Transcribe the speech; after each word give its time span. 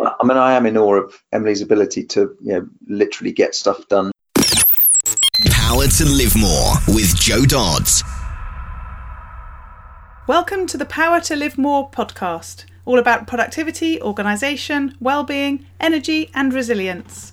I 0.00 0.24
mean, 0.24 0.36
I 0.36 0.52
am 0.52 0.64
in 0.64 0.76
awe 0.76 0.94
of 0.94 1.24
Emily's 1.32 1.60
ability 1.60 2.04
to, 2.04 2.36
you 2.40 2.52
know, 2.52 2.68
literally 2.86 3.32
get 3.32 3.54
stuff 3.54 3.88
done. 3.88 4.12
Power 5.50 5.86
to 5.86 6.04
Live 6.04 6.36
More 6.36 6.74
with 6.88 7.16
Jo 7.16 7.44
Dodds. 7.44 8.04
Welcome 10.28 10.66
to 10.68 10.76
the 10.76 10.84
Power 10.84 11.20
to 11.22 11.34
Live 11.34 11.58
More 11.58 11.90
podcast, 11.90 12.64
all 12.84 13.00
about 13.00 13.26
productivity, 13.26 14.00
organisation, 14.00 14.96
well-being, 15.00 15.66
energy 15.80 16.30
and 16.32 16.54
resilience. 16.54 17.32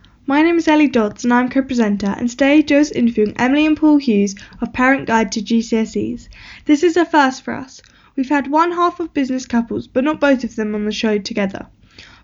My 0.31 0.43
name 0.43 0.59
is 0.59 0.69
Ellie 0.69 0.87
Dodds 0.87 1.25
and 1.25 1.33
I'm 1.33 1.49
co-presenter 1.49 2.15
and 2.17 2.29
today 2.29 2.63
Jo's 2.63 2.89
interviewing 2.89 3.33
Emily 3.35 3.65
and 3.65 3.75
Paul 3.75 3.97
Hughes 3.97 4.33
of 4.61 4.71
Parent 4.71 5.05
Guide 5.05 5.29
to 5.33 5.41
GCSEs. 5.41 6.29
This 6.63 6.83
is 6.83 6.95
a 6.95 7.03
first 7.03 7.43
for 7.43 7.53
us. 7.53 7.81
We've 8.15 8.29
had 8.29 8.49
one 8.49 8.71
half 8.71 9.01
of 9.01 9.13
business 9.13 9.45
couples 9.45 9.87
but 9.87 10.05
not 10.05 10.21
both 10.21 10.45
of 10.45 10.55
them 10.55 10.73
on 10.73 10.85
the 10.85 10.93
show 10.93 11.17
together. 11.17 11.67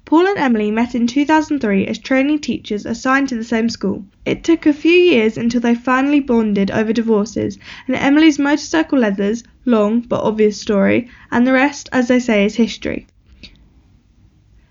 Paul 0.05 0.25
and 0.25 0.37
Emily 0.37 0.71
met 0.71 0.95
in 0.95 1.05
2003 1.05 1.85
as 1.85 1.99
training 1.99 2.39
teachers 2.39 2.85
assigned 2.85 3.27
to 3.27 3.35
the 3.35 3.43
same 3.43 3.67
school. 3.67 4.05
It 4.23 4.41
took 4.41 4.65
a 4.65 4.71
few 4.71 4.89
years 4.89 5.37
until 5.37 5.59
they 5.59 5.75
finally 5.75 6.21
bonded 6.21 6.71
over 6.71 6.93
divorces 6.93 7.59
and 7.87 7.95
Emily's 7.97 8.39
motorcycle 8.39 8.99
leathers, 8.99 9.43
long 9.65 9.99
but 9.99 10.23
obvious 10.23 10.61
story, 10.61 11.09
and 11.29 11.45
the 11.45 11.51
rest, 11.51 11.89
as 11.91 12.07
they 12.07 12.21
say, 12.21 12.45
is 12.45 12.55
history. 12.55 13.05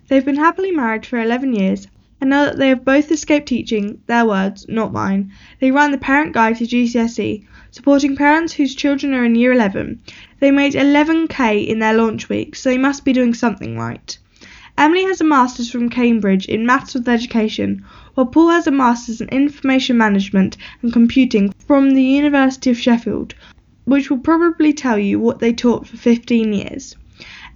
They've 0.09 0.25
been 0.25 0.37
happily 0.37 0.71
married 0.71 1.05
for 1.05 1.19
11 1.19 1.53
years 1.53 1.87
and 2.21 2.31
now 2.31 2.47
that 2.47 2.57
they 2.57 2.69
have 2.69 2.85
both 2.85 3.13
escaped 3.13 3.47
teaching, 3.47 4.01
their 4.07 4.25
words, 4.25 4.67
not 4.69 4.93
mine, 4.93 5.31
they 5.61 5.71
run 5.71 5.91
the 5.91 5.99
Parent 5.99 6.33
Guide 6.33 6.57
to 6.57 6.65
GCSE, 6.65 7.45
supporting 7.71 8.17
parents 8.17 8.55
whose 8.55 8.75
children 8.75 9.13
are 9.13 9.25
in 9.25 9.35
Year 9.35 9.53
11. 9.53 10.01
They 10.41 10.51
made 10.51 10.73
11k 10.73 11.67
in 11.67 11.79
their 11.79 11.93
launch 11.93 12.29
week, 12.29 12.57
so 12.57 12.71
they 12.71 12.79
must 12.79 13.05
be 13.05 13.13
doing 13.13 13.35
something 13.35 13.77
right. 13.77 14.17
Emily 14.79 15.05
has 15.05 15.21
a 15.21 15.25
master's 15.25 15.71
from 15.71 15.89
Cambridge 15.89 16.47
in 16.47 16.67
Maths 16.67 16.95
with 16.95 17.09
Education, 17.09 17.85
while 18.15 18.27
Paul 18.27 18.49
has 18.49 18.67
a 18.67 18.71
master's 18.71 19.21
in 19.21 19.29
Information 19.29 19.99
Management 19.99 20.57
and 20.83 20.93
Computing 20.93 21.55
from 21.67 21.91
the 21.91 22.03
University 22.03 22.71
of 22.71 22.79
Sheffield, 22.79 23.35
which 23.85 24.11
will 24.11 24.19
probably 24.19 24.73
tell 24.73 24.99
you 24.99 25.21
what 25.21 25.39
they 25.39 25.53
taught 25.53 25.87
for 25.87 25.97
15 25.97 26.53
years. 26.53 26.97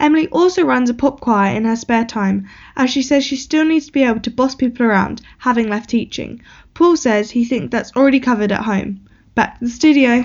Emily 0.01 0.29
also 0.29 0.65
runs 0.65 0.89
a 0.89 0.95
pop 0.95 1.21
choir 1.21 1.55
in 1.55 1.67
her 1.67 1.77
spare 1.77 2.07
time, 2.07 2.49
as 2.75 2.89
she 2.89 3.03
says 3.03 3.23
she 3.23 3.37
still 3.37 3.67
needs 3.67 3.87
to 3.87 3.93
be 3.93 4.03
able 4.03 4.21
to 4.21 4.31
boss 4.31 4.55
people 4.55 4.87
around, 4.87 5.21
having 5.39 5.69
left 5.69 5.91
teaching. 5.91 6.43
Paul 6.73 6.97
says 6.97 7.31
he 7.31 7.45
thinks 7.45 7.71
that's 7.71 7.95
already 7.95 8.19
covered 8.19 8.51
at 8.51 8.63
home. 8.63 9.07
Back 9.35 9.59
to 9.59 9.67
the 9.67 9.71
studio. 9.71 10.25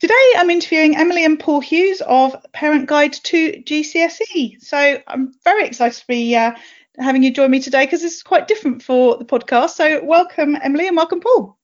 Today 0.00 0.32
I'm 0.36 0.50
interviewing 0.50 0.96
Emily 0.96 1.24
and 1.24 1.38
Paul 1.38 1.60
Hughes 1.60 2.00
of 2.00 2.36
Parent 2.52 2.86
Guide 2.88 3.12
to 3.12 3.62
GCSE. 3.62 4.60
So 4.60 4.98
I'm 5.06 5.32
very 5.44 5.64
excited 5.64 6.00
to 6.00 6.06
be 6.08 6.34
uh, 6.34 6.52
having 6.98 7.22
you 7.22 7.32
join 7.32 7.52
me 7.52 7.60
today 7.60 7.84
because 7.84 8.02
this 8.02 8.16
is 8.16 8.22
quite 8.24 8.48
different 8.48 8.82
for 8.82 9.16
the 9.16 9.24
podcast. 9.24 9.70
So 9.70 10.04
welcome, 10.04 10.56
Emily, 10.60 10.88
and 10.88 10.96
welcome, 10.96 11.20
Paul. 11.20 11.56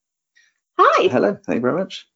Hi. 0.79 1.09
Hello, 1.09 1.37
thank 1.45 1.57
you 1.57 1.63
very 1.63 1.79
much. 1.79 2.07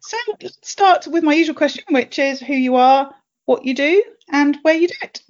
So 0.00 0.16
start 0.62 1.06
with 1.06 1.22
my 1.22 1.34
usual 1.34 1.54
question, 1.54 1.84
which 1.90 2.18
is 2.18 2.40
who 2.40 2.54
you 2.54 2.76
are, 2.76 3.14
what 3.44 3.64
you 3.64 3.74
do, 3.74 4.02
and 4.30 4.56
where 4.62 4.74
you 4.74 4.88
do 4.88 4.94
it. 5.02 5.22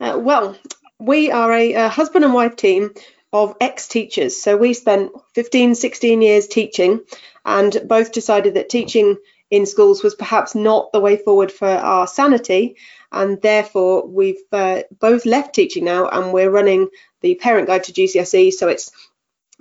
Uh, 0.00 0.18
well, 0.18 0.56
we 0.98 1.30
are 1.30 1.52
a, 1.52 1.72
a, 1.74 1.88
husband 1.88 2.24
and 2.24 2.32
wife 2.32 2.56
team 2.56 2.90
of 3.32 3.56
ex-teachers. 3.60 4.40
So 4.40 4.56
we 4.56 4.72
spent 4.72 5.12
15, 5.34 5.74
16 5.74 6.22
years 6.22 6.46
teaching 6.46 7.00
and 7.44 7.76
both 7.84 8.12
decided 8.12 8.54
that 8.54 8.70
teaching 8.70 9.16
in 9.50 9.66
schools 9.66 10.02
was 10.02 10.14
perhaps 10.14 10.54
not 10.54 10.92
the 10.92 11.00
way 11.00 11.16
forward 11.16 11.52
for 11.52 11.68
our 11.68 12.06
sanity. 12.06 12.76
And 13.12 13.40
therefore, 13.40 14.06
we've 14.06 14.42
uh, 14.50 14.82
both 14.98 15.26
left 15.26 15.54
teaching 15.54 15.84
now 15.84 16.08
and 16.08 16.32
we're 16.32 16.50
running 16.50 16.88
the 17.20 17.34
Parent 17.34 17.66
Guide 17.66 17.84
to 17.84 17.92
GCSE. 17.92 18.52
So 18.52 18.68
it's 18.68 18.90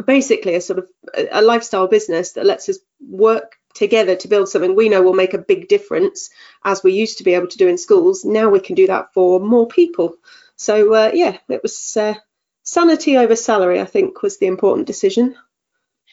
basically 0.04 0.56
a 0.56 0.62
sort 0.62 0.80
of 0.80 0.90
a 1.32 1.42
lifestyle 1.42 1.88
business 1.88 2.34
that 2.34 2.46
lets 2.46 2.70
us 2.70 2.80
work 3.00 3.58
together 3.76 4.16
to 4.16 4.28
build 4.28 4.50
something 4.50 4.76
we 4.76 4.90
know 4.90 5.04
will 5.04 5.14
make 5.14 5.36
a 5.36 5.38
big 5.38 5.68
difference 5.68 6.30
as 6.64 6.84
we 6.84 6.94
used 6.94 7.20
to 7.20 7.24
be 7.24 7.36
able 7.36 7.48
to 7.48 7.58
do 7.58 7.68
in 7.68 7.78
schools. 7.78 8.26
Now 8.26 8.50
we 8.50 8.60
can 8.60 8.76
do 8.76 8.88
that 8.88 9.14
for 9.14 9.40
more 9.40 9.68
people. 9.68 10.16
So 10.56 10.94
uh, 10.94 11.12
yeah 11.14 11.38
it 11.50 11.62
was 11.62 11.96
uh, 11.98 12.16
sanity 12.64 13.18
over 13.18 13.36
salary 13.36 13.80
i 13.80 13.86
think 13.86 14.22
was 14.24 14.40
the 14.40 14.48
important 14.48 14.88
decision. 14.88 15.36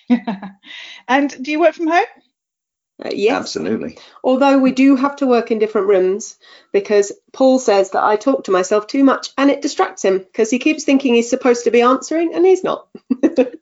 And 1.08 1.42
do 1.42 1.50
you 1.50 1.60
work 1.60 1.74
from 1.74 1.88
home? 1.88 2.04
Uh, 3.04 3.10
yes. 3.12 3.38
Absolutely. 3.40 3.98
Although 4.22 4.58
we 4.58 4.72
do 4.72 4.96
have 4.96 5.16
to 5.16 5.26
work 5.26 5.50
in 5.50 5.58
different 5.58 5.88
rooms 5.88 6.38
because 6.72 7.10
paul 7.32 7.58
says 7.58 7.90
that 7.90 8.04
i 8.04 8.16
talk 8.16 8.44
to 8.44 8.50
myself 8.50 8.86
too 8.86 9.02
much 9.02 9.30
and 9.38 9.50
it 9.50 9.62
distracts 9.62 10.04
him 10.04 10.18
because 10.18 10.50
he 10.50 10.58
keeps 10.58 10.84
thinking 10.84 11.14
he's 11.14 11.30
supposed 11.30 11.64
to 11.64 11.70
be 11.70 11.82
answering 11.82 12.34
and 12.34 12.46
he's 12.46 12.62
not 12.62 12.88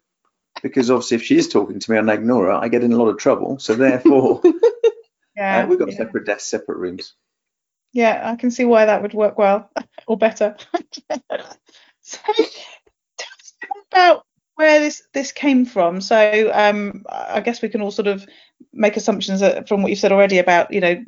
because 0.62 0.90
obviously 0.90 1.16
if 1.16 1.22
she 1.22 1.36
is 1.36 1.48
talking 1.48 1.78
to 1.78 1.90
me 1.90 1.98
and 1.98 2.10
I 2.10 2.14
ignore 2.14 2.46
her, 2.46 2.52
I 2.52 2.68
get 2.68 2.84
in 2.84 2.92
a 2.92 2.96
lot 2.96 3.08
of 3.08 3.18
trouble. 3.18 3.58
So 3.58 3.74
therefore, 3.74 4.40
yeah, 5.36 5.64
uh, 5.64 5.66
we've 5.66 5.78
got 5.78 5.90
yeah. 5.90 5.96
separate 5.96 6.26
desks, 6.26 6.48
separate 6.48 6.78
rooms. 6.78 7.14
Yeah, 7.92 8.22
I 8.24 8.36
can 8.36 8.50
see 8.50 8.64
why 8.64 8.86
that 8.86 9.02
would 9.02 9.14
work 9.14 9.38
well 9.38 9.70
or 10.06 10.16
better. 10.16 10.56
so 12.00 12.18
tell 12.36 13.34
us 13.38 13.54
about 13.90 14.24
where 14.60 14.78
this 14.78 15.02
this 15.14 15.32
came 15.32 15.64
from. 15.64 16.00
So 16.02 16.50
um, 16.52 17.04
I 17.08 17.40
guess 17.40 17.62
we 17.62 17.70
can 17.70 17.80
all 17.80 17.90
sort 17.90 18.08
of 18.08 18.26
make 18.74 18.96
assumptions 18.96 19.42
from 19.66 19.82
what 19.82 19.88
you've 19.88 19.98
said 19.98 20.12
already 20.12 20.38
about 20.38 20.70
you 20.70 20.80
know 20.80 21.02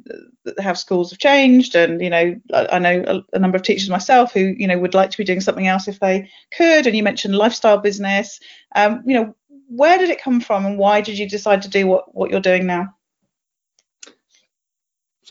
how 0.59 0.73
schools 0.73 1.11
have 1.11 1.19
changed, 1.19 1.75
and 1.75 2.01
you 2.01 2.09
know 2.09 2.35
I, 2.53 2.67
I 2.73 2.79
know 2.79 3.05
a, 3.07 3.37
a, 3.37 3.39
number 3.39 3.57
of 3.57 3.63
teachers 3.63 3.91
myself 3.91 4.33
who 4.33 4.41
you 4.41 4.67
know 4.67 4.79
would 4.79 4.95
like 4.95 5.11
to 5.11 5.19
be 5.19 5.25
doing 5.25 5.43
something 5.43 5.67
else 5.67 5.87
if 5.87 6.01
they 6.01 6.31
could. 6.57 6.87
And 6.87 6.97
you 6.97 7.03
mentioned 7.03 7.37
lifestyle 7.37 7.79
business. 7.79 8.41
Um, 8.75 9.03
you 9.07 9.15
know 9.15 9.37
where 9.77 9.99
did 9.99 10.11
it 10.11 10.21
come 10.21 10.41
from 10.41 10.67
and 10.67 10.79
why 10.79 11.01
did 11.01 11.19
you 11.19 11.29
decide 11.29 11.63
to 11.63 11.69
do 11.69 11.87
what, 11.87 12.15
what 12.15 12.31
you're 12.31 12.41
doing 12.41 12.67
now? 12.67 12.95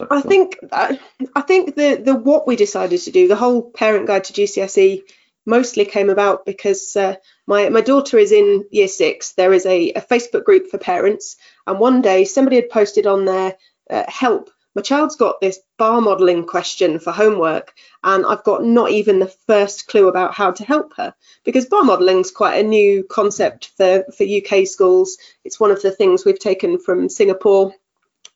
I 0.09 0.21
think 0.21 0.57
uh, 0.71 0.95
I 1.35 1.41
think 1.41 1.75
the 1.75 2.01
the 2.03 2.15
what 2.15 2.47
we 2.47 2.55
decided 2.55 2.99
to 3.01 3.11
do, 3.11 3.27
the 3.27 3.35
whole 3.35 3.69
parent 3.69 4.07
guide 4.07 4.23
to 4.25 4.33
GCSE, 4.33 5.03
mostly 5.45 5.85
came 5.85 6.09
about 6.09 6.45
because 6.45 6.95
uh, 6.95 7.15
my 7.45 7.69
my 7.69 7.81
daughter 7.81 8.17
is 8.17 8.31
in 8.31 8.65
year 8.71 8.87
six. 8.87 9.33
There 9.33 9.53
is 9.53 9.65
a, 9.65 9.91
a, 9.91 10.01
Facebook 10.01 10.43
group 10.43 10.67
for 10.71 10.77
parents, 10.77 11.35
and 11.67 11.77
one 11.77 12.01
day 12.01 12.25
somebody 12.25 12.55
had 12.55 12.69
posted 12.69 13.05
on 13.05 13.25
there, 13.25 13.55
uh, 13.89 14.05
"Help! 14.07 14.49
My 14.75 14.81
child's 14.81 15.15
got 15.15 15.41
this 15.41 15.59
bar 15.77 16.01
modelling 16.01 16.45
question 16.45 16.99
for 16.99 17.11
homework 17.11 17.73
and 18.03 18.25
I've 18.25 18.43
got 18.43 18.63
not 18.63 18.91
even 18.91 19.19
the 19.19 19.33
first 19.47 19.87
clue 19.87 20.07
about 20.07 20.33
how 20.33 20.51
to 20.51 20.63
help 20.63 20.93
her 20.97 21.13
because 21.43 21.65
bar 21.65 21.83
modelling 21.83 22.19
is 22.19 22.31
quite 22.31 22.63
a 22.63 22.67
new 22.67 23.03
concept 23.03 23.71
for, 23.77 24.05
for 24.15 24.23
UK 24.23 24.65
schools. 24.65 25.17
It's 25.43 25.59
one 25.59 25.71
of 25.71 25.81
the 25.81 25.91
things 25.91 26.23
we've 26.23 26.39
taken 26.39 26.79
from 26.79 27.09
Singapore 27.09 27.73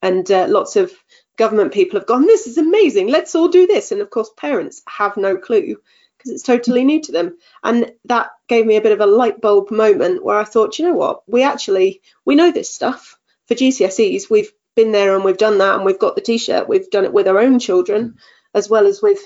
and 0.02 0.30
uh, 0.30 0.48
lots 0.50 0.76
of 0.76 0.92
government 1.38 1.74
people 1.74 2.00
have 2.00 2.08
gone, 2.08 2.26
this 2.26 2.48
is 2.48 2.58
amazing, 2.58 3.08
let's 3.08 3.36
all 3.36 3.48
do 3.48 3.68
this. 3.68 3.92
And 3.92 4.02
of 4.02 4.10
course, 4.10 4.30
parents 4.38 4.82
have 4.88 5.18
no 5.18 5.38
clue 5.38 5.78
because 6.18 6.32
it's 6.32 6.44
totally 6.44 6.84
new 6.84 7.02
to 7.02 7.12
them. 7.12 7.38
And 7.64 7.92
that 8.06 8.32
gave 8.48 8.66
me 8.66 8.78
a 8.78 8.82
bit 8.82 8.92
of 8.92 9.02
a 9.02 9.06
light 9.06 9.42
bulb 9.42 9.72
moment 9.72 10.24
where 10.24 10.38
I 10.38 10.44
thought, 10.44 10.80
you 10.80 10.86
know 10.86 10.94
what, 10.94 11.22
we 11.28 11.44
actually, 11.44 12.02
we 12.26 12.36
know 12.36 12.52
this 12.52 12.74
stuff. 12.74 13.18
For 13.48 13.54
GCSEs, 13.54 14.30
we've 14.30 14.52
been 14.76 14.92
there 14.92 15.16
and 15.16 15.24
we've 15.24 15.38
done 15.38 15.58
that 15.60 15.76
and 15.76 15.86
we've 15.86 16.00
got 16.00 16.16
the 16.16 16.22
t-shirt. 16.22 16.68
We've 16.68 16.90
done 16.90 17.06
it 17.06 17.14
with 17.14 17.28
our 17.28 17.40
own 17.40 17.60
children 17.60 18.10
mm. 18.10 18.18
as 18.54 18.70
well 18.70 18.88
as 18.88 19.02
with 19.02 19.20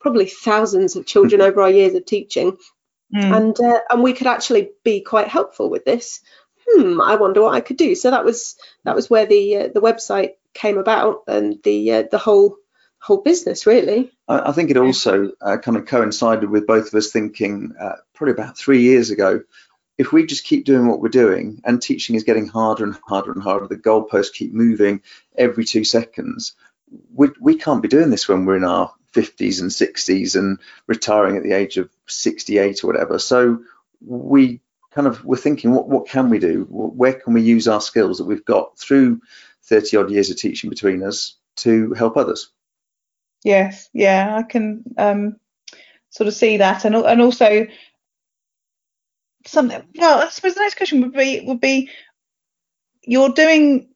probably 0.00 0.26
thousands 0.26 0.96
of 0.96 1.06
children 1.06 1.40
over 1.46 1.62
our 1.62 1.70
years 1.70 1.94
of 1.94 2.04
teaching. 2.04 2.56
Mm. 3.14 3.36
and 3.36 3.60
uh, 3.60 3.80
and 3.88 4.02
we 4.02 4.12
could 4.12 4.26
actually 4.26 4.68
be 4.84 5.00
quite 5.00 5.28
helpful 5.28 5.70
with 5.70 5.86
this. 5.86 6.20
Hmm 6.70 7.00
i 7.00 7.16
wonder 7.16 7.40
what 7.40 7.54
i 7.54 7.60
could 7.60 7.78
do. 7.78 7.94
So 7.94 8.10
that 8.10 8.26
was 8.26 8.56
that 8.84 8.94
was 8.94 9.08
where 9.08 9.24
the 9.24 9.56
uh, 9.56 9.68
the 9.72 9.80
website 9.80 10.32
came 10.52 10.76
about 10.76 11.22
and 11.26 11.58
the 11.62 11.92
uh, 11.92 12.02
the 12.10 12.18
whole 12.18 12.56
whole 13.00 13.22
business 13.22 13.66
really. 13.66 14.12
I, 14.26 14.50
I 14.50 14.52
think 14.52 14.70
it 14.70 14.76
also 14.76 15.32
uh, 15.40 15.56
kind 15.56 15.76
of 15.76 15.86
coincided 15.86 16.50
with 16.50 16.66
both 16.66 16.88
of 16.88 16.94
us 16.94 17.10
thinking 17.10 17.72
uh, 17.80 17.96
probably 18.14 18.32
about 18.32 18.58
three 18.58 18.82
years 18.82 19.10
ago 19.10 19.40
if 19.98 20.12
we 20.12 20.24
just 20.24 20.44
keep 20.44 20.64
doing 20.64 20.86
what 20.86 21.00
we're 21.00 21.08
doing 21.08 21.60
and 21.64 21.82
teaching 21.82 22.14
is 22.14 22.22
getting 22.22 22.46
harder 22.46 22.84
and 22.84 22.96
harder 23.06 23.32
and 23.32 23.42
harder, 23.42 23.66
the 23.66 23.76
goalposts 23.76 24.32
keep 24.32 24.52
moving 24.52 25.02
every 25.36 25.64
two 25.64 25.84
seconds, 25.84 26.54
we, 27.12 27.28
we 27.40 27.56
can't 27.56 27.82
be 27.82 27.88
doing 27.88 28.10
this 28.10 28.28
when 28.28 28.46
we're 28.46 28.56
in 28.56 28.64
our 28.64 28.92
50s 29.12 29.60
and 29.60 29.70
60s 29.70 30.36
and 30.36 30.58
retiring 30.86 31.36
at 31.36 31.42
the 31.42 31.52
age 31.52 31.76
of 31.76 31.90
68 32.06 32.84
or 32.84 32.86
whatever. 32.86 33.18
So 33.18 33.64
we 34.00 34.60
kind 34.92 35.08
of 35.08 35.24
we're 35.24 35.36
thinking, 35.36 35.72
what, 35.72 35.88
what 35.88 36.08
can 36.08 36.30
we 36.30 36.38
do? 36.38 36.66
Where 36.70 37.14
can 37.14 37.34
we 37.34 37.42
use 37.42 37.66
our 37.66 37.80
skills 37.80 38.18
that 38.18 38.24
we've 38.24 38.44
got 38.44 38.78
through 38.78 39.20
30 39.64 39.96
odd 39.96 40.10
years 40.10 40.30
of 40.30 40.36
teaching 40.36 40.70
between 40.70 41.02
us 41.02 41.34
to 41.56 41.92
help 41.94 42.16
others? 42.16 42.50
Yes, 43.44 43.88
yeah, 43.92 44.36
I 44.36 44.42
can 44.42 44.82
um, 44.96 45.36
sort 46.10 46.28
of 46.28 46.34
see 46.34 46.56
that, 46.56 46.84
and 46.84 46.94
and 46.96 47.20
also 47.20 47.66
something. 49.50 49.82
Well, 49.96 50.20
I 50.20 50.28
suppose 50.28 50.54
the 50.54 50.60
next 50.60 50.76
question 50.76 51.00
would 51.00 51.12
be 51.12 51.40
would 51.46 51.60
be 51.60 51.90
you're 53.02 53.30
doing 53.30 53.88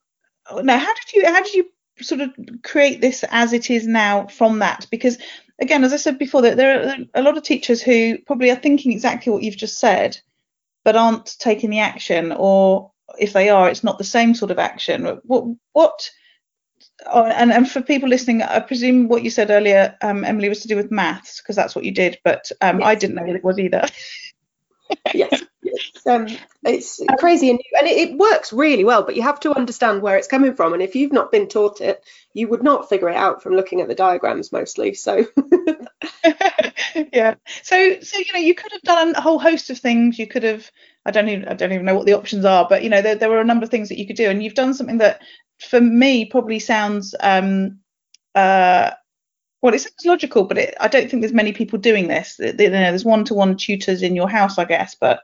now. 0.52 0.78
How 0.78 0.94
did 0.94 1.12
you 1.12 1.26
how 1.26 1.42
did 1.42 1.54
you 1.54 1.66
sort 2.00 2.20
of 2.20 2.30
create 2.62 3.00
this 3.00 3.24
as 3.30 3.52
it 3.52 3.70
is 3.70 3.86
now 3.86 4.26
from 4.26 4.58
that? 4.60 4.86
Because 4.90 5.18
again, 5.60 5.84
as 5.84 5.92
I 5.92 5.96
said 5.96 6.18
before, 6.18 6.42
there, 6.42 6.88
are 6.88 6.96
a 7.14 7.22
lot 7.22 7.36
of 7.36 7.42
teachers 7.42 7.82
who 7.82 8.18
probably 8.26 8.50
are 8.50 8.56
thinking 8.56 8.92
exactly 8.92 9.32
what 9.32 9.42
you've 9.42 9.56
just 9.56 9.78
said, 9.78 10.18
but 10.84 10.96
aren't 10.96 11.38
taking 11.38 11.70
the 11.70 11.80
action, 11.80 12.32
or 12.36 12.90
if 13.18 13.32
they 13.32 13.48
are, 13.48 13.68
it's 13.68 13.84
not 13.84 13.98
the 13.98 14.04
same 14.04 14.34
sort 14.34 14.50
of 14.50 14.58
action. 14.58 15.20
What 15.24 15.44
what 15.72 16.10
oh, 17.06 17.24
and, 17.24 17.52
and 17.52 17.70
for 17.70 17.82
people 17.82 18.08
listening, 18.08 18.42
I 18.42 18.60
presume 18.60 19.08
what 19.08 19.22
you 19.22 19.30
said 19.30 19.50
earlier, 19.50 19.96
um, 20.02 20.24
Emily, 20.24 20.48
was 20.48 20.60
to 20.62 20.68
do 20.68 20.76
with 20.76 20.90
maths 20.90 21.40
because 21.40 21.56
that's 21.56 21.74
what 21.74 21.84
you 21.84 21.92
did, 21.92 22.18
but 22.24 22.50
um, 22.60 22.80
yes. 22.80 22.86
I 22.86 22.94
didn't 22.94 23.16
know 23.16 23.22
what 23.22 23.36
it 23.36 23.44
was 23.44 23.58
either. 23.58 23.86
yes, 25.14 25.42
it's, 25.62 26.06
um, 26.06 26.26
it's 26.64 27.00
crazy 27.18 27.50
and, 27.50 27.60
and 27.78 27.86
it, 27.86 28.10
it, 28.10 28.18
works 28.18 28.52
really 28.52 28.84
well, 28.84 29.02
but 29.02 29.16
you 29.16 29.22
have 29.22 29.40
to 29.40 29.54
understand 29.54 30.02
where 30.02 30.16
it's 30.16 30.28
coming 30.28 30.54
from. 30.54 30.72
And 30.72 30.82
if 30.82 30.94
you've 30.94 31.12
not 31.12 31.32
been 31.32 31.48
taught 31.48 31.80
it, 31.80 32.04
you 32.34 32.48
would 32.48 32.62
not 32.62 32.88
figure 32.88 33.08
it 33.08 33.16
out 33.16 33.42
from 33.42 33.54
looking 33.54 33.80
at 33.80 33.88
the 33.88 33.94
diagrams 33.94 34.52
mostly. 34.52 34.94
So 34.94 35.26
yeah, 37.12 37.34
so 37.62 38.00
so 38.00 38.18
you 38.18 38.32
know 38.32 38.38
you 38.38 38.54
could 38.54 38.72
have 38.72 38.82
done 38.82 39.14
a 39.14 39.20
whole 39.20 39.38
host 39.38 39.70
of 39.70 39.78
things. 39.78 40.18
You 40.18 40.26
could 40.26 40.42
have 40.42 40.70
I 41.04 41.10
don't 41.10 41.28
even 41.28 41.48
I 41.48 41.54
don't 41.54 41.72
even 41.72 41.86
know 41.86 41.96
what 41.96 42.06
the 42.06 42.14
options 42.14 42.44
are, 42.44 42.66
but 42.68 42.82
you 42.82 42.90
know 42.90 43.02
there 43.02 43.16
there 43.16 43.30
were 43.30 43.40
a 43.40 43.44
number 43.44 43.64
of 43.64 43.70
things 43.70 43.88
that 43.88 43.98
you 43.98 44.06
could 44.06 44.16
do, 44.16 44.28
and 44.28 44.42
you've 44.42 44.54
done 44.54 44.74
something 44.74 44.98
that 44.98 45.22
for 45.58 45.80
me 45.80 46.24
probably 46.24 46.58
sounds 46.58 47.14
um 47.20 47.78
uh 48.34 48.90
well, 49.62 49.74
it 49.74 49.80
sounds 49.80 50.04
logical, 50.04 50.44
but 50.44 50.58
it, 50.58 50.74
I 50.80 50.88
don't 50.88 51.08
think 51.08 51.22
there's 51.22 51.32
many 51.32 51.52
people 51.52 51.78
doing 51.78 52.08
this. 52.08 52.36
You 52.38 52.52
know, 52.52 52.68
there's 52.68 53.04
one-to-one 53.04 53.56
tutors 53.56 54.02
in 54.02 54.16
your 54.16 54.28
house, 54.28 54.58
I 54.58 54.64
guess. 54.64 54.96
But 54.96 55.22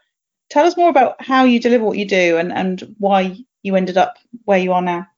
tell 0.49 0.64
us 0.64 0.76
more 0.76 0.88
about 0.88 1.20
how 1.20 1.44
you 1.44 1.58
deliver 1.58 1.85
what 1.85 1.99
you 1.99 2.06
do 2.06 2.38
and, 2.38 2.52
and 2.52 2.94
why 2.99 3.37
you 3.62 3.75
ended 3.75 3.99
up 3.99 4.17
where 4.44 4.58
you 4.58 4.73
are 4.73 4.82
now. 4.82 5.08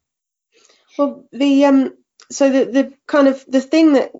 Well, 0.98 1.26
the 1.32 1.66
um, 1.66 1.94
so 2.30 2.50
the 2.50 2.64
the 2.64 2.94
kind 3.06 3.28
of 3.28 3.44
the 3.46 3.60
thing 3.60 3.92
that 3.92 4.12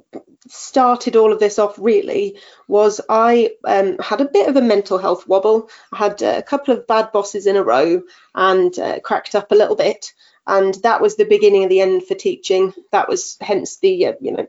started 0.49 1.17
all 1.17 1.32
of 1.32 1.41
this 1.41 1.58
off 1.58 1.79
really 1.79 2.38
was 2.69 3.00
I 3.08 3.53
um, 3.64 3.99
had 3.99 4.20
a 4.20 4.29
bit 4.29 4.49
of 4.49 4.56
a 4.56 4.62
mental 4.62 4.99
health 4.99 5.26
wobble. 5.26 5.70
I 5.93 5.96
had 5.96 6.23
uh, 6.23 6.35
a 6.37 6.43
couple 6.43 6.75
of 6.75 6.87
bad 6.87 7.12
bosses 7.12 7.46
in 7.46 7.56
a 7.56 7.62
row 7.62 8.03
and 8.35 8.79
uh, 8.79 9.00
cracked 9.00 9.35
up 9.35 9.50
a 9.50 9.56
little 9.56 9.76
bit, 9.76 10.12
and 10.46 10.75
that 10.82 11.00
was 11.00 11.17
the 11.17 11.25
beginning 11.25 11.64
of 11.64 11.70
the 11.70 11.81
end 11.81 12.05
for 12.06 12.14
teaching. 12.14 12.75
That 12.93 13.08
was 13.08 13.37
hence 13.41 13.79
the 13.79 14.06
uh, 14.06 14.12
you 14.20 14.32
know 14.32 14.46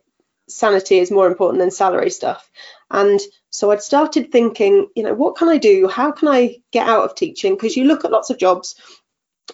sanity 0.54 1.00
is 1.00 1.12
more 1.12 1.28
important 1.28 1.60
than 1.60 1.72
salary 1.72 2.10
stuff. 2.10 2.50
And 2.90 3.20
so 3.50 3.72
I'd 3.72 3.82
started 3.82 4.32
thinking, 4.32 4.88
you 4.96 5.04
know, 5.04 5.14
what 5.14 5.36
can 5.36 5.50
I 5.50 5.58
do? 5.58 5.88
How 5.88 6.12
can 6.12 6.28
I 6.28 6.58
get 6.72 6.88
out 6.88 7.06
of 7.06 7.16
teaching? 7.16 7.54
Because 7.54 7.76
you 7.78 7.86
look 7.86 8.06
at 8.06 8.12
lots 8.12 8.30
of 8.30 8.38
jobs 8.38 8.76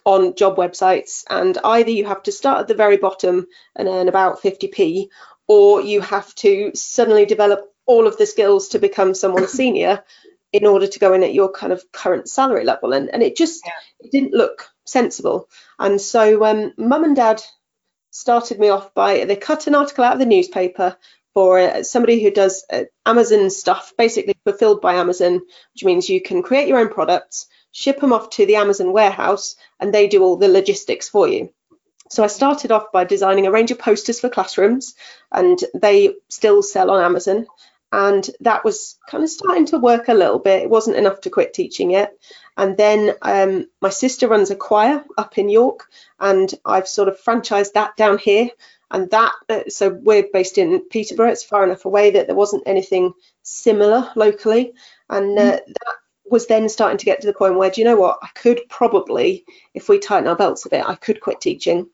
on 0.05 0.35
job 0.35 0.57
websites, 0.57 1.23
and 1.29 1.57
either 1.63 1.91
you 1.91 2.05
have 2.05 2.23
to 2.23 2.31
start 2.31 2.61
at 2.61 2.67
the 2.67 2.73
very 2.73 2.97
bottom 2.97 3.47
and 3.75 3.87
earn 3.87 4.07
about 4.07 4.41
50p, 4.41 5.07
or 5.47 5.81
you 5.81 6.01
have 6.01 6.33
to 6.35 6.71
suddenly 6.75 7.25
develop 7.25 7.71
all 7.85 8.05
of 8.05 8.17
the 8.17 8.25
skills 8.25 8.69
to 8.69 8.79
become 8.79 9.13
someone 9.13 9.47
senior 9.59 10.03
in 10.53 10.65
order 10.65 10.87
to 10.87 10.99
go 10.99 11.13
in 11.13 11.23
at 11.23 11.33
your 11.33 11.51
kind 11.51 11.73
of 11.73 11.91
current 11.91 12.29
salary 12.29 12.63
level. 12.63 12.93
And, 12.93 13.09
and 13.09 13.21
it 13.21 13.35
just 13.35 13.61
yeah. 13.65 13.71
it 13.99 14.11
didn't 14.11 14.33
look 14.33 14.69
sensible. 14.85 15.49
And 15.79 15.99
so 15.99 16.45
um, 16.45 16.73
mum 16.77 17.03
and 17.03 17.15
dad 17.15 17.41
started 18.11 18.59
me 18.59 18.69
off 18.69 18.93
by 18.93 19.25
they 19.25 19.35
cut 19.35 19.67
an 19.67 19.75
article 19.75 20.03
out 20.03 20.13
of 20.13 20.19
the 20.19 20.25
newspaper 20.25 20.97
for 21.33 21.59
uh, 21.59 21.83
somebody 21.83 22.23
who 22.23 22.31
does 22.31 22.65
uh, 22.71 22.83
Amazon 23.05 23.49
stuff, 23.51 23.93
basically 23.95 24.35
fulfilled 24.43 24.81
by 24.81 24.95
Amazon, 24.95 25.41
which 25.73 25.83
means 25.83 26.09
you 26.09 26.19
can 26.19 26.41
create 26.41 26.67
your 26.67 26.79
own 26.79 26.89
products, 26.89 27.45
ship 27.71 27.99
them 27.99 28.11
off 28.11 28.31
to 28.31 28.47
the 28.47 28.55
Amazon 28.55 28.91
warehouse, 28.91 29.55
and 29.79 29.93
they 29.93 30.07
do 30.07 30.23
all 30.23 30.37
the 30.37 30.47
logistics 30.47 31.07
for 31.07 31.27
you. 31.27 31.53
So 32.09 32.23
I 32.23 32.27
started 32.27 32.71
off 32.71 32.91
by 32.91 33.03
designing 33.03 33.45
a 33.45 33.51
range 33.51 33.69
of 33.69 33.77
posters 33.77 34.19
for 34.19 34.29
classrooms, 34.29 34.95
and 35.31 35.59
they 35.75 36.15
still 36.29 36.63
sell 36.63 36.89
on 36.89 37.03
Amazon. 37.03 37.45
And 37.91 38.29
that 38.41 38.65
was 38.65 38.97
kind 39.09 39.23
of 39.23 39.29
starting 39.29 39.65
to 39.67 39.77
work 39.77 40.09
a 40.09 40.13
little 40.13 40.39
bit. 40.39 40.63
It 40.63 40.69
wasn't 40.69 40.97
enough 40.97 41.21
to 41.21 41.29
quit 41.29 41.53
teaching 41.53 41.89
yet. 41.91 42.13
And 42.57 42.75
then 42.75 43.13
um, 43.21 43.67
my 43.81 43.89
sister 43.89 44.27
runs 44.27 44.51
a 44.51 44.55
choir 44.55 45.05
up 45.17 45.37
in 45.37 45.47
York, 45.47 45.85
and 46.19 46.53
I've 46.65 46.87
sort 46.87 47.07
of 47.07 47.21
franchised 47.21 47.73
that 47.73 47.95
down 47.95 48.17
here. 48.17 48.49
And 48.89 49.09
that, 49.11 49.33
uh, 49.49 49.63
so 49.69 49.89
we're 49.89 50.27
based 50.31 50.57
in 50.57 50.81
Peterborough, 50.89 51.31
it's 51.31 51.43
far 51.43 51.63
enough 51.63 51.85
away 51.85 52.11
that 52.11 52.27
there 52.27 52.35
wasn't 52.35 52.63
anything 52.65 53.13
similar 53.43 54.11
locally. 54.15 54.73
And 55.09 55.37
uh, 55.37 55.41
mm. 55.41 55.65
that 55.65 55.95
was 56.29 56.47
then 56.47 56.69
starting 56.69 56.97
to 56.97 57.05
get 57.05 57.21
to 57.21 57.27
the 57.27 57.33
point 57.33 57.57
where, 57.57 57.69
do 57.69 57.81
you 57.81 57.85
know 57.85 57.97
what, 57.97 58.19
I 58.21 58.27
could 58.35 58.61
probably, 58.69 59.45
if 59.73 59.89
we 59.89 59.99
tighten 59.99 60.27
our 60.27 60.35
belts 60.35 60.65
a 60.65 60.69
bit, 60.69 60.87
I 60.87 60.95
could 60.95 61.21
quit 61.21 61.41
teaching 61.41 61.89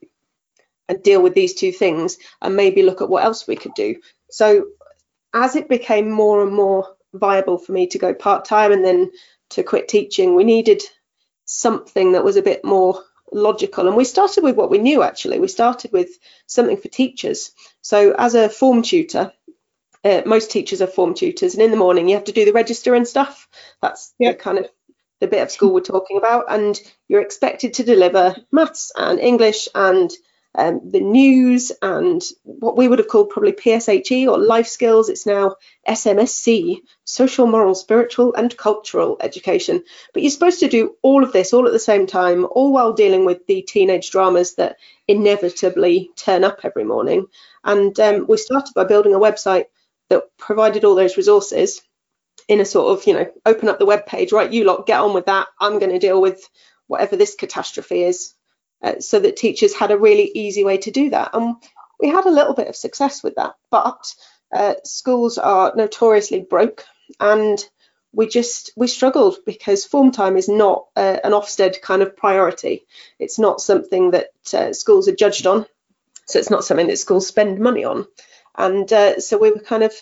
and 0.88 1.02
deal 1.02 1.22
with 1.22 1.34
these 1.34 1.54
two 1.54 1.72
things 1.72 2.18
and 2.42 2.56
maybe 2.56 2.84
look 2.84 3.02
at 3.02 3.10
what 3.10 3.24
else 3.24 3.48
we 3.48 3.56
could 3.56 3.74
do. 3.74 3.96
So 4.30 4.66
as 5.34 5.56
it 5.56 5.70
became 5.70 6.10
more 6.10 6.44
and 6.44 6.54
more 6.54 6.96
viable 7.14 7.58
for 7.58 7.72
me 7.72 7.88
to 7.88 8.00
go 8.00 8.14
part 8.14 8.46
time 8.46 8.72
and 8.72 8.84
then 8.84 9.12
to 9.52 9.64
quit 9.64 9.88
teaching, 9.88 10.36
we 10.36 10.44
needed 10.44 10.82
something 11.46 12.14
that 12.14 12.24
was 12.24 12.38
a 12.38 12.42
bit 12.42 12.64
more 12.64 13.04
logical. 13.32 13.88
And 13.88 13.96
we 13.96 14.06
started 14.06 14.44
with 14.44 14.56
what 14.56 14.70
we 14.70 14.78
knew 14.78 15.04
actually. 15.04 15.40
We 15.40 15.48
started 15.48 15.92
with 15.92 16.10
something 16.48 16.78
for 16.78 16.88
teachers. 16.88 17.52
So 17.82 18.16
as 18.18 18.36
a 18.36 18.50
form 18.50 18.82
tutor, 18.82 19.34
uh, 20.04 20.22
most 20.26 20.52
teachers 20.52 20.82
are 20.82 20.88
form 20.88 21.14
tutors, 21.14 21.54
and 21.54 21.64
in 21.64 21.72
the 21.72 21.78
morning 21.78 22.10
you 22.10 22.16
have 22.16 22.26
to 22.26 22.34
do 22.34 22.46
the 22.46 22.52
register 22.52 22.94
and 22.94 23.08
stuff. 23.08 23.48
That's 23.82 24.14
yep. 24.20 24.38
the 24.38 24.44
kind 24.44 24.58
of 24.60 24.70
the 25.22 25.28
bit 25.28 25.42
of 25.42 25.52
school 25.52 25.74
we're 25.74 25.80
talking 25.80 26.18
about, 26.18 26.46
and 26.50 26.80
you're 27.08 27.22
expected 27.22 27.76
to 27.76 27.84
deliver 27.84 28.36
maths 28.52 28.92
and 28.98 29.20
English 29.20 29.70
and 29.74 30.12
um, 30.56 30.82
the 30.84 31.00
news 31.00 31.72
and 31.82 32.22
what 32.44 32.78
we 32.78 32.88
would 32.88 33.00
have 33.00 33.08
called 33.08 33.32
probably 33.32 33.54
PSHE 33.54 34.28
or 34.28 34.38
life 34.38 34.68
skills. 34.68 35.10
It's 35.10 35.26
now 35.26 35.56
SMSC, 35.88 36.82
social, 37.06 37.48
moral, 37.48 37.76
spiritual, 37.76 38.36
and 38.36 38.56
cultural 38.56 39.18
education. 39.20 39.84
But 40.14 40.22
you're 40.22 40.32
supposed 40.32 40.60
to 40.60 40.68
do 40.68 40.96
all 41.02 41.24
of 41.24 41.34
this 41.34 41.54
all 41.54 41.66
at 41.66 41.74
the 41.74 41.80
same 41.80 42.06
time, 42.06 42.46
all 42.46 42.72
while 42.72 42.94
dealing 42.94 43.26
with 43.26 43.46
the 43.48 43.64
teenage 43.64 44.12
dramas 44.12 44.56
that 44.56 44.78
inevitably 45.08 46.12
turn 46.16 46.44
up 46.44 46.60
every 46.64 46.84
morning. 46.84 47.26
And 47.64 48.00
um, 48.00 48.28
we 48.28 48.38
started 48.38 48.74
by 48.76 48.84
building 48.84 49.16
a 49.16 49.20
website 49.20 49.66
that 50.10 50.24
provided 50.38 50.86
all 50.86 50.96
those 50.96 51.18
resources 51.18 51.82
in 52.48 52.60
a 52.60 52.66
sort 52.66 52.98
of, 52.98 53.08
you 53.08 53.14
know, 53.14 53.32
open 53.46 53.70
up 53.70 53.80
the 53.80 53.86
web 53.86 54.06
page, 54.06 54.32
right? 54.32 54.52
You 54.52 54.66
lot 54.66 54.86
get 54.86 55.00
on 55.00 55.14
with 55.14 55.26
that. 55.26 55.48
I'm 55.60 55.80
going 55.80 55.92
to 55.92 56.00
deal 56.00 56.22
with 56.22 56.48
whatever 56.88 57.16
this 57.16 57.36
catastrophe 57.36 58.04
is 58.04 58.36
uh, 58.84 59.00
so 59.00 59.20
that 59.20 59.38
teachers 59.38 59.74
had 59.74 59.92
a 59.92 59.98
really 59.98 60.30
easy 60.36 60.64
way 60.64 60.78
to 60.78 60.92
do 60.92 61.10
that. 61.12 61.32
And 61.34 61.56
we 62.00 62.10
had 62.10 62.26
a 62.26 62.32
little 62.32 62.54
bit 62.54 62.68
of 62.68 62.76
success 62.76 63.24
with 63.24 63.36
that, 63.36 63.56
but 63.72 64.14
uh, 64.54 64.76
schools 64.84 65.38
are 65.38 65.74
notoriously 65.76 66.42
broke 66.42 66.86
and 67.20 67.64
we 68.16 68.28
just 68.28 68.72
we 68.76 68.88
struggled 68.88 69.38
because 69.46 69.86
form 69.86 70.12
time 70.12 70.38
is 70.38 70.48
not 70.48 70.86
uh, 70.96 71.18
an 71.24 71.32
Ofsted 71.32 71.82
kind 71.82 72.04
of 72.04 72.16
priority. 72.16 72.86
It's 73.18 73.40
not 73.40 73.60
something 73.60 74.12
that 74.12 74.28
uh, 74.54 74.74
schools 74.74 75.08
are 75.08 75.16
judged 75.16 75.48
on, 75.48 75.66
so 76.28 76.38
it's 76.38 76.52
not 76.52 76.64
something 76.64 76.88
that 76.88 77.00
schools 77.00 77.26
spend 77.26 77.60
money 77.60 77.84
on. 77.86 78.06
And 78.56 78.92
uh, 78.94 79.20
so 79.20 79.40
we 79.40 79.50
were 79.50 79.60
kind 79.60 79.82
of 79.82 79.94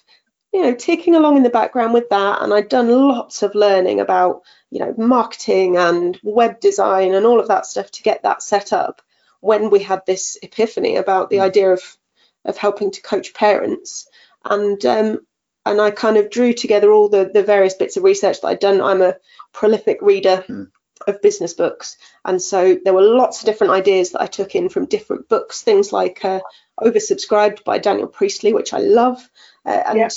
you 0.54 0.62
know, 0.62 0.76
ticking 0.76 1.16
along 1.16 1.38
in 1.38 1.44
the 1.44 1.50
background 1.50 1.94
with 1.94 2.10
that. 2.10 2.42
And 2.42 2.54
I'd 2.54 2.70
done 2.70 2.90
lots 2.90 3.44
of 3.44 3.56
learning 3.56 4.00
about, 4.00 4.42
you 4.72 4.80
know, 4.80 4.96
marketing 4.98 5.78
and 5.78 6.20
web 6.24 6.60
design 6.60 7.14
and 7.14 7.26
all 7.26 7.40
of 7.40 7.50
that 7.50 7.66
stuff 7.66 7.92
to 7.92 8.04
get 8.04 8.24
that 8.24 8.42
set 8.42 8.74
up 8.74 9.02
when 9.42 9.70
we 9.70 9.80
had 9.80 10.02
this 10.06 10.38
epiphany 10.42 10.96
about 10.96 11.30
the 11.30 11.38
mm. 11.38 11.42
idea 11.42 11.72
of 11.72 11.82
of 12.46 12.58
helping 12.58 12.90
to 12.90 13.02
coach 13.02 13.34
parents. 13.34 14.08
And 14.44 14.84
um, 14.86 15.20
and 15.66 15.80
I 15.80 15.92
kind 15.92 16.18
of 16.18 16.32
drew 16.32 16.54
together 16.54 16.92
all 16.92 17.10
the, 17.10 17.30
the 17.32 17.44
various 17.44 17.76
bits 17.76 17.98
of 17.98 18.04
research 18.04 18.42
that 18.42 18.48
I'd 18.48 18.60
done. 18.60 18.82
I'm 18.82 19.02
a 19.02 19.18
prolific 19.54 20.02
reader 20.02 20.44
mm. 20.48 20.72
of 21.06 21.22
business 21.22 21.54
books. 21.54 21.98
And 22.26 22.42
so 22.42 22.80
there 22.84 22.94
were 22.94 23.02
lots 23.02 23.42
of 23.42 23.46
different 23.46 23.74
ideas 23.74 24.12
that 24.12 24.22
I 24.22 24.26
took 24.26 24.56
in 24.56 24.70
from 24.70 24.86
different 24.88 25.30
books, 25.30 25.62
things 25.62 25.92
like 25.92 26.26
uh, 26.26 26.40
Oversubscribed 26.80 27.64
by 27.64 27.78
Daniel 27.78 28.08
Priestley, 28.08 28.54
which 28.54 28.74
I 28.74 28.80
love, 28.80 29.18
uh, 29.66 29.84
and 29.86 30.10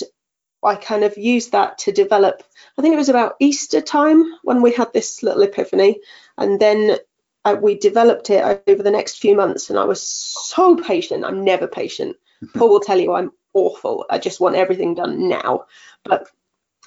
I 0.65 0.77
kind 0.77 1.05
of 1.05 1.19
used 1.19 1.53
that 1.53 1.79
to 1.79 1.93
develop. 1.93 2.43
I 2.79 2.83
think 2.83 2.95
it 2.95 2.99
was 2.99 3.09
about 3.09 3.37
Easter 3.41 3.81
time 3.81 4.25
when 4.43 4.63
we 4.63 4.73
had 4.73 4.93
this 4.93 5.23
little 5.23 5.43
epiphany, 5.43 6.01
and 6.39 6.59
then 6.59 6.99
uh, 7.45 7.57
we 7.61 7.77
developed 7.77 8.31
it 8.31 8.63
over 8.67 8.83
the 8.83 8.91
next 8.91 9.19
few 9.19 9.37
months. 9.37 9.71
And 9.71 9.79
I 9.79 9.85
was 9.85 10.03
so 10.03 10.77
patient. 10.77 11.25
I'm 11.25 11.45
never 11.45 11.67
patient. 11.67 12.17
Paul 12.57 12.71
will 12.71 12.81
tell 12.81 12.99
you 12.99 13.13
I'm 13.13 13.33
awful. 13.53 14.07
I 14.11 14.19
just 14.19 14.41
want 14.41 14.57
everything 14.57 14.95
done 14.95 15.29
now. 15.29 15.67
But 16.05 16.29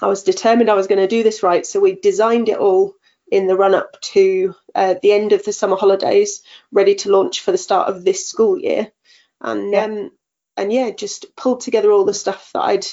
I 0.02 0.08
was 0.08 0.24
determined 0.24 0.70
I 0.70 0.76
was 0.76 0.88
going 0.88 1.02
to 1.02 1.08
do 1.08 1.24
this 1.24 1.44
right. 1.44 1.66
So 1.66 1.80
we 1.80 1.96
designed 1.96 2.50
it 2.50 2.58
all 2.58 2.96
in 3.32 3.48
the 3.48 3.56
run 3.56 3.76
up 3.76 4.00
to 4.02 4.56
uh, 4.74 4.96
the 5.02 5.12
end 5.12 5.34
of 5.34 5.44
the 5.44 5.54
summer 5.54 5.76
holidays, 5.76 6.42
ready 6.72 6.96
to 6.96 7.12
launch 7.12 7.42
for 7.42 7.52
the 7.52 7.58
start 7.58 7.90
of 7.90 8.04
this 8.04 8.28
school 8.28 8.58
year. 8.58 8.92
And 9.42 9.74
yeah. 9.74 9.84
um, 9.84 10.12
and 10.56 10.74
yeah, 10.74 10.90
just 10.90 11.36
pulled 11.36 11.62
together 11.62 11.92
all 11.92 12.06
the 12.06 12.14
stuff 12.14 12.52
that 12.54 12.62
I'd 12.62 12.86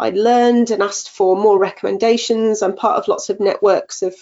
I'd 0.00 0.16
learned 0.16 0.70
and 0.70 0.82
asked 0.82 1.10
for 1.10 1.36
more 1.36 1.58
recommendations. 1.58 2.62
I'm 2.62 2.74
part 2.74 2.96
of 2.96 3.06
lots 3.06 3.28
of 3.28 3.38
networks 3.38 4.02
of 4.02 4.14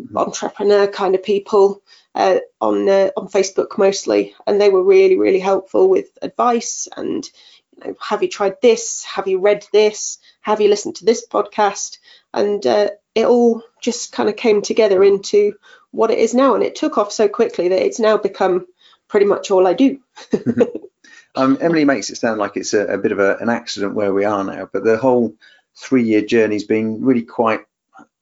mm-hmm. 0.00 0.16
entrepreneur 0.16 0.86
kind 0.86 1.14
of 1.14 1.22
people 1.22 1.82
uh, 2.14 2.38
on 2.60 2.88
uh, 2.88 3.10
on 3.16 3.28
Facebook 3.28 3.76
mostly, 3.76 4.34
and 4.46 4.58
they 4.58 4.70
were 4.70 4.82
really 4.82 5.18
really 5.18 5.38
helpful 5.38 5.88
with 5.90 6.06
advice 6.22 6.88
and 6.96 7.28
you 7.76 7.84
know, 7.84 7.96
have 8.00 8.22
you 8.22 8.28
tried 8.30 8.56
this? 8.62 9.04
Have 9.04 9.28
you 9.28 9.40
read 9.40 9.66
this? 9.72 10.18
Have 10.40 10.62
you 10.62 10.68
listened 10.68 10.96
to 10.96 11.04
this 11.04 11.26
podcast? 11.26 11.98
And 12.32 12.66
uh, 12.66 12.88
it 13.14 13.26
all 13.26 13.62
just 13.82 14.12
kind 14.12 14.28
of 14.30 14.36
came 14.36 14.62
together 14.62 15.04
into 15.04 15.52
what 15.90 16.10
it 16.10 16.18
is 16.18 16.34
now, 16.34 16.54
and 16.54 16.64
it 16.64 16.76
took 16.76 16.96
off 16.96 17.12
so 17.12 17.28
quickly 17.28 17.68
that 17.68 17.84
it's 17.84 18.00
now 18.00 18.16
become 18.16 18.66
pretty 19.06 19.26
much 19.26 19.50
all 19.50 19.66
I 19.66 19.74
do. 19.74 20.00
um, 21.34 21.58
Emily 21.60 21.84
makes 21.84 22.10
it 22.10 22.16
sound 22.16 22.38
like 22.38 22.56
it's 22.56 22.74
a, 22.74 22.86
a 22.86 22.98
bit 22.98 23.12
of 23.12 23.18
a, 23.18 23.36
an 23.36 23.48
accident 23.48 23.94
where 23.94 24.12
we 24.12 24.24
are 24.24 24.44
now, 24.44 24.68
but 24.72 24.84
the 24.84 24.96
whole 24.96 25.34
three-year 25.76 26.22
journey's 26.22 26.64
been 26.64 27.04
really 27.04 27.22
quite 27.22 27.60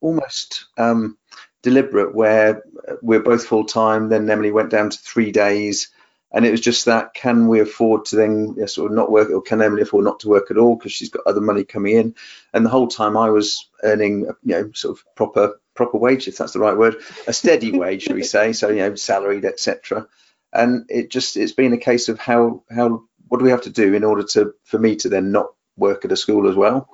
almost 0.00 0.66
um, 0.76 1.16
deliberate, 1.62 2.14
where 2.14 2.62
we're 3.02 3.20
both 3.20 3.46
full 3.46 3.64
time. 3.64 4.08
Then 4.08 4.28
Emily 4.30 4.52
went 4.52 4.70
down 4.70 4.90
to 4.90 4.98
three 4.98 5.32
days, 5.32 5.88
and 6.30 6.44
it 6.44 6.50
was 6.50 6.60
just 6.60 6.84
that: 6.84 7.14
can 7.14 7.48
we 7.48 7.60
afford 7.60 8.06
to 8.06 8.16
then 8.16 8.68
sort 8.68 8.90
of 8.90 8.96
not 8.96 9.10
work, 9.10 9.30
or 9.30 9.42
can 9.42 9.62
Emily 9.62 9.82
afford 9.82 10.04
not 10.04 10.20
to 10.20 10.28
work 10.28 10.50
at 10.50 10.58
all 10.58 10.76
because 10.76 10.92
she's 10.92 11.10
got 11.10 11.26
other 11.26 11.40
money 11.40 11.64
coming 11.64 11.96
in? 11.96 12.14
And 12.52 12.64
the 12.64 12.70
whole 12.70 12.88
time 12.88 13.16
I 13.16 13.30
was 13.30 13.68
earning, 13.82 14.20
you 14.20 14.34
know, 14.44 14.70
sort 14.74 14.98
of 14.98 15.04
proper 15.14 15.60
proper 15.74 15.96
wage, 15.96 16.28
if 16.28 16.36
that's 16.36 16.52
the 16.52 16.58
right 16.58 16.76
word, 16.76 16.96
a 17.26 17.32
steady 17.32 17.72
wage, 17.72 18.02
should 18.02 18.16
we 18.16 18.24
say? 18.24 18.52
So 18.52 18.68
you 18.68 18.76
know, 18.76 18.94
salaried, 18.96 19.44
etc. 19.44 20.06
And 20.52 20.87
it 20.88 21.11
just 21.11 21.37
it's 21.37 21.52
been 21.52 21.73
a 21.73 21.78
case 21.78 22.09
of 22.09 22.19
how 22.19 22.62
how 22.71 23.05
what 23.28 23.38
do 23.38 23.45
we 23.45 23.50
have 23.50 23.62
to 23.62 23.71
do 23.71 23.95
in 23.95 24.05
order 24.05 24.23
to 24.23 24.55
for 24.64 24.78
me 24.78 24.97
to 24.97 25.09
then 25.09 25.31
not 25.33 25.49
work 25.76 26.05
at 26.05 26.12
a 26.12 26.17
school 26.17 26.49
as 26.49 26.57
well, 26.57 26.88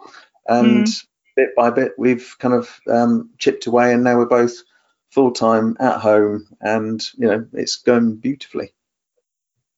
and 0.47 0.87
mm. 0.87 1.07
bit 1.37 1.51
by 1.57 1.71
bit 1.71 1.93
we've 1.97 2.37
kind 2.39 2.55
of 2.55 2.81
um, 2.91 3.31
chipped 3.39 3.67
away, 3.67 3.93
and 3.93 4.05
now 4.05 4.17
we're 4.17 4.27
both 4.27 4.63
full 5.11 5.33
time 5.33 5.77
at 5.81 6.01
home, 6.01 6.49
and 6.61 7.09
you 7.17 7.29
know 7.29 7.47
it's 7.53 7.77
going 7.77 8.17
beautifully. 8.17 8.75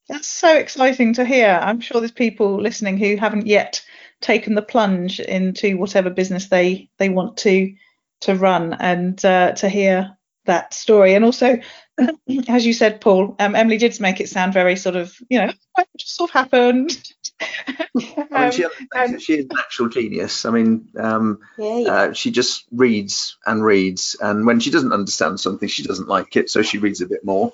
That's 0.08 0.28
so 0.28 0.56
exciting 0.56 1.14
to 1.14 1.24
hear. 1.24 1.58
I'm 1.60 1.80
sure 1.80 2.00
there's 2.00 2.12
people 2.12 2.60
listening 2.60 2.96
who 2.96 3.16
haven't 3.16 3.46
yet 3.46 3.84
taken 4.20 4.54
the 4.54 4.62
plunge 4.62 5.20
into 5.20 5.76
whatever 5.76 6.10
business 6.10 6.48
they 6.48 6.88
they 6.98 7.08
want 7.08 7.36
to 7.38 7.74
to 8.22 8.34
run, 8.34 8.72
and 8.74 9.22
uh, 9.24 9.52
to 9.52 9.68
hear 9.68 10.15
that 10.46 10.74
story. 10.74 11.14
And 11.14 11.24
also, 11.24 11.58
as 12.48 12.66
you 12.66 12.72
said, 12.72 13.00
Paul, 13.00 13.36
um, 13.38 13.54
Emily 13.54 13.78
did 13.78 13.98
make 14.00 14.20
it 14.20 14.28
sound 14.28 14.52
very 14.52 14.76
sort 14.76 14.96
of, 14.96 15.14
you 15.28 15.38
know, 15.38 15.52
it 15.78 15.88
just 15.98 16.16
sort 16.16 16.30
of 16.30 16.34
happened. 16.34 17.02
um, 17.40 17.86
I 18.32 18.42
mean, 18.42 18.52
she, 18.52 18.64
um, 18.64 19.18
she, 19.18 19.34
is 19.34 19.46
a 19.50 19.54
natural 19.54 19.88
genius. 19.88 20.44
I 20.44 20.50
mean, 20.50 20.88
um, 20.98 21.40
yeah, 21.58 21.78
yeah. 21.78 21.92
Uh, 21.92 22.12
she 22.12 22.30
just 22.30 22.64
reads 22.72 23.36
and 23.46 23.64
reads, 23.64 24.16
and 24.20 24.46
when 24.46 24.60
she 24.60 24.70
doesn't 24.70 24.92
understand 24.92 25.40
something, 25.40 25.68
she 25.68 25.82
doesn't 25.82 26.08
like 26.08 26.36
it, 26.36 26.50
so 26.50 26.62
she 26.62 26.78
reads 26.78 27.00
a 27.00 27.06
bit 27.06 27.24
more 27.24 27.52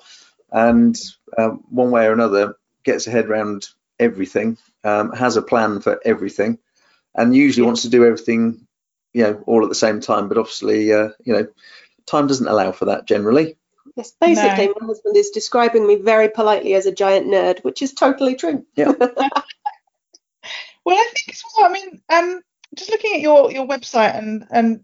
and 0.53 0.97
um, 1.37 1.63
one 1.69 1.91
way 1.91 2.05
or 2.05 2.13
another 2.13 2.55
gets 2.83 3.05
her 3.05 3.11
head 3.11 3.25
around 3.25 3.67
everything, 3.99 4.57
um, 4.83 5.11
has 5.11 5.35
a 5.35 5.41
plan 5.41 5.81
for 5.81 5.99
everything, 6.05 6.59
and 7.15 7.35
usually 7.35 7.65
wants 7.65 7.81
to 7.81 7.89
do 7.89 8.05
everything, 8.05 8.67
you 9.13 9.23
know, 9.23 9.43
all 9.47 9.63
at 9.63 9.69
the 9.69 9.75
same 9.75 9.99
time. 9.99 10.29
But 10.29 10.37
obviously, 10.37 10.93
uh, 10.93 11.09
you 11.23 11.33
know, 11.33 11.47
time 12.05 12.27
doesn't 12.27 12.47
allow 12.47 12.71
for 12.71 12.85
that 12.85 13.05
generally. 13.05 13.57
Yes, 13.95 14.13
basically, 14.19 14.67
no. 14.67 14.73
my 14.79 14.87
husband 14.87 15.17
is 15.17 15.29
describing 15.29 15.85
me 15.85 15.97
very 15.97 16.29
politely 16.29 16.73
as 16.73 16.85
a 16.85 16.91
giant 16.91 17.27
nerd, 17.27 17.63
which 17.63 17.81
is 17.81 17.93
totally 17.93 18.35
true. 18.35 18.65
Yeah. 18.75 18.91
well, 18.99 19.11
I 20.97 21.11
think 21.15 21.29
as 21.29 21.43
well. 21.57 21.69
I 21.69 21.73
mean, 21.73 22.01
um, 22.11 22.41
just 22.75 22.89
looking 22.89 23.13
at 23.15 23.21
your 23.21 23.51
your 23.51 23.67
website 23.67 24.17
and 24.17 24.45
and 24.49 24.81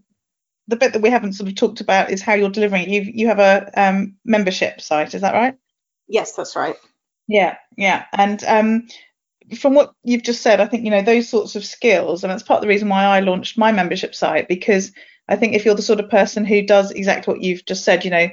the 0.68 0.76
bit 0.76 0.92
that 0.92 1.02
we 1.02 1.10
haven't 1.10 1.32
sort 1.32 1.48
of 1.48 1.56
talked 1.56 1.80
about 1.80 2.10
is 2.10 2.22
how 2.22 2.34
you're 2.34 2.50
delivering 2.50 2.82
it. 2.82 2.88
You 2.88 3.02
you 3.02 3.26
have 3.26 3.40
a 3.40 3.70
um, 3.74 4.16
membership 4.24 4.80
site, 4.80 5.14
is 5.14 5.22
that 5.22 5.34
right? 5.34 5.56
Yes, 6.06 6.32
that's 6.32 6.54
right. 6.56 6.76
Yeah, 7.26 7.56
yeah, 7.76 8.04
and 8.12 8.42
um, 8.44 8.88
from 9.58 9.74
what 9.74 9.92
you've 10.04 10.22
just 10.22 10.42
said, 10.42 10.60
I 10.60 10.66
think 10.66 10.84
you 10.84 10.90
know 10.90 11.02
those 11.02 11.28
sorts 11.28 11.56
of 11.56 11.64
skills, 11.64 12.22
and 12.22 12.30
that's 12.30 12.42
part 12.42 12.58
of 12.58 12.62
the 12.62 12.68
reason 12.68 12.88
why 12.88 13.04
I 13.04 13.20
launched 13.20 13.58
my 13.58 13.72
membership 13.72 14.14
site 14.14 14.48
because 14.48 14.92
I 15.30 15.36
think 15.36 15.54
if 15.54 15.64
you're 15.64 15.74
the 15.74 15.82
sort 15.82 16.00
of 16.00 16.10
person 16.10 16.44
who 16.44 16.62
does 16.62 16.90
exactly 16.90 17.32
what 17.32 17.42
you've 17.42 17.64
just 17.64 17.84
said, 17.84 18.04
you 18.04 18.10
know, 18.10 18.28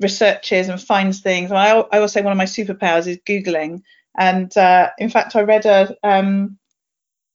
researches 0.00 0.68
and 0.68 0.80
finds 0.80 1.20
things. 1.20 1.50
I, 1.50 1.70
I 1.70 1.96
always 1.96 2.12
say 2.12 2.22
one 2.22 2.32
of 2.32 2.38
my 2.38 2.44
superpowers 2.44 3.06
is 3.06 3.18
googling, 3.28 3.82
and 4.16 4.56
uh, 4.56 4.90
in 4.98 5.10
fact, 5.10 5.36
I 5.36 5.42
read 5.42 5.66
a 5.66 5.94
um, 6.02 6.58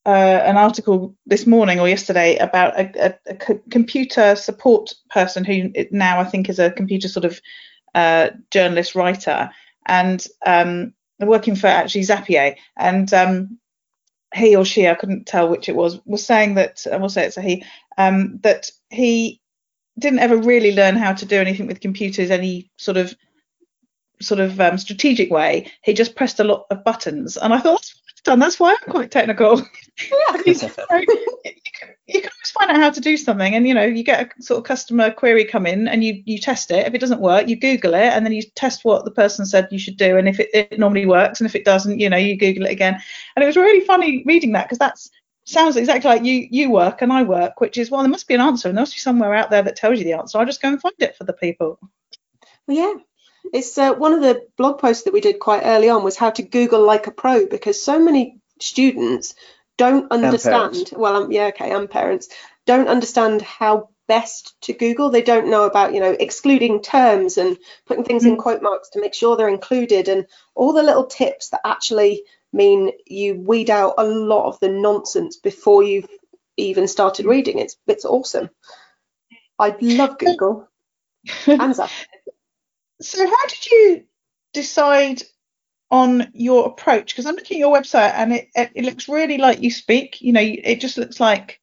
uh, 0.04 0.08
an 0.44 0.56
article 0.56 1.14
this 1.26 1.46
morning 1.46 1.78
or 1.78 1.88
yesterday 1.88 2.36
about 2.36 2.78
a, 2.78 3.06
a, 3.06 3.34
a 3.34 3.58
computer 3.70 4.34
support 4.34 4.92
person 5.10 5.44
who 5.44 5.72
now 5.90 6.20
I 6.20 6.24
think 6.24 6.48
is 6.48 6.58
a 6.58 6.72
computer 6.72 7.08
sort 7.08 7.24
of 7.24 7.40
uh, 7.94 8.30
journalist 8.50 8.94
writer 8.94 9.50
and 9.86 10.26
um, 10.44 10.94
working 11.20 11.54
for 11.54 11.68
actually 11.68 12.02
Zapier 12.02 12.56
and 12.76 13.12
um, 13.14 13.58
he 14.34 14.56
or 14.56 14.64
she 14.64 14.88
I 14.88 14.94
couldn't 14.94 15.26
tell 15.26 15.48
which 15.48 15.68
it 15.68 15.76
was 15.76 16.00
was 16.04 16.24
saying 16.24 16.54
that 16.54 16.86
I 16.90 16.96
will 16.96 17.08
say 17.08 17.26
it's 17.26 17.36
a 17.36 17.42
he 17.42 17.64
um, 17.98 18.38
that 18.42 18.70
he 18.90 19.40
didn't 19.98 20.20
ever 20.20 20.36
really 20.36 20.74
learn 20.74 20.96
how 20.96 21.12
to 21.12 21.26
do 21.26 21.36
anything 21.36 21.66
with 21.66 21.80
computers 21.80 22.30
any 22.30 22.70
sort 22.76 22.96
of 22.96 23.14
sort 24.20 24.40
of 24.40 24.60
um, 24.60 24.78
strategic 24.78 25.30
way. 25.30 25.70
He 25.82 25.92
just 25.92 26.14
pressed 26.14 26.40
a 26.40 26.44
lot 26.44 26.66
of 26.70 26.84
buttons. 26.84 27.36
And 27.36 27.52
I 27.52 27.58
thought 27.58 27.92
done. 28.24 28.38
That's 28.38 28.58
why 28.58 28.70
I'm 28.70 28.90
quite 28.90 29.10
technical. 29.10 29.58
Yeah. 29.58 30.42
you, 30.46 30.54
can, 30.54 30.68
you 32.06 32.20
can 32.20 32.30
always 32.30 32.50
find 32.52 32.70
out 32.70 32.76
how 32.76 32.90
to 32.90 33.00
do 33.00 33.16
something, 33.16 33.54
and 33.54 33.66
you 33.66 33.74
know, 33.74 33.84
you 33.84 34.02
get 34.02 34.32
a 34.38 34.42
sort 34.42 34.58
of 34.58 34.64
customer 34.64 35.10
query 35.10 35.44
come 35.44 35.66
in, 35.66 35.88
and 35.88 36.02
you 36.02 36.22
you 36.24 36.38
test 36.38 36.70
it. 36.70 36.86
If 36.86 36.94
it 36.94 37.00
doesn't 37.00 37.20
work, 37.20 37.48
you 37.48 37.56
Google 37.56 37.94
it, 37.94 38.12
and 38.12 38.24
then 38.24 38.32
you 38.32 38.42
test 38.54 38.84
what 38.84 39.04
the 39.04 39.10
person 39.10 39.46
said 39.46 39.68
you 39.70 39.78
should 39.78 39.96
do, 39.96 40.16
and 40.16 40.28
if 40.28 40.40
it, 40.40 40.50
it 40.54 40.78
normally 40.78 41.06
works, 41.06 41.40
and 41.40 41.46
if 41.46 41.54
it 41.54 41.64
doesn't, 41.64 42.00
you 42.00 42.08
know, 42.08 42.16
you 42.16 42.36
Google 42.36 42.66
it 42.66 42.72
again. 42.72 43.00
And 43.36 43.42
it 43.42 43.46
was 43.46 43.56
really 43.56 43.84
funny 43.84 44.22
reading 44.26 44.52
that 44.52 44.64
because 44.64 44.78
that's 44.78 45.10
sounds 45.44 45.76
exactly 45.76 46.08
like 46.08 46.24
you 46.24 46.46
you 46.50 46.70
work 46.70 47.02
and 47.02 47.12
I 47.12 47.22
work, 47.22 47.60
which 47.60 47.78
is 47.78 47.90
well, 47.90 48.02
there 48.02 48.10
must 48.10 48.28
be 48.28 48.34
an 48.34 48.40
answer, 48.40 48.68
and 48.68 48.76
there 48.76 48.82
must 48.82 48.94
be 48.94 49.00
somewhere 49.00 49.34
out 49.34 49.50
there 49.50 49.62
that 49.62 49.76
tells 49.76 49.98
you 49.98 50.04
the 50.04 50.14
answer. 50.14 50.38
I 50.38 50.44
just 50.44 50.62
go 50.62 50.68
and 50.68 50.80
find 50.80 50.94
it 50.98 51.16
for 51.16 51.24
the 51.24 51.32
people. 51.32 51.78
Well, 52.66 52.76
yeah, 52.76 52.94
it's 53.52 53.76
uh, 53.76 53.94
one 53.94 54.14
of 54.14 54.22
the 54.22 54.46
blog 54.56 54.78
posts 54.78 55.04
that 55.04 55.12
we 55.12 55.20
did 55.20 55.38
quite 55.38 55.62
early 55.64 55.90
on 55.90 56.02
was 56.02 56.16
how 56.16 56.30
to 56.30 56.42
Google 56.42 56.84
like 56.84 57.06
a 57.06 57.12
pro 57.12 57.46
because 57.46 57.82
so 57.82 57.98
many 58.00 58.40
students 58.60 59.34
don't 59.76 60.10
understand. 60.10 60.90
Well, 60.92 61.16
um, 61.16 61.32
yeah, 61.32 61.46
okay, 61.46 61.70
and 61.70 61.88
parents 61.88 62.28
don't 62.66 62.88
understand 62.88 63.42
how 63.42 63.90
best 64.08 64.54
to 64.62 64.72
Google. 64.72 65.10
They 65.10 65.22
don't 65.22 65.50
know 65.50 65.64
about, 65.64 65.94
you 65.94 66.00
know, 66.00 66.16
excluding 66.18 66.82
terms 66.82 67.38
and 67.38 67.58
putting 67.86 68.04
things 68.04 68.24
mm. 68.24 68.28
in 68.28 68.36
quote 68.36 68.62
marks 68.62 68.90
to 68.90 69.00
make 69.00 69.14
sure 69.14 69.36
they're 69.36 69.48
included 69.48 70.08
and 70.08 70.26
all 70.54 70.72
the 70.72 70.82
little 70.82 71.06
tips 71.06 71.50
that 71.50 71.60
actually 71.64 72.22
mean 72.52 72.92
you 73.06 73.34
weed 73.34 73.70
out 73.70 73.94
a 73.98 74.04
lot 74.04 74.48
of 74.48 74.60
the 74.60 74.68
nonsense 74.68 75.36
before 75.36 75.82
you've 75.82 76.08
even 76.56 76.88
started 76.88 77.26
reading. 77.26 77.58
It's 77.58 77.76
it's 77.86 78.04
awesome. 78.04 78.50
I 79.58 79.76
love 79.80 80.18
Google. 80.24 80.68
Hands 81.44 81.78
up. 81.78 81.90
So 83.02 83.26
how 83.26 83.46
did 83.48 83.70
you 83.70 84.04
decide 84.52 85.22
on 85.90 86.30
your 86.32 86.66
approach? 86.66 87.12
Because 87.12 87.26
I'm 87.26 87.34
looking 87.34 87.56
at 87.56 87.60
your 87.60 87.76
website 87.76 88.12
and 88.14 88.32
it, 88.32 88.48
it, 88.54 88.70
it 88.74 88.84
looks 88.84 89.08
really 89.08 89.38
like 89.38 89.62
you 89.62 89.70
speak. 89.70 90.20
You 90.20 90.32
know, 90.32 90.40
it 90.42 90.80
just 90.80 90.98
looks 90.98 91.20
like 91.20 91.60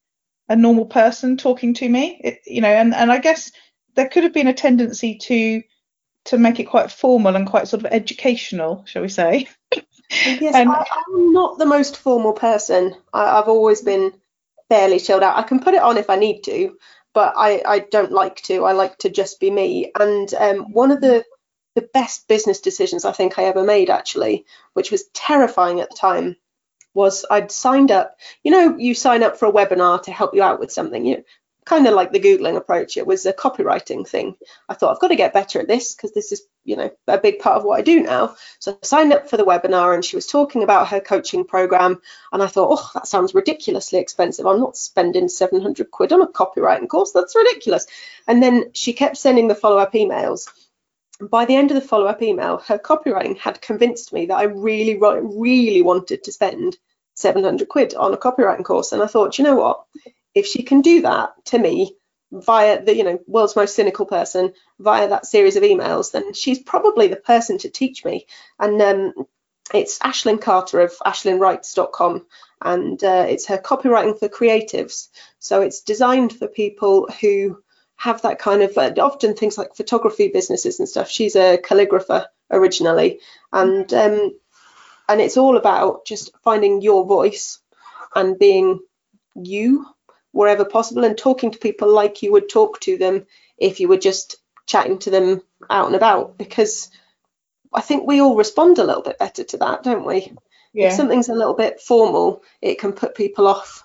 a 0.47 0.55
normal 0.55 0.85
person 0.85 1.37
talking 1.37 1.73
to 1.75 1.87
me. 1.87 2.19
It, 2.23 2.39
you 2.45 2.61
know, 2.61 2.69
and, 2.69 2.93
and 2.93 3.11
I 3.11 3.19
guess 3.19 3.51
there 3.95 4.09
could 4.09 4.23
have 4.23 4.33
been 4.33 4.47
a 4.47 4.53
tendency 4.53 5.17
to 5.17 5.61
to 6.25 6.37
make 6.37 6.59
it 6.59 6.65
quite 6.65 6.91
formal 6.91 7.35
and 7.35 7.47
quite 7.47 7.67
sort 7.67 7.83
of 7.83 7.91
educational, 7.91 8.83
shall 8.85 9.01
we 9.01 9.09
say? 9.09 9.47
yes, 10.11 10.55
and, 10.55 10.69
I, 10.69 10.85
am 11.07 11.33
not 11.33 11.57
the 11.57 11.65
most 11.65 11.97
formal 11.97 12.33
person. 12.33 12.93
I, 13.13 13.37
have 13.37 13.47
always 13.47 13.81
been 13.81 14.13
fairly 14.67 14.99
chilled 14.99 15.23
out. 15.23 15.37
I 15.37 15.43
can 15.43 15.59
put 15.59 15.73
it 15.73 15.81
on 15.81 15.97
if 15.97 16.09
I 16.09 16.17
need 16.17 16.41
to, 16.43 16.77
but 17.13 17.33
I, 17.37 17.61
I 17.65 17.79
don't 17.79 18.11
like 18.11 18.41
to. 18.43 18.65
I 18.65 18.73
like 18.73 18.97
to 18.99 19.09
just 19.09 19.39
be 19.39 19.51
me. 19.51 19.91
And 19.99 20.33
um, 20.33 20.71
one 20.71 20.91
of 20.91 21.01
the 21.01 21.23
the 21.75 21.89
best 21.93 22.27
business 22.27 22.61
decisions 22.61 23.05
I 23.05 23.11
think 23.11 23.37
I 23.37 23.43
ever 23.43 23.63
made, 23.63 23.89
actually, 23.89 24.45
which 24.73 24.91
was 24.91 25.05
terrifying 25.13 25.79
at 25.79 25.89
the 25.89 25.95
time, 25.95 26.35
was 26.93 27.25
I'd 27.29 27.51
signed 27.51 27.91
up. 27.91 28.17
You 28.43 28.51
know, 28.51 28.77
you 28.77 28.93
sign 28.95 29.23
up 29.23 29.37
for 29.37 29.47
a 29.47 29.51
webinar 29.51 30.01
to 30.03 30.11
help 30.11 30.33
you 30.33 30.43
out 30.43 30.59
with 30.59 30.71
something. 30.71 31.05
You 31.05 31.23
kind 31.69 31.87
of 31.87 31.93
like 31.93 32.11
the 32.11 32.19
googling 32.19 32.57
approach. 32.57 32.97
It 32.97 33.05
was 33.05 33.25
a 33.25 33.31
copywriting 33.31 34.07
thing. 34.07 34.35
I 34.67 34.73
thought 34.73 34.91
I've 34.91 34.99
got 34.99 35.09
to 35.09 35.15
get 35.15 35.33
better 35.33 35.59
at 35.59 35.67
this 35.67 35.93
because 35.93 36.11
this 36.11 36.31
is 36.31 36.41
you 36.65 36.75
know 36.75 36.89
a 37.07 37.19
big 37.19 37.39
part 37.39 37.57
of 37.57 37.63
what 37.63 37.79
I 37.79 37.83
do 37.83 38.01
now. 38.01 38.35
So 38.59 38.71
I 38.71 38.85
signed 38.85 39.13
up 39.13 39.29
for 39.29 39.37
the 39.37 39.45
webinar, 39.45 39.93
and 39.93 40.03
she 40.03 40.17
was 40.17 40.25
talking 40.25 40.63
about 40.63 40.87
her 40.87 40.99
coaching 40.99 41.45
program, 41.45 42.01
and 42.33 42.41
I 42.41 42.47
thought, 42.47 42.79
oh, 42.79 42.89
that 42.95 43.07
sounds 43.07 43.35
ridiculously 43.35 43.99
expensive. 43.99 44.47
I'm 44.47 44.59
not 44.59 44.75
spending 44.75 45.29
700 45.29 45.91
quid 45.91 46.11
on 46.11 46.21
a 46.21 46.27
copywriting 46.27 46.89
course. 46.89 47.11
That's 47.11 47.35
ridiculous. 47.35 47.85
And 48.27 48.41
then 48.41 48.71
she 48.73 48.93
kept 48.93 49.17
sending 49.17 49.47
the 49.47 49.55
follow 49.55 49.77
up 49.77 49.93
emails 49.93 50.49
by 51.21 51.43
the 51.45 51.55
end 51.55 51.69
of 51.69 51.75
the 51.75 51.85
follow-up 51.85 52.21
email, 52.21 52.59
her 52.59 52.79
copywriting 52.79 53.37
had 53.37 53.61
convinced 53.61 54.13
me 54.13 54.27
that 54.27 54.37
I 54.37 54.43
really, 54.43 54.97
really 54.97 55.81
wanted 55.81 56.23
to 56.23 56.31
spend 56.31 56.77
700 57.15 57.67
quid 57.67 57.93
on 57.93 58.13
a 58.13 58.17
copywriting 58.17 58.63
course. 58.63 58.93
And 58.93 59.03
I 59.03 59.07
thought, 59.07 59.37
you 59.37 59.43
know 59.43 59.55
what? 59.55 59.83
If 60.35 60.45
she 60.45 60.63
can 60.63 60.81
do 60.81 61.01
that 61.01 61.33
to 61.45 61.59
me 61.59 61.95
via 62.31 62.83
the, 62.83 62.95
you 62.95 63.03
know, 63.03 63.19
world's 63.27 63.55
most 63.55 63.75
cynical 63.75 64.05
person 64.05 64.53
via 64.79 65.09
that 65.09 65.25
series 65.25 65.55
of 65.55 65.63
emails, 65.63 66.11
then 66.11 66.33
she's 66.33 66.59
probably 66.59 67.07
the 67.07 67.15
person 67.15 67.57
to 67.59 67.69
teach 67.69 68.05
me. 68.05 68.27
And 68.59 68.81
um, 68.81 69.13
it's 69.73 69.99
Ashlyn 69.99 70.41
Carter 70.41 70.81
of 70.81 70.93
ashlynwrites.com 71.05 72.25
and 72.61 73.03
uh, 73.03 73.25
it's 73.27 73.47
her 73.47 73.57
copywriting 73.57 74.17
for 74.19 74.27
creatives. 74.27 75.09
So 75.39 75.61
it's 75.61 75.81
designed 75.81 76.33
for 76.33 76.47
people 76.47 77.09
who 77.21 77.61
have 77.95 78.21
that 78.21 78.39
kind 78.39 78.61
of 78.61 78.77
uh, 78.77 78.93
often 78.99 79.35
things 79.35 79.57
like 79.57 79.75
photography 79.75 80.29
businesses 80.29 80.79
and 80.79 80.87
stuff. 80.87 81.09
She's 81.09 81.35
a 81.35 81.57
calligrapher 81.57 82.27
originally, 82.49 83.19
and 83.51 83.93
um, 83.93 84.39
and 85.09 85.21
it's 85.21 85.37
all 85.37 85.57
about 85.57 86.05
just 86.05 86.31
finding 86.43 86.81
your 86.81 87.05
voice 87.05 87.59
and 88.15 88.39
being 88.39 88.79
you 89.35 89.85
wherever 90.31 90.65
possible 90.65 91.03
and 91.03 91.17
talking 91.17 91.51
to 91.51 91.59
people 91.59 91.93
like 91.93 92.21
you 92.21 92.31
would 92.31 92.49
talk 92.49 92.79
to 92.81 92.97
them 92.97 93.25
if 93.57 93.79
you 93.79 93.87
were 93.87 93.97
just 93.97 94.37
chatting 94.65 94.99
to 94.99 95.09
them 95.09 95.41
out 95.69 95.87
and 95.87 95.95
about 95.95 96.37
because 96.37 96.89
I 97.73 97.81
think 97.81 98.07
we 98.07 98.21
all 98.21 98.35
respond 98.35 98.77
a 98.79 98.83
little 98.83 99.01
bit 99.01 99.19
better 99.19 99.43
to 99.43 99.57
that, 99.57 99.83
don't 99.83 100.05
we? 100.05 100.33
Yeah. 100.73 100.87
If 100.87 100.93
something's 100.93 101.29
a 101.29 101.35
little 101.35 101.55
bit 101.55 101.81
formal, 101.81 102.43
it 102.61 102.79
can 102.79 102.93
put 102.93 103.15
people 103.15 103.47
off 103.47 103.83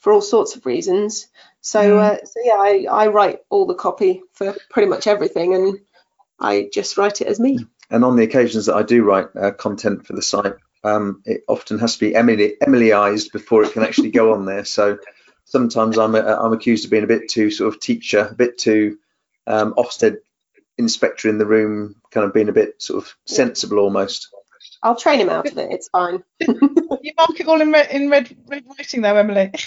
for 0.00 0.12
all 0.12 0.20
sorts 0.20 0.56
of 0.56 0.66
reasons. 0.66 1.28
So, 1.60 1.80
mm. 1.80 2.00
uh, 2.00 2.24
so 2.24 2.40
yeah, 2.44 2.54
I, 2.54 2.86
I 2.90 3.06
write 3.08 3.40
all 3.50 3.66
the 3.66 3.74
copy 3.74 4.22
for 4.32 4.56
pretty 4.70 4.88
much 4.88 5.06
everything, 5.06 5.54
and 5.54 5.78
I 6.38 6.68
just 6.72 6.96
write 6.96 7.20
it 7.20 7.26
as 7.26 7.40
me. 7.40 7.58
And 7.90 8.04
on 8.04 8.16
the 8.16 8.24
occasions 8.24 8.66
that 8.66 8.76
I 8.76 8.82
do 8.82 9.02
write 9.02 9.28
uh, 9.40 9.52
content 9.52 10.06
for 10.06 10.12
the 10.12 10.22
site, 10.22 10.54
um, 10.84 11.22
it 11.24 11.42
often 11.48 11.78
has 11.78 11.94
to 11.94 12.00
be 12.00 12.14
Emily 12.14 12.56
Emilyized 12.62 13.32
before 13.32 13.64
it 13.64 13.72
can 13.72 13.82
actually 13.82 14.10
go 14.10 14.34
on 14.34 14.44
there. 14.44 14.64
So 14.64 14.98
sometimes 15.48 15.98
I'm 15.98 16.14
a, 16.14 16.20
I'm 16.20 16.52
accused 16.52 16.84
of 16.84 16.90
being 16.90 17.04
a 17.04 17.08
bit 17.08 17.28
too 17.28 17.50
sort 17.50 17.74
of 17.74 17.80
teacher, 17.80 18.28
a 18.30 18.34
bit 18.34 18.58
too 18.58 18.98
um, 19.46 19.74
Ofsted 19.74 20.18
inspector 20.76 21.28
in 21.28 21.38
the 21.38 21.46
room, 21.46 21.96
kind 22.10 22.26
of 22.26 22.34
being 22.34 22.48
a 22.48 22.52
bit 22.52 22.80
sort 22.80 23.02
of 23.02 23.14
sensible 23.26 23.78
almost. 23.78 24.28
I'll 24.82 24.94
train 24.94 25.20
him 25.20 25.30
out 25.30 25.46
of 25.46 25.58
it. 25.58 25.72
It's 25.72 25.88
fine. 25.88 26.22
you 26.40 27.12
mark 27.16 27.40
it 27.40 27.48
all 27.48 27.60
in 27.60 27.72
red, 27.72 27.90
in 27.90 28.10
red, 28.10 28.36
red 28.46 28.64
writing 28.78 29.02
though, 29.02 29.16
Emily. 29.16 29.52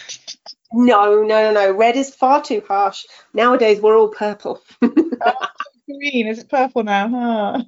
No, 0.74 1.22
no, 1.24 1.52
no, 1.52 1.52
no. 1.52 1.72
Red 1.74 1.98
is 1.98 2.16
far 2.16 2.42
too 2.42 2.64
harsh. 2.66 3.04
Nowadays 3.34 3.82
we're 3.82 3.98
all 3.98 4.08
purple. 4.08 4.62
oh, 4.82 5.48
green. 5.86 6.28
Is 6.28 6.40
it 6.40 6.48
purple 6.48 6.86
now? 6.86 7.66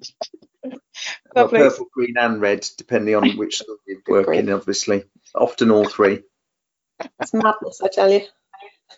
well, 1.36 1.50
purple, 1.50 1.88
green, 1.94 2.16
and 2.18 2.40
red, 2.40 2.66
depending 2.78 3.16
on 3.16 3.36
which 3.36 3.62
you 3.86 4.02
work 4.08 4.34
in, 4.34 4.50
obviously. 4.50 5.04
Often 5.36 5.70
all 5.72 5.84
three. 5.84 6.24
It's 7.20 7.34
madness, 7.34 7.82
I 7.82 7.88
tell 7.90 8.12
you. 8.12 8.22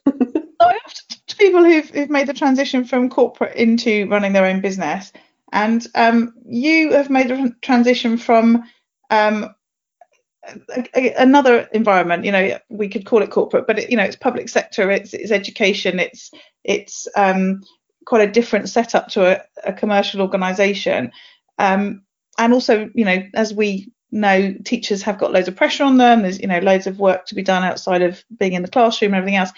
I 0.07 0.79
often 0.85 1.17
to 1.27 1.35
people 1.37 1.63
who've, 1.63 1.89
who've 1.89 2.09
made 2.09 2.27
the 2.27 2.33
transition 2.33 2.85
from 2.85 3.09
corporate 3.09 3.55
into 3.55 4.07
running 4.07 4.33
their 4.33 4.45
own 4.45 4.61
business, 4.61 5.11
and 5.51 5.85
um, 5.95 6.33
you 6.45 6.91
have 6.93 7.09
made 7.09 7.29
the 7.29 7.53
transition 7.61 8.17
from 8.17 8.63
um, 9.09 9.55
another 11.17 11.67
environment 11.73 12.23
you 12.25 12.31
know 12.31 12.57
we 12.69 12.87
could 12.87 13.05
call 13.05 13.21
it 13.21 13.31
corporate 13.31 13.65
but 13.67 13.79
it, 13.79 13.89
you 13.89 13.97
know 13.97 14.03
it's 14.03 14.15
public 14.15 14.49
sector 14.49 14.91
it's 14.91 15.13
it's 15.13 15.31
education 15.31 15.99
it's 15.99 16.31
it's 16.63 17.07
um, 17.15 17.61
quite 18.05 18.27
a 18.27 18.31
different 18.31 18.69
setup 18.69 19.07
to 19.07 19.25
a, 19.25 19.41
a 19.67 19.73
commercial 19.73 20.21
organization 20.21 21.11
um, 21.57 22.03
and 22.37 22.53
also 22.53 22.89
you 22.93 23.05
know 23.05 23.23
as 23.33 23.53
we 23.53 23.91
know 24.19 24.53
teachers 24.63 25.01
have 25.01 25.17
got 25.17 25.31
loads 25.31 25.47
of 25.47 25.55
pressure 25.55 25.83
on 25.83 25.97
them 25.97 26.21
there's 26.21 26.39
you 26.39 26.47
know 26.47 26.59
loads 26.59 26.87
of 26.87 26.99
work 26.99 27.25
to 27.25 27.35
be 27.35 27.43
done 27.43 27.63
outside 27.63 28.01
of 28.01 28.23
being 28.37 28.53
in 28.53 28.61
the 28.61 28.67
classroom 28.67 29.13
and 29.13 29.17
everything 29.17 29.37
else 29.37 29.51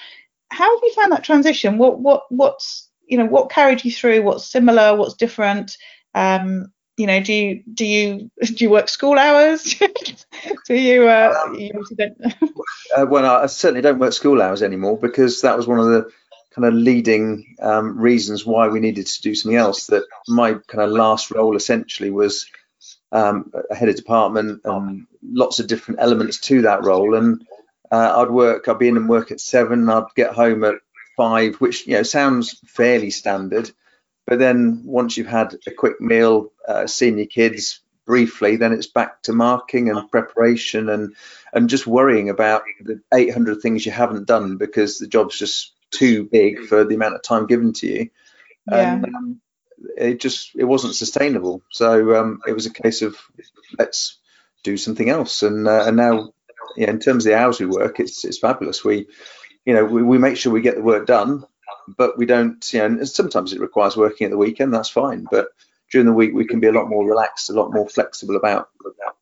how 0.49 0.75
have 0.75 0.83
you 0.83 0.93
found 0.93 1.11
that 1.11 1.23
transition 1.23 1.77
what 1.77 1.99
what 1.99 2.23
what's 2.29 2.89
you 3.07 3.17
know 3.17 3.25
what 3.25 3.49
carried 3.49 3.83
you 3.83 3.91
through 3.91 4.21
what's 4.21 4.45
similar 4.45 4.95
what's 4.95 5.13
different 5.15 5.77
um, 6.15 6.71
you 6.97 7.05
know, 7.05 7.21
do 7.21 7.31
you 7.31 7.63
do 7.71 7.85
you 7.85 8.31
do 8.41 8.55
you 8.63 8.69
work 8.69 8.89
school 8.89 9.17
hours? 9.17 9.75
do 10.67 10.73
you? 10.73 11.07
Uh, 11.07 11.33
um, 11.45 11.55
you 11.55 11.71
don't... 11.95 12.17
uh, 12.97 13.05
well, 13.05 13.25
I 13.25 13.45
certainly 13.45 13.81
don't 13.81 13.99
work 13.99 14.13
school 14.13 14.41
hours 14.41 14.63
anymore 14.63 14.97
because 14.97 15.41
that 15.41 15.55
was 15.55 15.67
one 15.67 15.79
of 15.79 15.85
the 15.85 16.09
kind 16.53 16.65
of 16.65 16.73
leading 16.73 17.55
um, 17.61 17.99
reasons 17.99 18.45
why 18.45 18.67
we 18.67 18.79
needed 18.79 19.05
to 19.05 19.21
do 19.21 19.35
something 19.35 19.57
else. 19.57 19.87
That 19.87 20.03
my 20.27 20.55
kind 20.67 20.83
of 20.83 20.89
last 20.89 21.31
role 21.31 21.55
essentially 21.55 22.09
was 22.09 22.49
um, 23.11 23.51
a 23.69 23.75
head 23.75 23.89
of 23.89 23.95
department 23.95 24.61
and 24.65 25.07
lots 25.23 25.59
of 25.59 25.67
different 25.67 25.99
elements 26.01 26.39
to 26.41 26.63
that 26.63 26.83
role. 26.83 27.15
And 27.15 27.45
uh, 27.91 28.21
I'd 28.21 28.29
work, 28.29 28.67
I'd 28.67 28.79
be 28.79 28.87
in 28.87 28.97
and 28.97 29.09
work 29.09 29.31
at 29.31 29.39
seven, 29.39 29.89
I'd 29.89 30.03
get 30.15 30.33
home 30.33 30.63
at 30.63 30.75
five, 31.15 31.55
which 31.55 31.87
you 31.87 31.93
know 31.93 32.03
sounds 32.03 32.59
fairly 32.65 33.09
standard. 33.09 33.71
But 34.25 34.39
then 34.39 34.81
once 34.85 35.15
you've 35.15 35.27
had 35.27 35.55
a 35.65 35.71
quick 35.71 36.01
meal, 36.01 36.51
uh, 36.67 36.85
seen 36.87 37.17
your 37.17 37.27
kids 37.27 37.79
briefly, 38.05 38.57
then 38.57 38.73
it's 38.73 38.87
back 38.87 39.21
to 39.23 39.33
marking 39.33 39.89
and 39.89 40.09
preparation 40.11 40.89
and 40.89 41.15
and 41.53 41.69
just 41.69 41.87
worrying 41.87 42.29
about 42.29 42.63
the 42.81 43.01
800 43.13 43.61
things 43.61 43.85
you 43.85 43.91
haven't 43.91 44.27
done 44.27 44.57
because 44.57 44.99
the 44.99 45.07
job's 45.07 45.37
just 45.37 45.73
too 45.91 46.25
big 46.25 46.65
for 46.65 46.83
the 46.83 46.95
amount 46.95 47.15
of 47.15 47.21
time 47.21 47.47
given 47.47 47.73
to 47.73 47.87
you. 47.87 48.09
Yeah. 48.69 48.93
And, 48.93 49.05
um, 49.05 49.41
it 49.97 50.19
just 50.19 50.55
it 50.55 50.63
wasn't 50.63 50.95
sustainable. 50.95 51.61
So 51.71 52.19
um, 52.19 52.41
it 52.47 52.53
was 52.53 52.65
a 52.65 52.73
case 52.73 53.01
of 53.01 53.17
let's 53.77 54.17
do 54.63 54.77
something 54.77 55.09
else. 55.09 55.43
And 55.43 55.67
uh, 55.67 55.85
and 55.85 55.97
now, 55.97 56.33
yeah, 56.75 56.89
in 56.89 56.99
terms 56.99 57.25
of 57.25 57.31
the 57.31 57.37
hours 57.37 57.59
we 57.59 57.65
work, 57.65 57.99
it's 57.99 58.25
it's 58.25 58.39
fabulous. 58.39 58.83
We, 58.83 59.07
you 59.65 59.73
know, 59.73 59.85
we, 59.85 60.03
we 60.03 60.17
make 60.17 60.37
sure 60.37 60.51
we 60.51 60.61
get 60.61 60.75
the 60.75 60.83
work 60.83 61.05
done 61.05 61.45
but 61.87 62.17
we 62.17 62.25
don't, 62.25 62.73
you 62.73 62.87
know, 62.87 63.03
sometimes 63.05 63.53
it 63.53 63.61
requires 63.61 63.95
working 63.95 64.25
at 64.25 64.31
the 64.31 64.37
weekend, 64.37 64.73
that's 64.73 64.89
fine. 64.89 65.25
But 65.29 65.47
during 65.91 66.07
the 66.07 66.13
week, 66.13 66.33
we 66.33 66.45
can 66.45 66.59
be 66.59 66.67
a 66.67 66.71
lot 66.71 66.89
more 66.89 67.07
relaxed, 67.07 67.49
a 67.49 67.53
lot 67.53 67.73
more 67.73 67.87
flexible 67.87 68.35
about, 68.35 68.69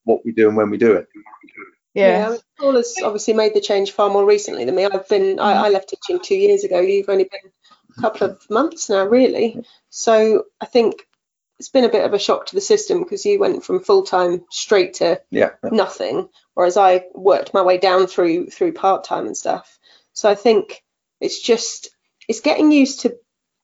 what 0.03 0.23
we 0.23 0.31
do 0.31 0.47
and 0.47 0.55
when 0.55 0.69
we 0.69 0.77
do 0.77 0.93
it. 0.93 1.07
Yeah, 1.95 2.29
yeah 2.29 2.37
Paul 2.59 2.75
has 2.75 2.95
obviously 3.03 3.33
made 3.33 3.55
the 3.55 3.61
change 3.61 3.91
far 3.91 4.09
more 4.09 4.25
recently 4.25 4.65
than 4.65 4.75
me. 4.75 4.85
I've 4.85 5.07
been, 5.09 5.39
I, 5.39 5.65
I 5.65 5.69
left 5.69 5.89
teaching 5.89 6.19
two 6.21 6.35
years 6.35 6.63
ago. 6.63 6.79
You've 6.79 7.09
only 7.09 7.23
been 7.23 7.51
a 7.51 7.64
couple 8.01 8.27
of 8.27 8.49
months 8.49 8.89
now, 8.89 9.05
really. 9.05 9.63
So 9.89 10.45
I 10.59 10.65
think 10.65 11.07
it's 11.59 11.69
been 11.69 11.85
a 11.85 11.89
bit 11.89 12.05
of 12.05 12.13
a 12.13 12.19
shock 12.19 12.47
to 12.47 12.55
the 12.55 12.61
system 12.61 13.03
because 13.03 13.25
you 13.25 13.39
went 13.39 13.63
from 13.63 13.83
full 13.83 14.03
time 14.03 14.43
straight 14.49 14.95
to 14.95 15.21
yeah. 15.31 15.51
nothing, 15.63 16.29
whereas 16.53 16.77
I 16.77 17.05
worked 17.13 17.53
my 17.53 17.61
way 17.61 17.77
down 17.77 18.07
through 18.07 18.47
through 18.47 18.73
part 18.73 19.03
time 19.03 19.25
and 19.25 19.37
stuff. 19.37 19.79
So 20.13 20.29
I 20.29 20.35
think 20.35 20.83
it's 21.21 21.41
just 21.41 21.89
it's 22.27 22.41
getting 22.41 22.71
used 22.71 23.01
to 23.01 23.17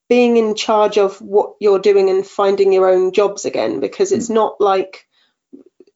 being 0.08 0.38
in 0.38 0.56
charge 0.56 0.98
of 0.98 1.22
what 1.22 1.54
you're 1.60 1.80
doing 1.80 2.10
and 2.10 2.26
finding 2.26 2.74
your 2.74 2.90
own 2.90 3.14
jobs 3.14 3.46
again 3.46 3.80
because 3.80 4.12
it's 4.12 4.30
mm. 4.30 4.36
not 4.36 4.60
like 4.60 5.08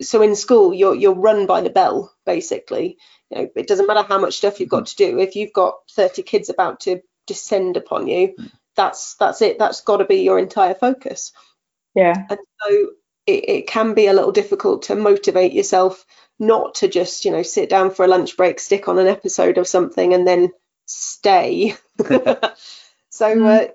so 0.02 0.21
in 0.21 0.36
school 0.36 0.74
you're 0.74 0.95
you're 0.95 1.13
run 1.13 1.45
by 1.45 1.62
the 1.62 1.69
bell 1.69 2.13
basically 2.26 2.98
you 3.30 3.38
know 3.38 3.50
it 3.56 3.67
doesn't 3.67 3.88
matter 3.88 4.04
how 4.04 4.17
much 4.17 4.38
stuff 4.38 4.60
you've 4.60 4.69
got 4.69 4.84
mm. 4.84 4.89
to 4.89 4.95
do 4.95 5.19
if 5.19 5.36
you've 5.36 5.54
got 5.54 5.76
30 5.91 6.24
kids 6.24 6.50
about 6.50 6.80
to 6.82 7.02
descend 7.25 7.77
upon 7.77 8.07
you 8.07 8.33
mm. 8.39 8.51
that's 8.75 9.15
that's 9.15 9.41
it 9.41 9.59
that's 9.59 9.81
got 9.81 9.97
to 9.97 10.05
be 10.05 10.21
your 10.21 10.39
entire 10.39 10.73
focus 10.73 11.31
yeah 11.93 12.25
and 12.29 12.39
so 12.61 12.89
it, 13.25 13.49
it 13.49 13.67
can 13.67 13.93
be 13.93 14.07
a 14.07 14.13
little 14.13 14.31
difficult 14.31 14.83
to 14.83 14.95
motivate 14.95 15.53
yourself 15.53 16.05
not 16.39 16.75
to 16.75 16.88
just 16.88 17.25
you 17.25 17.31
know 17.31 17.43
sit 17.43 17.69
down 17.69 17.91
for 17.91 18.05
a 18.05 18.07
lunch 18.07 18.38
break 18.38 18.59
stick 18.59 18.88
on 18.88 18.99
an 18.99 19.07
episode 19.07 19.57
of 19.57 19.67
something 19.67 20.13
and 20.13 20.27
then 20.27 20.51
stay. 20.85 21.75
so 21.97 23.35
mm. 23.35 23.45
uh, 23.45 23.71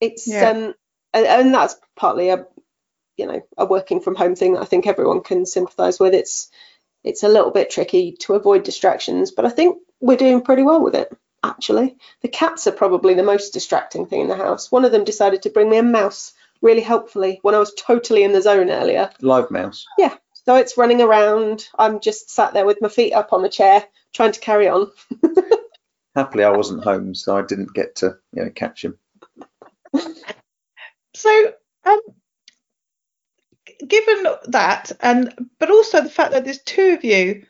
it's 0.00 0.26
yeah. 0.26 0.50
um, 0.50 0.74
and, 1.12 1.26
and, 1.26 1.54
that's 1.54 1.76
partly 1.96 2.30
a 2.30 2.46
you 3.16 3.26
know 3.26 3.40
a 3.56 3.64
working 3.64 4.00
from 4.00 4.14
home 4.14 4.34
thing 4.34 4.54
that 4.54 4.62
I 4.62 4.66
think 4.66 4.86
everyone 4.86 5.22
can 5.22 5.46
sympathise 5.46 6.00
with. 6.00 6.14
It's 6.14 6.50
it's 7.02 7.22
a 7.22 7.28
little 7.28 7.50
bit 7.50 7.70
tricky 7.70 8.12
to 8.20 8.34
avoid 8.34 8.64
distractions, 8.64 9.30
but 9.30 9.44
I 9.44 9.50
think 9.50 9.78
we're 10.00 10.16
doing 10.16 10.42
pretty 10.42 10.62
well 10.62 10.82
with 10.82 10.94
it. 10.94 11.16
Actually, 11.44 11.94
the 12.22 12.28
cats 12.28 12.66
are 12.66 12.72
probably 12.72 13.12
the 13.12 13.22
most 13.22 13.52
distracting 13.52 14.06
thing 14.06 14.22
in 14.22 14.28
the 14.28 14.34
house. 14.36 14.72
One 14.72 14.86
of 14.86 14.92
them 14.92 15.04
decided 15.04 15.42
to 15.42 15.50
bring 15.50 15.68
me 15.68 15.76
a 15.76 15.82
mouse 15.82 16.32
really 16.62 16.80
helpfully 16.80 17.38
when 17.42 17.54
I 17.54 17.58
was 17.58 17.74
totally 17.74 18.24
in 18.24 18.32
the 18.32 18.40
zone 18.40 18.70
earlier. 18.70 19.10
Live 19.20 19.50
mouse. 19.50 19.84
Yeah, 19.98 20.14
So 20.32 20.56
it's 20.56 20.78
running 20.78 21.02
around, 21.02 21.68
I'm 21.78 22.00
just 22.00 22.30
sat 22.30 22.54
there 22.54 22.64
with 22.64 22.80
my 22.80 22.88
feet 22.88 23.12
up 23.12 23.34
on 23.34 23.42
the 23.42 23.50
chair, 23.50 23.84
trying 24.14 24.32
to 24.32 24.40
carry 24.40 24.68
on. 24.68 24.90
Happily, 26.16 26.44
I 26.44 26.50
wasn't 26.50 26.82
home, 26.82 27.14
so 27.14 27.36
I 27.36 27.42
didn't 27.42 27.74
get 27.74 27.96
to 27.96 28.16
you 28.32 28.44
know 28.44 28.50
catch 28.50 28.82
him. 28.84 28.98
So, 31.16 31.52
um, 31.84 32.00
given 33.86 34.26
that, 34.48 34.90
and 34.98 35.32
but 35.60 35.70
also 35.70 36.00
the 36.00 36.10
fact 36.10 36.32
that 36.32 36.44
there's 36.44 36.58
two 36.58 36.94
of 36.94 37.04
you 37.04 37.46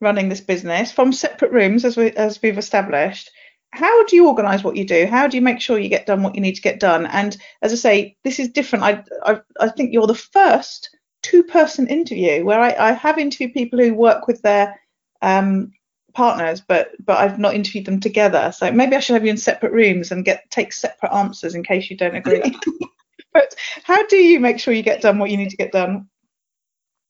running 0.00 0.28
this 0.28 0.40
business 0.40 0.92
from 0.92 1.12
separate 1.12 1.52
rooms, 1.52 1.84
as 1.84 1.96
we 1.96 2.10
as 2.12 2.40
we've 2.42 2.58
established, 2.58 3.30
how 3.70 4.04
do 4.06 4.16
you 4.16 4.28
organise 4.28 4.62
what 4.62 4.76
you 4.76 4.84
do? 4.84 5.06
How 5.06 5.26
do 5.26 5.36
you 5.36 5.42
make 5.42 5.60
sure 5.60 5.78
you 5.78 5.88
get 5.88 6.06
done 6.06 6.22
what 6.22 6.34
you 6.34 6.40
need 6.40 6.54
to 6.56 6.62
get 6.62 6.80
done? 6.80 7.06
And 7.06 7.36
as 7.62 7.72
I 7.72 7.76
say, 7.76 8.16
this 8.24 8.38
is 8.38 8.48
different. 8.48 8.84
I 8.84 9.04
I, 9.24 9.40
I 9.60 9.68
think 9.68 9.92
you're 9.92 10.06
the 10.06 10.14
first 10.14 10.96
two-person 11.22 11.88
interview 11.88 12.44
where 12.44 12.60
I, 12.60 12.90
I 12.90 12.92
have 12.92 13.18
interviewed 13.18 13.54
people 13.54 13.78
who 13.78 13.94
work 13.94 14.26
with 14.26 14.42
their 14.42 14.78
um, 15.22 15.72
partners, 16.12 16.60
but 16.60 16.90
but 17.04 17.18
I've 17.18 17.38
not 17.38 17.54
interviewed 17.54 17.86
them 17.86 18.00
together. 18.00 18.52
So 18.52 18.70
maybe 18.70 18.96
I 18.96 19.00
should 19.00 19.14
have 19.14 19.24
you 19.24 19.30
in 19.30 19.36
separate 19.36 19.72
rooms 19.72 20.12
and 20.12 20.24
get 20.24 20.48
take 20.50 20.72
separate 20.72 21.12
answers 21.12 21.54
in 21.54 21.64
case 21.64 21.90
you 21.90 21.96
don't 21.96 22.16
agree. 22.16 22.56
but 23.32 23.54
how 23.82 24.06
do 24.06 24.16
you 24.16 24.40
make 24.40 24.60
sure 24.60 24.72
you 24.72 24.82
get 24.82 25.02
done 25.02 25.18
what 25.18 25.30
you 25.30 25.36
need 25.36 25.50
to 25.50 25.56
get 25.56 25.72
done? 25.72 26.08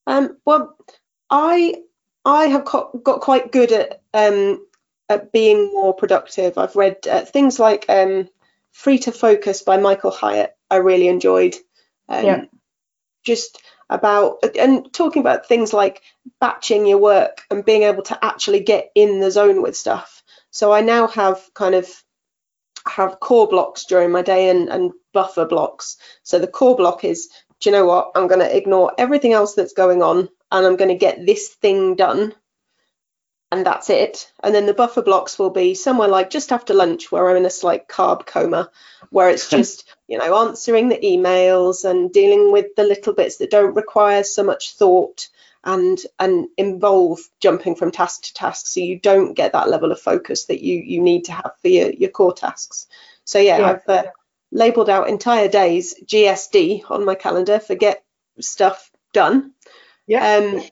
Um, 0.06 0.38
well, 0.44 0.76
I 1.30 1.76
I 2.24 2.46
have 2.46 2.64
got, 2.64 3.02
got 3.02 3.20
quite 3.20 3.52
good 3.52 3.72
at 3.72 4.02
um, 4.12 4.66
at 5.08 5.32
being 5.32 5.72
more 5.72 5.94
productive. 5.94 6.56
I've 6.58 6.76
read 6.76 7.06
uh, 7.06 7.24
things 7.24 7.58
like 7.58 7.86
um, 7.88 8.28
Free 8.72 8.98
to 9.00 9.12
Focus 9.12 9.62
by 9.62 9.76
Michael 9.76 10.10
Hyatt. 10.10 10.56
I 10.70 10.76
really 10.76 11.08
enjoyed. 11.08 11.54
Um, 12.08 12.24
Yeah. 12.24 12.44
Just 13.24 13.58
about 13.90 14.38
and 14.58 14.92
talking 14.92 15.20
about 15.20 15.46
things 15.46 15.72
like 15.72 16.02
batching 16.40 16.86
your 16.86 16.98
work 16.98 17.42
and 17.50 17.64
being 17.64 17.82
able 17.82 18.02
to 18.02 18.24
actually 18.24 18.60
get 18.60 18.90
in 18.94 19.20
the 19.20 19.30
zone 19.30 19.62
with 19.62 19.76
stuff. 19.76 20.22
So 20.50 20.72
I 20.72 20.80
now 20.80 21.06
have 21.08 21.42
kind 21.54 21.74
of 21.74 21.88
have 22.86 23.20
core 23.20 23.48
blocks 23.48 23.86
during 23.86 24.10
my 24.10 24.22
day 24.22 24.50
and, 24.50 24.68
and 24.68 24.92
buffer 25.12 25.46
blocks. 25.46 25.96
So 26.22 26.38
the 26.38 26.46
core 26.46 26.76
block 26.76 27.04
is, 27.04 27.28
do 27.64 27.70
you 27.70 27.76
know 27.76 27.86
what? 27.86 28.12
I'm 28.14 28.28
going 28.28 28.40
to 28.42 28.56
ignore 28.56 28.92
everything 28.98 29.32
else 29.32 29.54
that's 29.54 29.72
going 29.72 30.02
on 30.02 30.28
and 30.52 30.66
I'm 30.66 30.76
going 30.76 30.90
to 30.90 30.94
get 30.96 31.24
this 31.24 31.48
thing 31.48 31.96
done. 31.96 32.34
And 33.50 33.64
that's 33.64 33.88
it. 33.88 34.30
And 34.42 34.54
then 34.54 34.66
the 34.66 34.74
buffer 34.74 35.00
blocks 35.00 35.38
will 35.38 35.48
be 35.48 35.74
somewhere 35.74 36.08
like 36.08 36.28
just 36.28 36.52
after 36.52 36.74
lunch, 36.74 37.10
where 37.10 37.30
I'm 37.30 37.38
in 37.38 37.46
a 37.46 37.50
slight 37.50 37.88
carb 37.88 38.26
coma, 38.26 38.70
where 39.08 39.30
it's 39.30 39.48
just, 39.48 39.88
you 40.08 40.18
know, 40.18 40.46
answering 40.46 40.90
the 40.90 40.98
emails 40.98 41.88
and 41.88 42.12
dealing 42.12 42.52
with 42.52 42.76
the 42.76 42.84
little 42.84 43.14
bits 43.14 43.38
that 43.38 43.50
don't 43.50 43.74
require 43.74 44.24
so 44.24 44.42
much 44.44 44.74
thought 44.74 45.28
and 45.64 45.98
and 46.18 46.48
involve 46.58 47.20
jumping 47.40 47.76
from 47.76 47.90
task 47.90 48.24
to 48.24 48.34
task 48.34 48.66
so 48.66 48.80
you 48.80 48.98
don't 48.98 49.32
get 49.32 49.52
that 49.52 49.70
level 49.70 49.92
of 49.92 49.98
focus 49.98 50.44
that 50.44 50.62
you 50.62 50.78
you 50.78 51.00
need 51.00 51.24
to 51.24 51.32
have 51.32 51.52
for 51.62 51.68
your, 51.68 51.90
your 51.92 52.10
core 52.10 52.34
tasks 52.34 52.86
so 53.24 53.38
yeah, 53.38 53.58
Yeah. 53.58 53.70
i've 53.70 53.88
uh, 53.88 54.02
labeled 54.54 54.88
out 54.88 55.10
entire 55.10 55.48
days 55.48 55.96
gsd 56.06 56.90
on 56.90 57.04
my 57.04 57.16
calendar 57.16 57.60
for 57.60 57.74
get 57.74 58.04
stuff 58.40 58.90
done. 59.12 59.52
Yeah. 60.06 60.36
um 60.36 60.62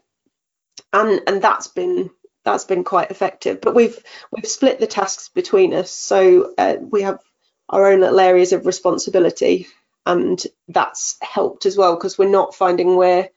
and 0.92 1.21
and 1.27 1.42
that's 1.42 1.68
been 1.68 2.11
that's 2.45 2.64
been 2.64 2.85
quite 2.85 3.11
effective. 3.11 3.61
But 3.61 3.75
we've 3.75 3.99
we've 4.33 4.47
split 4.47 4.81
the 4.81 4.87
tasks 4.87 5.29
between 5.29 5.75
us. 5.75 5.90
So 5.90 6.55
uh, 6.59 6.77
we 6.81 7.03
have 7.03 7.21
our 7.68 7.92
own 7.92 8.01
little 8.01 8.21
areas 8.21 8.53
of 8.53 8.66
responsibility 8.66 9.68
and 10.07 10.42
that's 10.68 11.16
helped 11.23 11.66
as 11.66 11.77
well 11.77 11.95
because 11.97 12.18
we're 12.18 12.29
not 12.29 12.55
finding 12.55 12.97
we're 12.97 13.29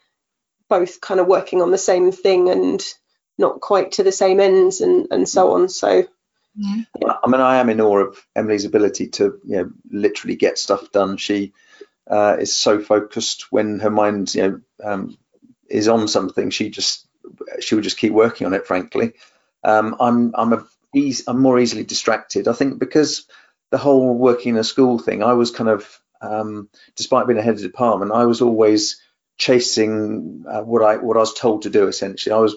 both 0.69 1.01
kind 1.01 1.19
of 1.19 1.27
working 1.27 1.61
on 1.61 1.71
the 1.71 1.77
same 1.77 2.11
thing 2.11 2.49
and 2.49 2.83
not 3.37 3.61
quite 3.61 3.93
to 3.93 4.03
the 4.03 4.11
same 4.11 4.39
ends 4.39 4.81
and 4.81 5.07
and 5.11 5.29
so 5.29 5.53
on. 5.53 5.69
So 5.69 6.05
I 7.03 7.27
mean, 7.27 7.41
I 7.41 7.57
am 7.57 7.69
in 7.69 7.81
awe 7.81 7.99
of 7.99 8.25
Emily's 8.35 8.65
ability 8.65 9.09
to, 9.09 9.39
you 9.45 9.57
know, 9.57 9.71
literally 9.89 10.35
get 10.35 10.57
stuff 10.57 10.91
done. 10.91 11.17
She 11.17 11.53
uh, 12.09 12.37
is 12.39 12.55
so 12.55 12.79
focused 12.79 13.51
when 13.51 13.79
her 13.79 13.89
mind, 13.89 14.33
you 14.35 14.41
know, 14.43 14.61
um, 14.83 15.17
is 15.69 15.87
on 15.87 16.07
something. 16.07 16.49
She 16.49 16.69
just, 16.69 17.07
she 17.59 17.75
will 17.75 17.81
just 17.81 17.97
keep 17.97 18.13
working 18.13 18.47
on 18.47 18.53
it. 18.53 18.67
Frankly, 18.67 19.13
um, 19.63 19.95
I'm, 19.99 20.31
I'm 20.35 20.53
a, 20.53 20.67
eas 20.93 21.23
I'm 21.27 21.41
more 21.41 21.59
easily 21.59 21.83
distracted. 21.83 22.47
I 22.47 22.53
think 22.53 22.79
because 22.79 23.27
the 23.71 23.77
whole 23.77 24.15
working 24.15 24.53
in 24.55 24.59
a 24.59 24.63
school 24.63 24.99
thing, 24.99 25.23
I 25.23 25.33
was 25.33 25.51
kind 25.51 25.69
of, 25.69 26.01
um, 26.21 26.69
despite 26.95 27.27
being 27.27 27.39
a 27.39 27.43
head 27.43 27.55
of 27.55 27.61
department, 27.61 28.11
I 28.11 28.25
was 28.25 28.41
always 28.41 29.01
chasing 29.37 30.45
uh, 30.49 30.61
what 30.61 30.83
I, 30.83 30.97
what 30.97 31.17
I 31.17 31.21
was 31.21 31.33
told 31.33 31.63
to 31.63 31.69
do. 31.69 31.87
Essentially, 31.87 32.33
I 32.33 32.39
was 32.39 32.55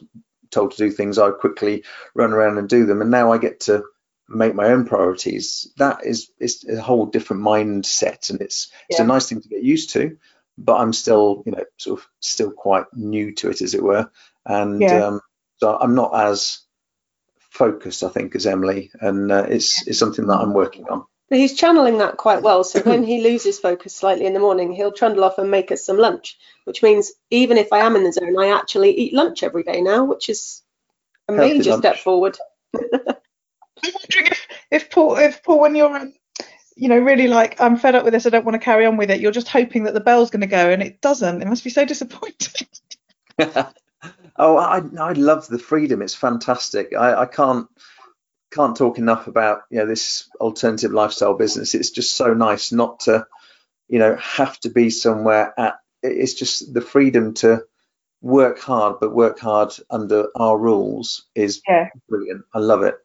told 0.51 0.73
to 0.73 0.77
do 0.77 0.91
things, 0.91 1.19
I 1.19 1.31
quickly 1.31 1.85
run 2.15 2.33
around 2.33 2.59
and 2.59 2.69
do 2.69 2.87
them. 2.87 3.03
And 3.03 3.11
now 3.11 3.33
I 3.33 3.39
get 3.39 3.61
to 3.61 3.85
make 4.29 4.55
my 4.55 4.67
own 4.67 4.85
priorities. 4.87 5.73
That 5.77 6.05
is 6.05 6.31
is 6.39 6.65
a 6.69 6.81
whole 6.81 7.07
different 7.07 7.43
mindset, 7.43 8.31
and 8.31 8.41
it's 8.41 8.71
it's 8.89 8.99
a 9.01 9.05
nice 9.05 9.29
thing 9.29 9.41
to 9.41 9.49
get 9.49 9.63
used 9.63 9.91
to. 9.91 10.19
But 10.57 10.79
I'm 10.81 10.93
still, 10.93 11.43
you 11.47 11.53
know, 11.53 11.65
sort 11.77 12.01
of 12.01 12.09
still 12.21 12.51
quite 12.51 12.87
new 12.93 13.35
to 13.37 13.51
it, 13.51 13.63
as 13.63 13.75
it 13.75 13.83
were. 13.83 14.11
And 14.45 14.83
Yeah. 14.83 15.07
um, 15.07 15.21
so 15.59 15.77
I'm 15.77 15.95
not 15.95 16.15
as 16.15 16.61
focused, 17.51 18.03
I 18.03 18.09
think, 18.09 18.35
as 18.35 18.47
Emily, 18.47 18.91
and 19.01 19.31
uh, 19.33 19.47
it's 19.49 19.87
it's 19.87 19.99
something 19.99 20.27
that 20.27 20.39
I'm 20.39 20.55
working 20.55 20.87
on. 20.89 21.05
But 21.31 21.39
he's 21.39 21.55
channeling 21.55 21.99
that 21.99 22.17
quite 22.17 22.43
well. 22.43 22.65
So 22.65 22.81
when 22.81 23.03
he 23.05 23.23
loses 23.23 23.59
focus 23.59 23.95
slightly 23.95 24.27
in 24.27 24.35
the 24.35 24.41
morning, 24.41 24.73
he'll 24.73 24.93
trundle 24.93 25.25
off 25.25 25.39
and 25.39 25.51
make 25.51 25.73
us 25.73 25.85
some 25.85 25.99
lunch, 25.99 26.39
which 26.65 26.83
means 26.83 27.13
even 27.31 27.59
if 27.59 27.73
I 27.73 27.81
am 27.81 27.97
in 27.97 28.05
the 28.05 28.13
zone, 28.13 28.39
I 28.39 28.49
actually 28.57 28.93
eat 28.99 29.15
lunch 29.15 29.43
every 29.43 29.63
day 29.63 29.81
now, 29.83 30.05
which 30.05 30.29
is 30.29 30.63
a 31.29 31.35
Healthy 31.37 31.59
major 31.59 31.71
lunch. 31.73 31.83
step 31.83 31.99
forward. 31.99 32.39
I'm 33.85 33.93
wondering 33.95 34.27
if, 34.33 34.47
if 34.71 34.91
Paul, 34.91 35.17
if 35.19 35.43
Paul, 35.43 35.61
when 35.61 35.75
you're, 35.75 35.97
um, 35.97 36.15
you 36.77 36.89
know, 36.89 36.99
really 36.99 37.29
like, 37.29 37.61
I'm 37.61 37.77
fed 37.77 37.95
up 37.95 38.05
with 38.05 38.15
this, 38.15 38.27
I 38.27 38.31
don't 38.31 38.45
want 38.45 38.55
to 38.55 38.65
carry 38.65 38.87
on 38.87 38.97
with 38.97 39.11
it. 39.11 39.21
You're 39.21 39.33
just 39.33 39.49
hoping 39.49 39.85
that 39.85 39.95
the 39.95 40.01
bell's 40.01 40.31
going 40.31 40.43
to 40.43 40.47
go, 40.47 40.71
and 40.71 40.83
it 40.83 41.01
doesn't. 41.01 41.43
It 41.43 41.49
must 41.49 41.65
be 41.65 41.71
so 41.71 41.85
disappointing. 41.85 42.69
oh, 44.37 44.57
I 44.57 44.83
I 45.01 45.13
love 45.13 45.47
the 45.49 45.59
freedom. 45.59 46.03
It's 46.03 46.15
fantastic. 46.15 46.93
I, 46.99 47.23
I 47.23 47.27
can't 47.27 47.69
can't 48.53 48.77
talk 48.77 48.99
enough 48.99 49.27
about 49.27 49.63
you 49.71 49.79
know 49.79 49.87
this 49.87 50.29
alternative 50.41 50.93
lifestyle 50.93 51.35
business. 51.35 51.75
It's 51.75 51.91
just 51.91 52.17
so 52.17 52.35
nice 52.35 52.73
not 52.73 53.01
to 53.01 53.27
you 53.89 53.99
know 53.99 54.17
have 54.17 54.59
to 54.61 54.71
be 54.71 54.91
somewhere 54.91 55.55
at. 55.59 55.77
It's 56.03 56.35
just 56.35 56.73
the 56.73 56.81
freedom 56.81 57.35
to 57.35 57.65
work 58.21 58.59
hard, 58.59 58.97
but 59.01 59.15
work 59.15 59.39
hard 59.39 59.73
under 59.91 60.29
our 60.37 60.59
rules 60.59 61.27
is 61.35 61.63
Yeah. 61.69 61.89
brilliant. 62.09 62.45
I 62.55 62.59
love 62.59 62.83
it. 62.83 62.97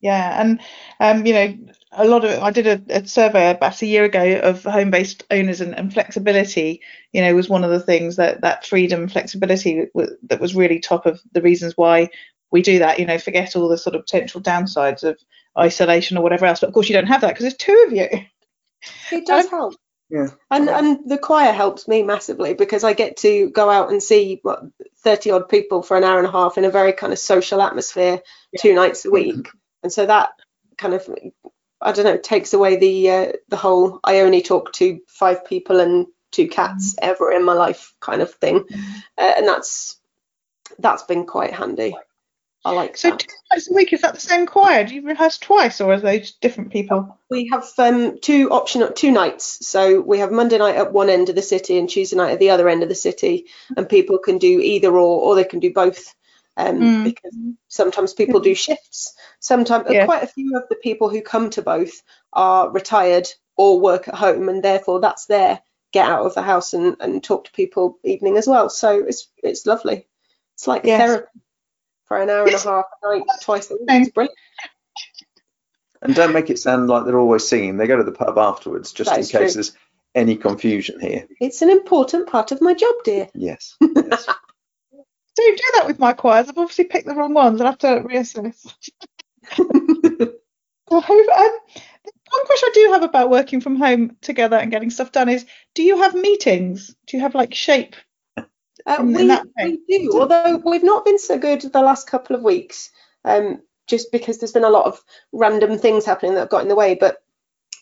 Yeah, 0.00 0.40
and 0.40 0.60
um, 1.00 1.26
you 1.26 1.32
know, 1.32 1.58
a 1.92 2.04
lot 2.06 2.24
of 2.24 2.42
I 2.42 2.50
did 2.50 2.66
a, 2.66 2.98
a 2.98 3.06
survey 3.06 3.50
about 3.50 3.80
a 3.82 3.86
year 3.86 4.04
ago 4.04 4.38
of 4.42 4.62
home-based 4.62 5.24
owners 5.30 5.60
and, 5.60 5.74
and 5.74 5.92
flexibility. 5.92 6.82
You 7.12 7.22
know, 7.22 7.34
was 7.34 7.48
one 7.48 7.64
of 7.64 7.70
the 7.70 7.80
things 7.80 8.16
that 8.16 8.42
that 8.42 8.66
freedom, 8.66 9.08
flexibility 9.08 9.86
w- 9.94 10.16
that 10.24 10.40
was 10.40 10.54
really 10.54 10.80
top 10.80 11.06
of 11.06 11.20
the 11.32 11.42
reasons 11.42 11.76
why 11.76 12.10
we 12.50 12.62
do 12.62 12.80
that. 12.80 12.98
You 12.98 13.06
know, 13.06 13.18
forget 13.18 13.56
all 13.56 13.68
the 13.68 13.78
sort 13.78 13.96
of 13.96 14.02
potential 14.02 14.40
downsides 14.40 15.02
of 15.04 15.18
isolation 15.58 16.16
or 16.16 16.22
whatever 16.22 16.46
else. 16.46 16.60
But 16.60 16.68
of 16.68 16.74
course, 16.74 16.88
you 16.88 16.94
don't 16.94 17.06
have 17.06 17.22
that 17.22 17.28
because 17.28 17.42
there's 17.44 17.56
two 17.56 17.84
of 17.86 17.92
you. 17.92 18.08
It 19.10 19.26
does 19.26 19.46
Um, 19.46 19.50
help. 19.50 19.74
Yeah. 20.08 20.28
And 20.50 20.68
and 20.68 21.10
the 21.10 21.18
choir 21.18 21.52
helps 21.52 21.88
me 21.88 22.02
massively 22.04 22.54
because 22.54 22.84
I 22.84 22.92
get 22.92 23.16
to 23.18 23.50
go 23.50 23.68
out 23.68 23.90
and 23.90 24.00
see 24.02 24.38
what 24.42 24.62
30 24.98 25.32
odd 25.32 25.48
people 25.48 25.82
for 25.82 25.96
an 25.96 26.04
hour 26.04 26.18
and 26.18 26.26
a 26.28 26.30
half 26.30 26.58
in 26.58 26.64
a 26.64 26.70
very 26.70 26.92
kind 26.92 27.12
of 27.12 27.18
social 27.18 27.60
atmosphere 27.60 28.20
two 28.60 28.74
nights 28.74 29.04
a 29.04 29.10
week. 29.10 29.48
And 29.82 29.92
so 29.92 30.06
that 30.06 30.30
kind 30.78 30.94
of 30.94 31.08
I 31.80 31.92
don't 31.92 32.04
know 32.04 32.16
takes 32.18 32.54
away 32.54 32.76
the 32.76 33.10
uh, 33.10 33.32
the 33.48 33.56
whole 33.56 33.98
I 34.04 34.20
only 34.20 34.42
talk 34.42 34.72
to 34.74 35.00
five 35.08 35.44
people 35.44 35.80
and 35.80 36.06
two 36.30 36.48
cats 36.48 36.94
ever 37.02 37.32
in 37.32 37.44
my 37.44 37.54
life 37.54 37.92
kind 38.00 38.22
of 38.22 38.32
thing. 38.34 38.64
Uh, 39.18 39.32
and 39.36 39.48
that's 39.48 39.98
that's 40.78 41.02
been 41.04 41.26
quite 41.26 41.52
handy. 41.52 41.96
I 42.66 42.72
like 42.72 42.96
So 42.96 43.10
that. 43.10 43.20
two 43.20 43.28
nights 43.52 43.70
a 43.70 43.74
week 43.74 43.92
is 43.92 44.00
that 44.02 44.14
the 44.14 44.20
same 44.20 44.44
choir? 44.44 44.82
Do 44.82 44.94
you 44.96 45.02
rehearse 45.02 45.38
twice, 45.38 45.80
or 45.80 45.92
are 45.92 46.00
those 46.00 46.32
different 46.32 46.72
people? 46.72 47.16
We 47.30 47.48
have 47.52 47.64
um, 47.78 48.18
two 48.18 48.50
optional 48.50 48.90
two 48.90 49.12
nights. 49.12 49.64
So 49.66 50.00
we 50.00 50.18
have 50.18 50.32
Monday 50.32 50.58
night 50.58 50.74
at 50.74 50.92
one 50.92 51.08
end 51.08 51.28
of 51.28 51.36
the 51.36 51.42
city 51.42 51.78
and 51.78 51.88
Tuesday 51.88 52.16
night 52.16 52.32
at 52.32 52.40
the 52.40 52.50
other 52.50 52.68
end 52.68 52.82
of 52.82 52.88
the 52.88 52.96
city, 52.96 53.46
and 53.76 53.88
people 53.88 54.18
can 54.18 54.38
do 54.38 54.60
either 54.60 54.90
or, 54.90 55.20
or 55.22 55.34
they 55.36 55.44
can 55.44 55.60
do 55.60 55.72
both. 55.72 56.12
Um, 56.56 56.80
Mm. 56.80 57.04
Because 57.04 57.34
sometimes 57.68 58.14
people 58.14 58.40
do 58.40 58.54
shifts. 58.54 59.14
Sometimes 59.38 59.86
Yeah. 59.90 60.06
quite 60.06 60.24
a 60.24 60.26
few 60.26 60.56
of 60.56 60.64
the 60.68 60.76
people 60.76 61.08
who 61.08 61.20
come 61.22 61.50
to 61.50 61.62
both 61.62 62.02
are 62.32 62.70
retired 62.70 63.28
or 63.56 63.80
work 63.80 64.08
at 64.08 64.14
home, 64.16 64.48
and 64.48 64.62
therefore 64.62 65.00
that's 65.00 65.26
their 65.26 65.60
get 65.92 66.08
out 66.08 66.26
of 66.26 66.34
the 66.34 66.42
house 66.42 66.74
and, 66.74 66.96
and 66.98 67.22
talk 67.22 67.44
to 67.44 67.52
people 67.52 67.98
evening 68.02 68.36
as 68.38 68.48
well. 68.48 68.68
So 68.70 69.04
it's 69.06 69.28
it's 69.40 69.66
lovely. 69.66 70.08
It's 70.54 70.66
like 70.66 70.84
Yes. 70.84 70.98
therapy 70.98 71.28
for 72.06 72.20
an 72.20 72.30
hour 72.30 72.44
and 72.44 72.54
a 72.54 72.58
half 72.58 72.84
a 73.02 73.08
night, 73.18 73.22
twice 73.42 73.70
a 73.70 73.74
week. 73.74 73.82
It's 73.88 74.10
brilliant. 74.10 74.36
And 76.02 76.14
don't 76.14 76.32
make 76.32 76.50
it 76.50 76.58
sound 76.58 76.88
like 76.88 77.04
they're 77.04 77.18
always 77.18 77.48
singing. 77.48 77.76
They 77.76 77.86
go 77.86 77.96
to 77.96 78.04
the 78.04 78.12
pub 78.12 78.38
afterwards, 78.38 78.92
just 78.92 79.10
That 79.10 79.18
in 79.18 79.24
case 79.24 79.30
true. 79.30 79.48
there's 79.54 79.72
any 80.14 80.36
confusion 80.36 81.00
here. 81.00 81.26
It's 81.40 81.62
an 81.62 81.70
important 81.70 82.28
part 82.28 82.52
of 82.52 82.60
my 82.60 82.74
job, 82.74 82.94
dear. 83.04 83.28
Yes. 83.34 83.76
yes. 83.80 84.26
Don't 85.36 85.58
do 85.58 85.64
that 85.74 85.86
with 85.86 85.98
my 85.98 86.12
choirs. 86.12 86.48
I've 86.48 86.58
obviously 86.58 86.84
picked 86.84 87.06
the 87.06 87.14
wrong 87.14 87.34
ones. 87.34 87.60
I'll 87.60 87.66
have 87.68 87.78
to 87.78 88.02
reassess. 88.02 88.66
So, 90.88 90.96
um, 90.98 91.02
one 91.02 92.46
question 92.46 92.68
I 92.68 92.72
do 92.74 92.90
have 92.92 93.02
about 93.02 93.28
working 93.28 93.60
from 93.60 93.74
home 93.74 94.16
together 94.20 94.56
and 94.56 94.70
getting 94.70 94.90
stuff 94.90 95.10
done 95.10 95.28
is: 95.28 95.44
Do 95.74 95.82
you 95.82 96.00
have 96.00 96.14
meetings? 96.14 96.94
Do 97.08 97.16
you 97.16 97.22
have 97.24 97.34
like 97.34 97.54
shape? 97.54 97.96
Uh, 98.86 98.98
we, 99.02 99.14
we 99.64 99.78
do, 99.88 100.10
although 100.20 100.62
we've 100.64 100.84
not 100.84 101.04
been 101.04 101.18
so 101.18 101.38
good 101.38 101.60
the 101.60 101.80
last 101.80 102.08
couple 102.08 102.36
of 102.36 102.42
weeks, 102.42 102.90
um, 103.24 103.60
just 103.86 104.12
because 104.12 104.38
there's 104.38 104.52
been 104.52 104.64
a 104.64 104.70
lot 104.70 104.86
of 104.86 105.02
random 105.32 105.78
things 105.78 106.04
happening 106.04 106.34
that 106.34 106.40
have 106.40 106.50
got 106.50 106.62
in 106.62 106.68
the 106.68 106.76
way. 106.76 106.94
But 106.94 107.18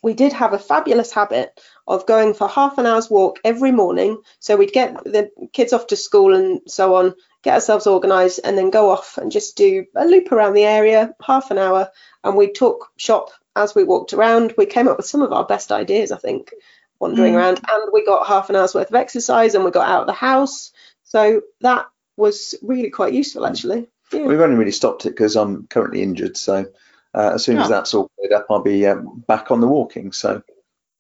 we 0.02 0.14
did 0.14 0.32
have 0.34 0.52
a 0.52 0.58
fabulous 0.58 1.12
habit 1.12 1.58
of 1.86 2.06
going 2.06 2.34
for 2.34 2.48
half 2.48 2.78
an 2.78 2.86
hour's 2.86 3.10
walk 3.10 3.38
every 3.44 3.72
morning. 3.72 4.20
So 4.38 4.56
we'd 4.56 4.72
get 4.72 5.02
the 5.04 5.30
kids 5.52 5.72
off 5.72 5.86
to 5.88 5.96
school 5.96 6.34
and 6.34 6.60
so 6.66 6.94
on, 6.94 7.14
get 7.42 7.54
ourselves 7.54 7.86
organised, 7.86 8.40
and 8.44 8.56
then 8.56 8.70
go 8.70 8.90
off 8.90 9.18
and 9.18 9.32
just 9.32 9.56
do 9.56 9.86
a 9.96 10.04
loop 10.06 10.32
around 10.32 10.54
the 10.54 10.64
area, 10.64 11.14
half 11.22 11.50
an 11.50 11.58
hour, 11.58 11.90
and 12.22 12.36
we'd 12.36 12.54
talk 12.54 12.90
shop 12.96 13.30
as 13.56 13.74
we 13.74 13.84
walked 13.84 14.12
around. 14.12 14.54
We 14.58 14.66
came 14.66 14.88
up 14.88 14.96
with 14.96 15.06
some 15.06 15.22
of 15.22 15.32
our 15.32 15.46
best 15.46 15.72
ideas, 15.72 16.12
I 16.12 16.18
think, 16.18 16.52
wandering 16.98 17.32
Mm. 17.34 17.36
around, 17.36 17.60
and 17.68 17.90
we 17.92 18.04
got 18.04 18.26
half 18.26 18.50
an 18.50 18.56
hour's 18.56 18.74
worth 18.74 18.88
of 18.88 18.94
exercise, 18.94 19.54
and 19.54 19.64
we 19.64 19.70
got 19.70 19.88
out 19.88 20.02
of 20.02 20.06
the 20.06 20.12
house. 20.12 20.72
So 21.04 21.42
that 21.60 21.86
was 22.16 22.54
really 22.62 22.90
quite 22.90 23.12
useful, 23.14 23.46
actually. 23.46 23.88
Yeah. 24.12 24.26
We've 24.26 24.40
only 24.40 24.56
really 24.56 24.70
stopped 24.72 25.06
it 25.06 25.10
because 25.10 25.36
I'm 25.36 25.66
currently 25.66 26.02
injured. 26.02 26.36
So 26.36 26.66
uh, 27.14 27.30
as 27.34 27.44
soon 27.44 27.58
as 27.58 27.66
Oh. 27.66 27.70
that's 27.70 27.94
all 27.94 28.10
cleared 28.18 28.32
up, 28.32 28.46
I'll 28.50 28.62
be 28.62 28.86
um, 28.86 29.24
back 29.26 29.50
on 29.50 29.60
the 29.60 29.66
walking. 29.68 30.12
So 30.12 30.42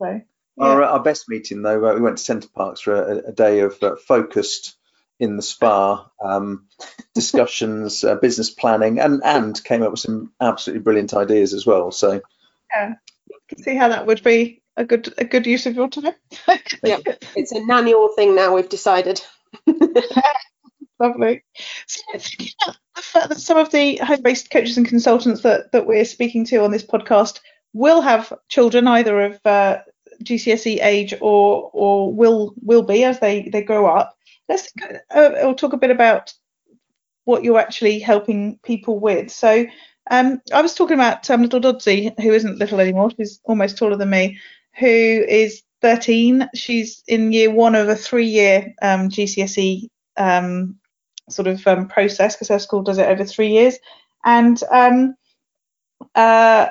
So, 0.00 0.22
our, 0.58 0.80
yeah. 0.80 0.88
our 0.88 1.02
best 1.02 1.28
meeting 1.28 1.62
though, 1.62 1.84
uh, 1.88 1.94
we 1.94 2.00
went 2.00 2.18
to 2.18 2.24
Center 2.24 2.48
Parcs 2.54 2.80
for 2.80 2.94
a, 2.94 3.28
a 3.28 3.32
day 3.32 3.60
of 3.60 3.80
uh, 3.82 3.96
focused 3.96 4.76
in 5.20 5.36
the 5.36 5.42
spa 5.42 6.08
um, 6.24 6.66
discussions, 7.14 8.02
uh, 8.04 8.16
business 8.16 8.50
planning, 8.50 8.98
and 8.98 9.22
and 9.24 9.62
came 9.64 9.82
up 9.82 9.90
with 9.92 10.00
some 10.00 10.32
absolutely 10.40 10.82
brilliant 10.82 11.14
ideas 11.14 11.54
as 11.54 11.64
well. 11.64 11.90
So 11.92 12.20
yeah, 12.74 12.94
can 13.48 13.62
see 13.62 13.76
how 13.76 13.88
that 13.88 14.06
would 14.06 14.22
be 14.22 14.62
a 14.76 14.84
good 14.84 15.12
a 15.18 15.24
good 15.24 15.46
use 15.46 15.66
of 15.66 15.76
your 15.76 15.88
time. 15.88 16.14
Yeah. 16.82 16.98
It's 17.36 17.52
an 17.52 17.70
annual 17.70 18.08
thing 18.08 18.34
now, 18.34 18.54
we've 18.54 18.68
decided. 18.68 19.20
Lovely. 21.00 21.44
So 21.86 22.02
some 23.36 23.58
of 23.58 23.70
the 23.70 23.96
home-based 23.96 24.50
coaches 24.50 24.76
and 24.76 24.86
consultants 24.86 25.42
that, 25.42 25.72
that 25.72 25.86
we're 25.86 26.04
speaking 26.04 26.44
to 26.46 26.58
on 26.58 26.70
this 26.70 26.84
podcast 26.84 27.40
will 27.72 28.00
have 28.00 28.32
children 28.48 28.86
either 28.86 29.20
of 29.20 29.40
uh, 29.44 29.78
GCSE 30.22 30.82
age 30.82 31.14
or 31.20 31.70
or 31.72 32.12
will 32.12 32.54
will 32.62 32.82
be 32.82 33.04
as 33.04 33.18
they, 33.18 33.48
they 33.52 33.62
grow 33.62 33.86
up. 33.86 34.16
Let's 34.48 34.70
think, 34.70 34.98
uh, 35.10 35.30
we'll 35.42 35.54
talk 35.54 35.72
a 35.72 35.78
bit 35.78 35.90
about 35.90 36.32
what 37.24 37.42
you're 37.42 37.58
actually 37.58 37.98
helping 37.98 38.58
people 38.62 39.00
with. 39.00 39.30
So 39.30 39.66
um, 40.10 40.40
I 40.52 40.62
was 40.62 40.74
talking 40.74 40.94
about 40.94 41.28
um, 41.30 41.42
little 41.42 41.60
Doddsy, 41.60 42.12
who 42.20 42.32
isn't 42.32 42.58
little 42.58 42.80
anymore. 42.80 43.10
She's 43.16 43.40
almost 43.44 43.78
taller 43.78 43.96
than 43.96 44.10
me, 44.10 44.38
who 44.78 44.86
is 44.86 45.62
13. 45.84 46.48
She's 46.54 47.04
in 47.06 47.30
year 47.30 47.50
one 47.50 47.74
of 47.74 47.90
a 47.90 47.94
three-year 47.94 48.74
um, 48.80 49.10
GCSE 49.10 49.90
um, 50.16 50.76
sort 51.28 51.46
of 51.46 51.66
um, 51.66 51.88
process 51.88 52.34
because 52.34 52.48
her 52.48 52.58
school 52.58 52.82
does 52.82 52.96
it 52.96 53.06
over 53.06 53.22
three 53.22 53.48
years. 53.48 53.76
And 54.24 54.58
um, 54.72 55.14
uh, 56.14 56.68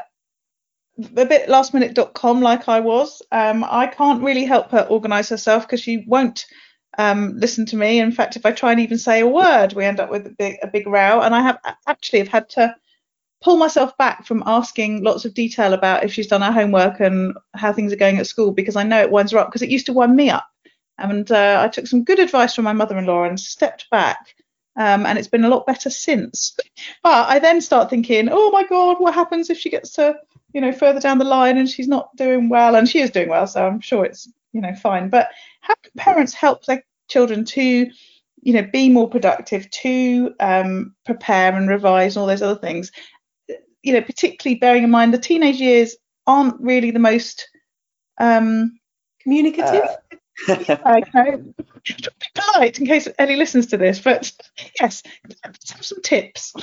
a 0.98 1.26
bit 1.28 1.48
lastminute.com 1.48 2.42
like 2.42 2.68
I 2.68 2.80
was, 2.80 3.22
um, 3.32 3.64
I 3.64 3.86
can't 3.86 4.24
really 4.24 4.46
help 4.46 4.72
her 4.72 4.88
organise 4.90 5.30
herself 5.30 5.68
because 5.68 5.82
she 5.82 6.06
won't 6.08 6.48
um, 6.98 7.34
listen 7.38 7.68
to 7.68 7.76
me. 7.76 8.00
In 8.00 8.12
fact, 8.12 8.36
if 8.36 8.48
I 8.48 8.52
try 8.52 8.72
and 8.72 8.80
even 8.80 8.98
say 8.98 9.20
a 9.20 9.28
word, 9.28 9.74
we 9.74 9.86
end 9.86 10.00
up 10.00 10.10
with 10.10 10.26
a 10.26 10.32
big, 10.32 10.58
a 10.64 10.68
big 10.68 10.88
row. 10.88 11.22
And 11.22 11.36
I 11.36 11.42
have 11.44 11.60
actually 11.86 12.18
have 12.18 12.30
had 12.30 12.50
to 12.50 12.76
pull 13.44 13.58
myself 13.58 13.96
back 13.98 14.26
from 14.26 14.42
asking 14.46 15.04
lots 15.04 15.26
of 15.26 15.34
detail 15.34 15.74
about 15.74 16.04
if 16.04 16.14
she's 16.14 16.28
done 16.28 16.42
her 16.42 16.52
homework 16.52 17.02
and 17.02 17.36
how 17.54 17.74
things 17.74 17.92
are 17.92 17.98
going 17.98 18.18
at 18.18 18.28
school 18.28 18.52
because 18.52 18.78
I 18.78 18.84
know 18.84 19.02
it 19.02 19.12
winds 19.12 19.34
her 19.34 19.38
up 19.38 19.50
because 19.50 19.62
it 19.62 19.70
used 19.70 19.86
to 19.88 19.94
wind 19.94 20.16
me 20.16 20.30
up. 20.30 20.48
And 20.98 21.30
uh, 21.32 21.60
I 21.62 21.68
took 21.68 21.88
some 21.88 22.04
good 22.04 22.20
advice 22.20 22.56
from 22.56 22.64
my 22.64 22.74
mother-in-law 22.74 23.26
and 23.26 23.40
stepped 23.40 23.90
back. 23.90 24.36
Um, 24.76 25.06
and 25.06 25.20
it's 25.20 25.28
been 25.28 25.44
a 25.44 25.50
lot 25.50 25.68
better 25.68 25.90
since. 25.90 26.58
But 27.04 27.30
I 27.30 27.40
then 27.40 27.62
start 27.62 27.90
thinking, 27.90 28.30
oh 28.32 28.50
my 28.52 28.64
God, 28.66 29.00
what 29.00 29.14
happens 29.14 29.50
if 29.50 29.60
she 29.60 29.70
gets 29.70 29.92
to, 29.94 30.16
you 30.54 30.62
know, 30.62 30.72
further 30.72 31.00
down 31.00 31.18
the 31.18 31.26
line 31.26 31.58
and 31.58 31.70
she's 31.70 31.88
not 31.88 32.16
doing 32.16 32.50
well? 32.50 32.76
And 32.76 32.88
she 32.88 33.00
is 33.00 33.12
doing 33.12 33.30
well, 33.30 33.46
so 33.46 33.68
I'm 33.68 33.82
sure 33.82 34.06
it's, 34.06 34.30
you 34.52 34.62
know, 34.62 34.74
fine. 34.74 35.10
But 35.10 35.30
how 35.62 35.76
can 35.84 35.92
parents 35.98 36.34
help 36.34 36.66
their 36.66 36.84
children 37.08 37.46
to, 37.46 37.88
you 38.42 38.54
know, 38.54 38.68
be 38.72 38.90
more 38.90 39.10
productive, 39.10 39.70
to 39.70 40.34
um, 40.40 40.96
prepare 41.06 41.56
and 41.56 41.70
revise 41.70 42.16
and 42.16 42.22
all 42.22 42.28
those 42.28 42.42
other 42.42 42.60
things? 42.60 42.92
You 43.84 43.94
know, 43.94 44.02
particularly 44.02 44.60
bearing 44.60 44.84
in 44.84 44.90
mind 44.90 45.14
the 45.14 45.20
teenage 45.20 45.60
years 45.60 45.96
aren't 46.26 46.60
really 46.62 46.92
the 46.92 47.00
most 47.00 47.50
um, 48.18 48.80
Communicative? 49.24 49.90
okay. 50.50 51.38
Be 51.86 52.28
polite 52.36 52.80
in 52.80 52.86
case 52.86 53.08
Ellie 53.18 53.38
listens 53.38 53.68
to 53.68 53.78
this, 53.78 54.00
but 54.00 54.32
yes, 54.80 55.04
let's 55.28 55.72
have 55.72 55.84
some 55.84 56.02
tips. 56.02 56.54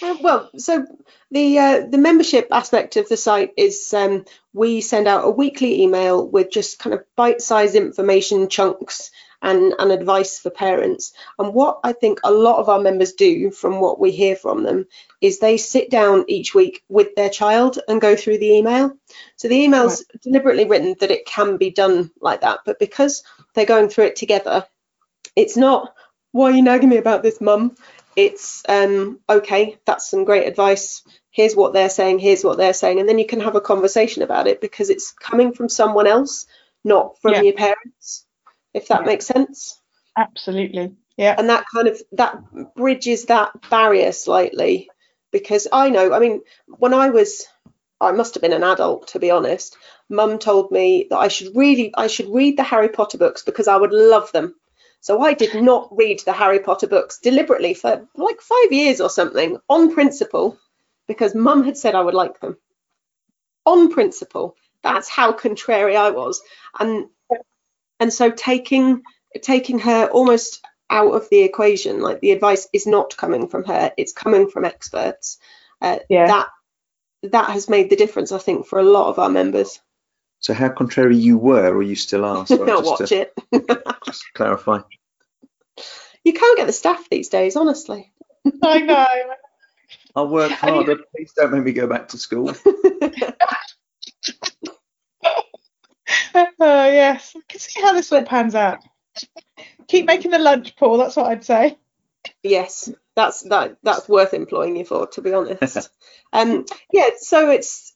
Uh, 0.00 0.16
well, 0.22 0.50
so 0.56 0.86
the 1.32 1.58
uh, 1.58 1.86
the 1.88 1.98
membership 1.98 2.46
aspect 2.52 2.96
of 2.96 3.08
the 3.08 3.16
site 3.16 3.52
is 3.56 3.92
um, 3.92 4.24
we 4.52 4.80
send 4.80 5.08
out 5.08 5.26
a 5.26 5.30
weekly 5.30 5.82
email 5.82 6.26
with 6.28 6.50
just 6.50 6.78
kind 6.78 6.94
of 6.94 7.04
bite-sized 7.16 7.74
information 7.74 8.48
chunks 8.48 9.10
and, 9.42 9.74
and 9.78 9.92
advice 9.92 10.38
for 10.38 10.50
parents. 10.50 11.12
And 11.38 11.54
what 11.54 11.80
I 11.84 11.92
think 11.92 12.20
a 12.24 12.32
lot 12.32 12.58
of 12.58 12.68
our 12.68 12.80
members 12.80 13.12
do, 13.12 13.50
from 13.50 13.80
what 13.80 14.00
we 14.00 14.10
hear 14.10 14.36
from 14.36 14.62
them, 14.62 14.86
is 15.20 15.38
they 15.38 15.56
sit 15.56 15.90
down 15.90 16.24
each 16.28 16.54
week 16.54 16.82
with 16.88 17.14
their 17.14 17.30
child 17.30 17.78
and 17.88 18.00
go 18.00 18.16
through 18.16 18.38
the 18.38 18.52
email. 18.52 18.92
So 19.36 19.48
the 19.48 19.56
email's 19.62 20.04
deliberately 20.22 20.64
written 20.66 20.96
that 21.00 21.10
it 21.10 21.26
can 21.26 21.56
be 21.56 21.70
done 21.70 22.10
like 22.20 22.42
that, 22.42 22.60
but 22.64 22.78
because 22.78 23.22
they're 23.54 23.66
going 23.66 23.88
through 23.88 24.06
it 24.06 24.16
together, 24.16 24.66
it's 25.36 25.56
not 25.56 25.94
why 26.32 26.50
are 26.50 26.54
you 26.54 26.62
nagging 26.62 26.90
me 26.90 26.98
about 26.98 27.22
this, 27.22 27.40
mum? 27.40 27.76
It's 28.16 28.62
um, 28.68 29.20
okay, 29.28 29.78
that's 29.86 30.10
some 30.10 30.24
great 30.24 30.46
advice. 30.46 31.02
Here's 31.30 31.56
what 31.56 31.72
they're 31.72 31.88
saying, 31.90 32.18
here's 32.18 32.44
what 32.44 32.58
they're 32.58 32.74
saying, 32.74 33.00
and 33.00 33.08
then 33.08 33.18
you 33.18 33.26
can 33.26 33.40
have 33.40 33.56
a 33.56 33.60
conversation 33.60 34.22
about 34.22 34.46
it 34.46 34.60
because 34.60 34.90
it's 34.90 35.12
coming 35.12 35.52
from 35.52 35.68
someone 35.68 36.06
else, 36.06 36.46
not 36.84 37.20
from 37.20 37.34
Yeah. 37.34 37.42
your 37.42 37.54
parents, 37.54 38.26
if 38.78 38.88
that 38.88 39.02
Yeah. 39.02 39.06
makes 39.06 39.26
sense. 39.26 39.80
Absolutely. 40.16 40.96
Yeah. 41.16 41.34
And 41.38 41.48
that 41.50 41.64
kind 41.74 41.88
of 41.88 42.00
that 42.12 42.74
bridges 42.74 43.26
that 43.26 43.50
barrier 43.70 44.12
slightly 44.12 44.88
because 45.32 45.68
I 45.72 45.90
know, 45.90 46.12
I 46.12 46.18
mean, 46.20 46.42
when 46.66 46.94
I 46.94 47.10
was 47.10 47.46
I 48.00 48.12
must 48.12 48.34
have 48.34 48.42
been 48.42 48.52
an 48.52 48.64
adult 48.64 49.08
to 49.08 49.18
be 49.18 49.30
honest, 49.30 49.76
mum 50.08 50.38
told 50.38 50.70
me 50.70 51.06
that 51.10 51.18
I 51.18 51.28
should 51.28 51.54
really 51.56 51.92
I 51.96 52.06
should 52.06 52.28
read 52.32 52.56
the 52.56 52.62
Harry 52.62 52.88
Potter 52.88 53.18
books 53.18 53.42
because 53.42 53.68
I 53.68 53.76
would 53.76 53.92
love 53.92 54.32
them. 54.32 54.54
So 55.00 55.20
I 55.22 55.34
did 55.34 55.54
not 55.54 55.88
read 55.92 56.20
the 56.24 56.32
Harry 56.32 56.60
Potter 56.60 56.86
books 56.88 57.18
deliberately 57.18 57.74
for 57.74 58.08
like 58.14 58.40
five 58.40 58.72
years 58.72 59.00
or 59.00 59.10
something 59.10 59.58
on 59.68 59.92
principle 59.94 60.58
because 61.06 61.34
mum 61.34 61.64
had 61.64 61.76
said 61.76 61.94
I 61.94 62.02
would 62.02 62.14
like 62.14 62.40
them. 62.40 62.56
On 63.66 63.90
principle. 63.90 64.56
That's 64.82 65.08
how 65.08 65.32
contrary 65.32 65.96
I 65.96 66.10
was. 66.10 66.40
And 66.78 67.08
and 68.00 68.12
so 68.12 68.30
taking 68.30 69.02
taking 69.42 69.78
her 69.80 70.06
almost 70.06 70.64
out 70.90 71.12
of 71.12 71.28
the 71.30 71.40
equation, 71.40 72.00
like 72.00 72.20
the 72.20 72.30
advice 72.30 72.66
is 72.72 72.86
not 72.86 73.16
coming 73.16 73.48
from 73.48 73.64
her, 73.64 73.92
it's 73.96 74.12
coming 74.12 74.48
from 74.48 74.64
experts. 74.64 75.38
Uh, 75.82 75.98
Yeah. 76.08 76.26
That 76.26 76.48
that 77.30 77.50
has 77.50 77.68
made 77.68 77.90
the 77.90 77.96
difference, 77.96 78.32
I 78.32 78.38
think, 78.38 78.66
for 78.66 78.78
a 78.78 78.82
lot 78.84 79.08
of 79.08 79.18
our 79.18 79.28
members. 79.28 79.80
So 80.40 80.54
how 80.54 80.68
contrary 80.68 81.16
you 81.16 81.36
were, 81.36 81.74
or 81.74 81.82
you 81.82 81.96
still 81.96 82.24
are? 82.24 82.46
Sorry, 82.46 82.64
Now 82.64 82.78
just 82.80 83.00
watch 83.00 83.08
to, 83.10 83.16
it. 83.20 83.32
just 84.06 84.20
to 84.22 84.32
clarify. 84.34 84.78
You 86.24 86.32
can't 86.32 86.56
get 86.58 86.66
the 86.66 86.72
staff 86.72 87.08
these 87.10 87.28
days, 87.28 87.56
honestly. 87.56 88.12
I 88.62 88.78
know. 88.80 89.06
I'll 90.14 90.28
work 90.28 90.50
And 90.62 90.68
you- 90.70 90.74
harder. 90.84 90.96
Please 91.14 91.32
don't 91.36 91.52
make 91.52 91.64
me 91.64 91.72
go 91.72 91.86
back 91.88 92.08
to 92.08 92.18
school. 92.18 92.54
Uh, 96.60 96.88
yes. 96.92 97.34
I 97.36 97.40
can 97.48 97.60
see 97.60 97.80
how 97.80 97.92
this 97.92 98.12
all 98.12 98.22
pans 98.24 98.54
out. 98.54 98.80
Keep 99.88 100.06
making 100.06 100.30
the 100.30 100.38
lunch, 100.38 100.76
Paul. 100.76 100.98
That's 100.98 101.16
what 101.16 101.26
I'd 101.26 101.44
say. 101.44 101.78
yes, 102.42 102.90
that's 103.16 103.42
that 103.42 103.76
that's 103.82 104.08
worth 104.08 104.34
employing 104.34 104.76
you 104.76 104.84
for, 104.84 105.06
to 105.08 105.22
be 105.22 105.32
honest. 105.32 105.90
um, 106.32 106.66
yeah, 106.92 107.08
so 107.18 107.50
it's 107.50 107.94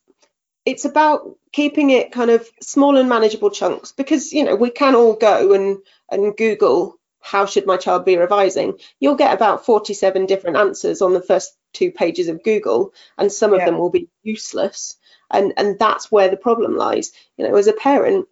it's 0.65 0.85
about 0.85 1.37
keeping 1.51 1.89
it 1.91 2.11
kind 2.11 2.31
of 2.31 2.47
small 2.61 2.97
and 2.97 3.09
manageable 3.09 3.51
chunks 3.51 3.91
because 3.91 4.33
you 4.33 4.43
know 4.43 4.55
we 4.55 4.69
can 4.69 4.95
all 4.95 5.13
go 5.15 5.53
and 5.53 5.77
and 6.09 6.35
Google 6.37 6.97
how 7.21 7.45
should 7.45 7.65
my 7.65 7.77
child 7.77 8.05
be 8.05 8.17
revising. 8.17 8.73
You'll 8.99 9.15
get 9.15 9.33
about 9.33 9.65
47 9.65 10.25
different 10.25 10.57
answers 10.57 11.01
on 11.01 11.13
the 11.13 11.21
first 11.21 11.55
two 11.73 11.91
pages 11.91 12.27
of 12.27 12.43
Google, 12.43 12.93
and 13.17 13.31
some 13.31 13.53
of 13.53 13.59
Yeah. 13.59 13.65
them 13.65 13.77
will 13.77 13.89
be 13.91 14.09
useless. 14.23 14.97
And 15.31 15.53
and 15.57 15.79
that's 15.79 16.11
where 16.11 16.29
the 16.29 16.37
problem 16.37 16.75
lies. 16.77 17.11
You 17.37 17.47
know, 17.47 17.55
as 17.55 17.67
a 17.67 17.73
parent, 17.73 18.27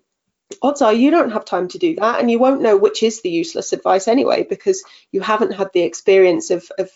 odds 0.62 0.82
are 0.82 0.94
you 0.94 1.12
don't 1.12 1.32
have 1.32 1.46
time 1.46 1.68
to 1.68 1.78
do 1.78 1.96
that 1.96 2.20
and 2.20 2.30
you 2.30 2.40
won't 2.40 2.62
know 2.62 2.78
which 2.78 3.04
is 3.04 3.22
the 3.22 3.30
useless 3.30 3.74
advice 3.74 4.08
anyway 4.08 4.46
because 4.48 4.84
you 5.12 5.22
haven't 5.22 5.52
had 5.52 5.70
the 5.74 5.82
experience 5.82 6.50
of, 6.50 6.72
of 6.78 6.90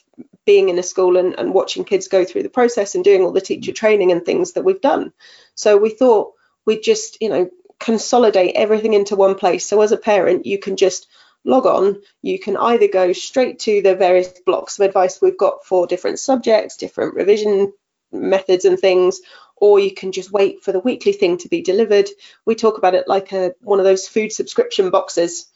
being 0.46 0.70
in 0.70 0.80
a 0.80 0.84
school 0.84 1.18
and, 1.18 1.34
and 1.38 1.54
watching 1.54 1.84
kids 1.84 2.08
go 2.08 2.24
through 2.24 2.44
the 2.44 2.50
process 2.50 2.96
and 2.96 3.04
doing 3.04 3.22
all 3.22 3.32
the 3.32 3.42
teacher 3.42 3.72
mm. 3.72 3.76
training 3.76 4.12
and 4.12 4.26
things 4.26 4.54
that 4.54 4.64
we've 4.64 4.82
done. 4.82 5.12
So 5.56 5.78
we 5.78 5.90
thought 5.90 6.34
we'd 6.66 6.84
just 6.84 7.18
you 7.22 7.30
know 7.30 7.50
consolidate 7.80 8.56
everything 8.56 8.94
into 8.94 9.16
one 9.16 9.36
place. 9.36 9.66
So 9.66 9.82
as 9.82 9.92
a 9.92 9.98
parent 9.98 10.46
you 10.46 10.60
can 10.60 10.78
just 10.78 11.08
log 11.44 11.66
on. 11.66 12.02
You 12.22 12.40
can 12.40 12.58
either 12.58 12.88
go 12.88 13.14
straight 13.14 13.60
to 13.60 13.82
the 13.82 13.96
various 13.96 14.28
blocks 14.46 14.80
of 14.80 14.86
advice 14.86 15.22
we've 15.22 15.38
got 15.38 15.64
for 15.64 15.86
different 15.88 16.20
subjects 16.20 16.78
different 16.78 17.14
revision 17.14 17.72
methods 18.12 18.66
and 18.66 18.80
things 18.80 19.22
or 19.58 19.80
you 19.80 19.94
can 19.94 20.12
just 20.12 20.32
wait 20.32 20.64
for 20.64 20.72
the 20.72 20.80
weekly 20.80 21.14
thing 21.14 21.38
to 21.38 21.50
be 21.50 21.62
delivered. 21.62 22.10
We 22.46 22.56
talk 22.56 22.78
about 22.78 22.96
it 22.96 23.08
like 23.08 23.32
a 23.32 23.54
one 23.62 23.80
of 23.80 23.86
those 23.86 24.08
food 24.08 24.32
subscription 24.32 24.90
boxes. 24.90 25.48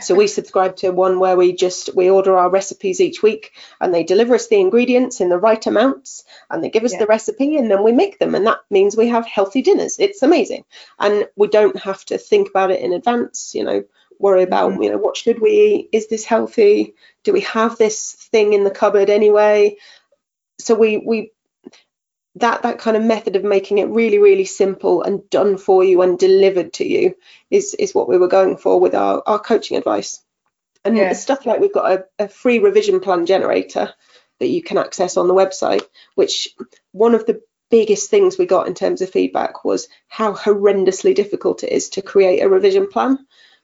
So 0.00 0.14
we 0.14 0.28
subscribe 0.28 0.76
to 0.76 0.90
one 0.90 1.18
where 1.18 1.36
we 1.36 1.52
just 1.52 1.94
we 1.96 2.10
order 2.10 2.36
our 2.36 2.48
recipes 2.48 3.00
each 3.00 3.24
week 3.24 3.52
and 3.80 3.92
they 3.92 4.04
deliver 4.04 4.36
us 4.36 4.46
the 4.46 4.60
ingredients 4.60 5.20
in 5.20 5.30
the 5.30 5.38
right 5.38 5.66
amounts 5.66 6.22
and 6.48 6.62
they 6.62 6.70
give 6.70 6.84
us 6.84 6.92
yeah. 6.92 7.00
the 7.00 7.06
recipe 7.06 7.56
and 7.56 7.68
then 7.68 7.82
we 7.82 7.90
make 7.90 8.20
them 8.20 8.36
and 8.36 8.46
that 8.46 8.60
means 8.70 8.96
we 8.96 9.08
have 9.08 9.26
healthy 9.26 9.62
dinners. 9.62 9.98
It's 9.98 10.22
amazing. 10.22 10.64
And 11.00 11.26
we 11.34 11.48
don't 11.48 11.76
have 11.80 12.04
to 12.04 12.18
think 12.18 12.48
about 12.50 12.70
it 12.70 12.80
in 12.80 12.92
advance, 12.92 13.52
you 13.52 13.64
know, 13.64 13.82
worry 14.20 14.44
about, 14.44 14.72
mm-hmm. 14.72 14.82
you 14.82 14.90
know, 14.92 14.98
what 14.98 15.16
should 15.16 15.40
we 15.40 15.50
eat? 15.50 15.88
Is 15.90 16.06
this 16.06 16.24
healthy? 16.24 16.94
Do 17.24 17.32
we 17.32 17.40
have 17.40 17.76
this 17.76 18.12
thing 18.12 18.52
in 18.52 18.62
the 18.62 18.70
cupboard 18.70 19.10
anyway? 19.10 19.76
So 20.60 20.76
we 20.76 20.98
we 20.98 21.32
that 22.36 22.62
that 22.62 22.78
kind 22.78 22.96
of 22.96 23.02
method 23.02 23.36
of 23.36 23.44
making 23.44 23.78
it 23.78 23.88
really 23.88 24.18
really 24.18 24.44
simple 24.44 25.02
and 25.02 25.28
done 25.30 25.56
for 25.56 25.82
you 25.82 26.02
and 26.02 26.18
delivered 26.18 26.72
to 26.72 26.86
you 26.86 27.14
is 27.50 27.74
is 27.74 27.94
what 27.94 28.08
we 28.08 28.18
were 28.18 28.28
going 28.28 28.56
for 28.56 28.78
with 28.78 28.94
our, 28.94 29.22
our 29.26 29.38
coaching 29.38 29.76
advice 29.76 30.22
and 30.84 30.96
yeah. 30.96 31.12
stuff 31.12 31.44
like 31.44 31.60
we've 31.60 31.74
got 31.74 31.92
a, 31.92 32.24
a 32.24 32.28
free 32.28 32.58
revision 32.58 33.00
plan 33.00 33.26
generator 33.26 33.92
that 34.38 34.48
you 34.48 34.62
can 34.62 34.78
access 34.78 35.16
on 35.16 35.28
the 35.28 35.34
website 35.34 35.82
which 36.14 36.48
one 36.92 37.14
of 37.14 37.26
the 37.26 37.42
biggest 37.70 38.10
things 38.10 38.36
we 38.36 38.46
got 38.46 38.66
in 38.66 38.74
terms 38.74 39.00
of 39.00 39.10
feedback 39.10 39.64
was 39.64 39.88
how 40.08 40.32
horrendously 40.32 41.14
difficult 41.14 41.62
it 41.62 41.72
is 41.72 41.90
to 41.90 42.02
create 42.02 42.40
a 42.40 42.48
revision 42.48 42.88
plan 42.88 43.18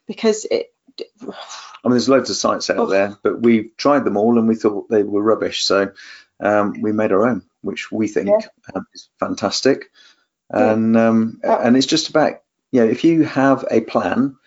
because 0.07 0.45
it 0.45 0.73
I 1.21 1.89
mean, 1.89 1.91
there's 1.91 2.09
loads 2.09 2.29
of 2.29 2.35
sites 2.35 2.69
out 2.69 2.77
oh. 2.79 2.85
there, 2.87 3.15
but 3.21 3.41
we 3.41 3.69
tried 3.77 4.03
them 4.03 4.17
all 4.17 4.39
and 4.39 4.47
we 4.47 4.55
thought 4.55 4.89
they 4.89 5.03
were 5.03 5.21
rubbish. 5.21 5.63
So 5.63 5.91
um, 6.39 6.81
we 6.81 6.91
made 6.91 7.11
our 7.11 7.27
own 7.27 7.43
which 7.67 7.91
we 7.91 8.07
think 8.07 8.29
yeah. 8.29 8.47
um, 8.73 8.87
is 8.93 9.09
fantastic. 9.19 9.91
And 10.49 10.97
um, 10.97 11.39
and 11.43 11.77
it's 11.77 11.85
just 11.85 12.09
about 12.09 12.41
you 12.71 12.81
know 12.81 12.87
if 12.87 13.03
you 13.03 13.23
have 13.23 13.65
a 13.69 13.81
plan, 13.81 14.37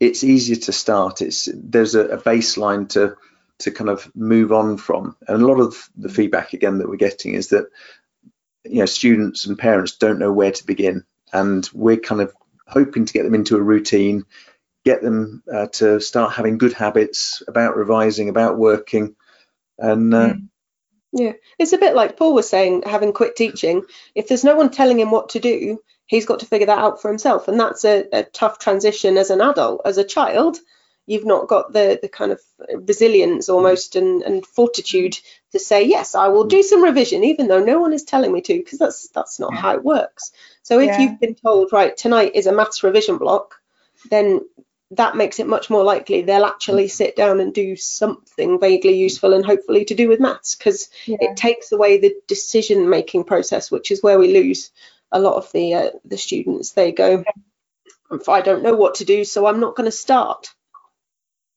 it's 0.00 0.24
easier 0.24 0.56
to 0.56 0.72
start. 0.72 1.22
It's 1.22 1.48
there's 1.54 1.94
a, 1.94 2.06
a 2.06 2.18
baseline 2.18 2.88
to 2.90 3.16
to 3.60 3.70
kind 3.70 3.90
of 3.90 4.10
move 4.16 4.52
on 4.52 4.78
from. 4.78 5.16
And 5.28 5.42
a 5.42 5.46
lot 5.46 5.60
of 5.60 5.88
the 5.96 6.08
feedback 6.08 6.54
again 6.54 6.78
that 6.78 6.88
we're 6.88 6.96
getting 6.96 7.34
is 7.34 7.48
that 7.48 7.66
you 8.64 8.80
know 8.80 8.86
students 8.86 9.46
and 9.46 9.58
parents 9.58 9.96
don't 9.96 10.18
know 10.18 10.32
where 10.32 10.52
to 10.52 10.66
begin, 10.66 11.04
and 11.32 11.68
we're 11.72 11.98
kind 11.98 12.20
of 12.20 12.34
hoping 12.66 13.04
to 13.04 13.12
get 13.12 13.24
them 13.24 13.34
into 13.34 13.56
a 13.56 13.62
routine, 13.62 14.24
get 14.84 15.02
them 15.02 15.42
uh, 15.52 15.66
to 15.66 16.00
start 16.00 16.32
having 16.32 16.58
good 16.58 16.72
habits 16.72 17.42
about 17.46 17.76
revising, 17.76 18.28
about 18.28 18.58
working, 18.58 19.16
and 19.78 20.14
uh, 20.14 20.34
mm. 20.34 20.48
Yeah, 21.12 21.32
it's 21.58 21.72
a 21.72 21.78
bit 21.78 21.94
like 21.94 22.16
Paul 22.16 22.34
was 22.34 22.48
saying, 22.48 22.84
having 22.86 23.12
quit 23.12 23.34
teaching. 23.34 23.82
If 24.14 24.28
there's 24.28 24.44
no 24.44 24.54
one 24.54 24.70
telling 24.70 25.00
him 25.00 25.10
what 25.10 25.30
to 25.30 25.40
do, 25.40 25.82
he's 26.06 26.26
got 26.26 26.40
to 26.40 26.46
figure 26.46 26.66
that 26.66 26.78
out 26.78 27.02
for 27.02 27.08
himself. 27.08 27.48
And 27.48 27.58
that's 27.58 27.84
a, 27.84 28.06
a 28.12 28.22
tough 28.22 28.58
transition 28.58 29.16
as 29.16 29.30
an 29.30 29.40
adult. 29.40 29.82
As 29.84 29.98
a 29.98 30.04
child, 30.04 30.58
you've 31.06 31.26
not 31.26 31.48
got 31.48 31.72
the, 31.72 31.98
the 32.00 32.08
kind 32.08 32.30
of 32.30 32.40
resilience 32.86 33.48
almost 33.48 33.96
and, 33.96 34.22
and 34.22 34.46
fortitude 34.46 35.18
to 35.50 35.58
say, 35.58 35.84
yes, 35.84 36.14
I 36.14 36.28
will 36.28 36.44
do 36.44 36.62
some 36.62 36.84
revision, 36.84 37.24
even 37.24 37.48
though 37.48 37.64
no 37.64 37.80
one 37.80 37.92
is 37.92 38.04
telling 38.04 38.32
me 38.32 38.40
to, 38.42 38.54
because 38.54 38.78
that's 38.78 39.08
that's 39.08 39.40
not 39.40 39.52
how 39.52 39.74
it 39.74 39.82
works. 39.82 40.30
So 40.62 40.78
if 40.78 40.86
yeah. 40.86 41.00
you've 41.00 41.18
been 41.18 41.34
told, 41.34 41.72
right, 41.72 41.96
tonight 41.96 42.32
is 42.36 42.46
a 42.46 42.52
maths 42.52 42.84
revision 42.84 43.18
block, 43.18 43.56
then 44.10 44.42
that 44.92 45.16
makes 45.16 45.38
it 45.38 45.46
much 45.46 45.70
more 45.70 45.84
likely 45.84 46.22
they'll 46.22 46.44
actually 46.44 46.88
sit 46.88 47.14
down 47.14 47.40
and 47.40 47.54
do 47.54 47.76
something 47.76 48.58
vaguely 48.58 48.98
useful 48.98 49.34
and 49.34 49.46
hopefully 49.46 49.84
to 49.84 49.94
do 49.94 50.08
with 50.08 50.20
maths 50.20 50.56
because 50.56 50.90
yeah. 51.06 51.16
it 51.20 51.36
takes 51.36 51.70
away 51.70 51.98
the 51.98 52.14
decision 52.26 52.88
making 52.90 53.24
process 53.24 53.70
which 53.70 53.90
is 53.90 54.02
where 54.02 54.18
we 54.18 54.32
lose 54.32 54.70
a 55.12 55.20
lot 55.20 55.34
of 55.34 55.50
the 55.52 55.74
uh, 55.74 55.90
the 56.04 56.18
students. 56.18 56.72
They 56.72 56.92
go 56.92 57.24
i 58.28 58.40
don't 58.40 58.64
know 58.64 58.74
what 58.74 58.96
to 58.96 59.04
do 59.04 59.24
so 59.24 59.46
i'm 59.46 59.60
not 59.60 59.76
going 59.76 59.86
to 59.86 59.92
start. 59.96 60.48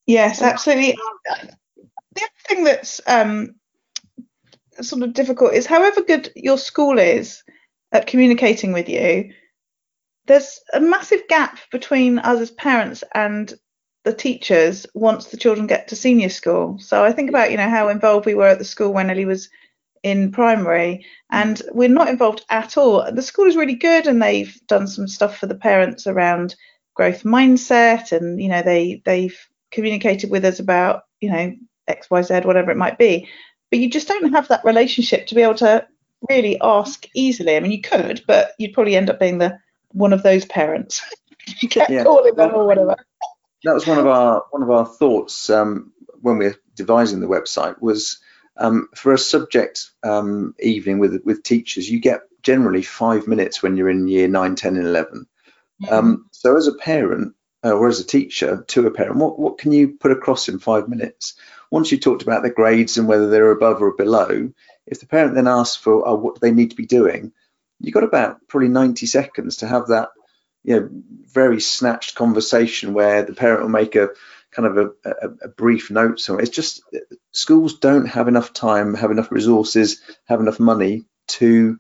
Yes 0.05 0.41
absolutely. 0.41 0.95
The 2.15 2.21
other 2.21 2.29
thing 2.47 2.63
that's 2.63 3.01
um, 3.07 3.55
sort 4.81 5.01
of 5.01 5.13
difficult 5.13 5.53
is 5.53 5.65
however 5.65 6.01
good 6.01 6.31
your 6.35 6.59
school 6.59 6.99
is 6.99 7.43
at 7.91 8.05
communicating 8.05 8.71
with 8.73 8.87
you 8.89 9.33
there's 10.25 10.59
a 10.73 10.79
massive 10.79 11.27
gap 11.27 11.59
between 11.71 12.19
us 12.19 12.39
as 12.39 12.51
parents 12.51 13.03
and 13.13 13.53
the 14.03 14.13
teachers 14.13 14.85
once 14.93 15.27
the 15.27 15.37
children 15.37 15.67
get 15.67 15.87
to 15.87 15.95
senior 15.95 16.29
school. 16.29 16.77
So 16.79 17.03
I 17.03 17.11
think 17.11 17.29
about, 17.29 17.51
you 17.51 17.57
know, 17.57 17.69
how 17.69 17.89
involved 17.89 18.25
we 18.25 18.35
were 18.35 18.47
at 18.47 18.59
the 18.59 18.65
school 18.65 18.93
when 18.93 19.09
Ellie 19.09 19.25
was 19.25 19.49
in 20.03 20.31
primary 20.31 21.05
and 21.31 21.61
we're 21.71 21.87
not 21.87 22.09
involved 22.09 22.43
at 22.49 22.77
all. 22.77 23.09
The 23.11 23.21
school 23.21 23.45
is 23.45 23.55
really 23.55 23.75
good 23.75 24.07
and 24.07 24.21
they've 24.21 24.55
done 24.67 24.87
some 24.87 25.07
stuff 25.07 25.37
for 25.37 25.47
the 25.47 25.55
parents 25.55 26.05
around 26.05 26.55
growth 26.93 27.23
mindset 27.23 28.11
and, 28.11 28.41
you 28.41 28.49
know, 28.49 28.61
they 28.61 29.01
they've 29.05 29.37
communicated 29.71 30.29
with 30.29 30.43
us 30.45 30.59
about, 30.59 31.03
you 31.21 31.31
know, 31.31 31.55
XYZ, 31.89 32.45
whatever 32.45 32.71
it 32.71 32.77
might 32.77 32.97
be. 32.97 33.27
But 33.71 33.79
you 33.79 33.89
just 33.89 34.07
don't 34.07 34.33
have 34.33 34.49
that 34.49 34.65
relationship 34.65 35.27
to 35.27 35.35
be 35.35 35.41
able 35.41 35.55
to 35.55 35.87
really 36.29 36.59
ask 36.61 37.07
easily. 37.15 37.55
I 37.55 37.59
mean, 37.61 37.71
you 37.71 37.81
could, 37.81 38.21
but 38.27 38.51
you'd 38.59 38.73
probably 38.73 38.95
end 38.95 39.09
up 39.09 39.19
being 39.19 39.37
the 39.37 39.57
one 39.93 40.13
of 40.13 40.23
those 40.23 40.45
parents. 40.45 41.01
you 41.61 41.69
kept 41.69 41.89
yeah. 41.89 42.03
calling 42.03 42.35
them 42.35 42.53
or 42.53 42.65
whatever. 42.65 42.95
That 43.63 43.73
was 43.73 43.87
one 43.87 43.99
of 43.99 44.07
our 44.07 44.43
one 44.51 44.63
of 44.63 44.69
our 44.69 44.85
thoughts 44.85 45.49
um, 45.49 45.93
when 46.21 46.37
we 46.37 46.47
are 46.47 46.55
devising 46.75 47.21
the 47.21 47.27
website 47.27 47.81
was 47.81 48.19
um, 48.57 48.89
for 48.95 49.13
a 49.13 49.17
subject 49.17 49.89
um, 50.03 50.53
evening 50.59 50.99
with 50.99 51.21
with 51.23 51.43
teachers, 51.43 51.89
you 51.89 51.99
get 51.99 52.21
generally 52.41 52.81
five 52.81 53.27
minutes 53.27 53.63
when 53.63 53.77
you're 53.77 53.89
in 53.89 54.07
year 54.07 54.27
nine, 54.27 54.55
10, 54.55 54.75
and 54.75 54.85
11. 54.85 55.27
Mm-hmm. 55.81 56.21
so 56.31 56.55
as 56.55 56.67
a 56.67 56.73
parent 56.75 57.33
uh, 57.65 57.71
or 57.71 57.87
as 57.87 57.99
a 57.99 58.05
teacher 58.05 58.63
to 58.67 58.85
a 58.85 58.91
parent, 58.91 59.17
what, 59.17 59.39
what 59.39 59.57
can 59.57 59.71
you 59.71 59.89
put 59.89 60.11
across 60.11 60.47
in 60.47 60.59
five 60.59 60.87
minutes? 60.87 61.33
Once 61.71 61.91
you 61.91 61.97
talked 61.97 62.21
about 62.21 62.43
the 62.43 62.49
grades 62.49 62.97
and 62.97 63.07
whether 63.07 63.29
they're 63.29 63.51
above 63.51 63.81
or 63.81 63.95
below, 63.95 64.51
if 64.85 64.99
the 64.99 65.07
parent 65.07 65.35
then 65.35 65.47
asks 65.47 65.75
for 65.75 66.07
oh, 66.07 66.15
what 66.15 66.39
they 66.41 66.51
need 66.51 66.69
to 66.69 66.75
be 66.75 66.85
doing, 66.85 67.31
you've 67.83 67.93
got 67.93 68.03
about 68.03 68.37
probably 68.47 68.69
90 68.69 69.05
seconds 69.05 69.57
to 69.57 69.67
have 69.67 69.89
that 69.89 70.09
you 70.63 70.79
know 70.79 70.89
very 71.31 71.59
snatched 71.59 72.15
conversation 72.15 72.93
where 72.93 73.23
the 73.23 73.33
parent 73.33 73.61
will 73.61 73.69
make 73.69 73.95
a 73.95 74.09
kind 74.51 74.67
of 74.67 74.77
a, 74.77 75.09
a, 75.09 75.29
a 75.43 75.47
brief 75.49 75.91
note 75.91 76.19
so 76.19 76.37
it's 76.37 76.49
just 76.49 76.81
schools 77.31 77.79
don't 77.79 78.05
have 78.05 78.27
enough 78.27 78.53
time 78.53 78.93
have 78.93 79.11
enough 79.11 79.31
resources 79.31 80.01
have 80.25 80.39
enough 80.39 80.59
money 80.59 81.03
to 81.27 81.77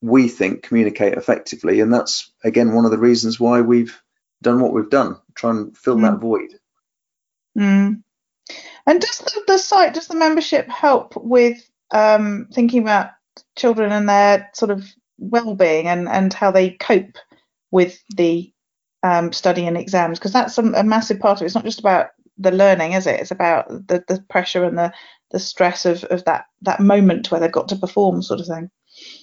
we 0.00 0.28
think 0.28 0.62
communicate 0.62 1.14
effectively 1.14 1.80
and 1.80 1.92
that's 1.92 2.30
again 2.44 2.74
one 2.74 2.84
of 2.84 2.90
the 2.90 2.98
reasons 2.98 3.40
why 3.40 3.60
we've 3.60 4.00
done 4.42 4.60
what 4.60 4.72
we've 4.72 4.90
done 4.90 5.16
try 5.34 5.50
and 5.50 5.76
fill 5.76 5.96
mm. 5.96 6.02
that 6.02 6.20
void 6.20 6.58
mm. 7.58 8.00
and 8.86 9.00
does 9.00 9.18
the, 9.18 9.42
the 9.46 9.58
site 9.58 9.94
does 9.94 10.06
the 10.06 10.16
membership 10.16 10.68
help 10.68 11.16
with 11.16 11.68
um, 11.90 12.48
thinking 12.52 12.82
about 12.82 13.10
children 13.56 13.92
and 13.92 14.08
their 14.08 14.50
sort 14.52 14.70
of 14.70 14.84
well-being 15.18 15.88
and 15.88 16.08
and 16.08 16.32
how 16.32 16.50
they 16.50 16.70
cope 16.70 17.18
with 17.70 17.98
the 18.16 18.52
um, 19.02 19.32
study 19.32 19.66
and 19.66 19.76
exams 19.76 20.18
because 20.18 20.32
that's 20.32 20.56
a, 20.58 20.62
a, 20.62 20.82
massive 20.82 21.20
part 21.20 21.38
of 21.38 21.42
it. 21.42 21.46
It's 21.46 21.54
not 21.54 21.64
just 21.64 21.80
about 21.80 22.08
the 22.38 22.50
learning, 22.50 22.92
is 22.92 23.06
it? 23.06 23.20
It's 23.20 23.30
about 23.30 23.68
the, 23.68 24.02
the 24.08 24.24
pressure 24.30 24.64
and 24.64 24.78
the, 24.78 24.92
the 25.30 25.38
stress 25.38 25.84
of, 25.84 26.04
of 26.04 26.24
that 26.24 26.46
that 26.62 26.80
moment 26.80 27.30
where 27.30 27.40
they've 27.40 27.52
got 27.52 27.68
to 27.68 27.76
perform, 27.76 28.22
sort 28.22 28.40
of 28.40 28.46
thing. 28.46 28.70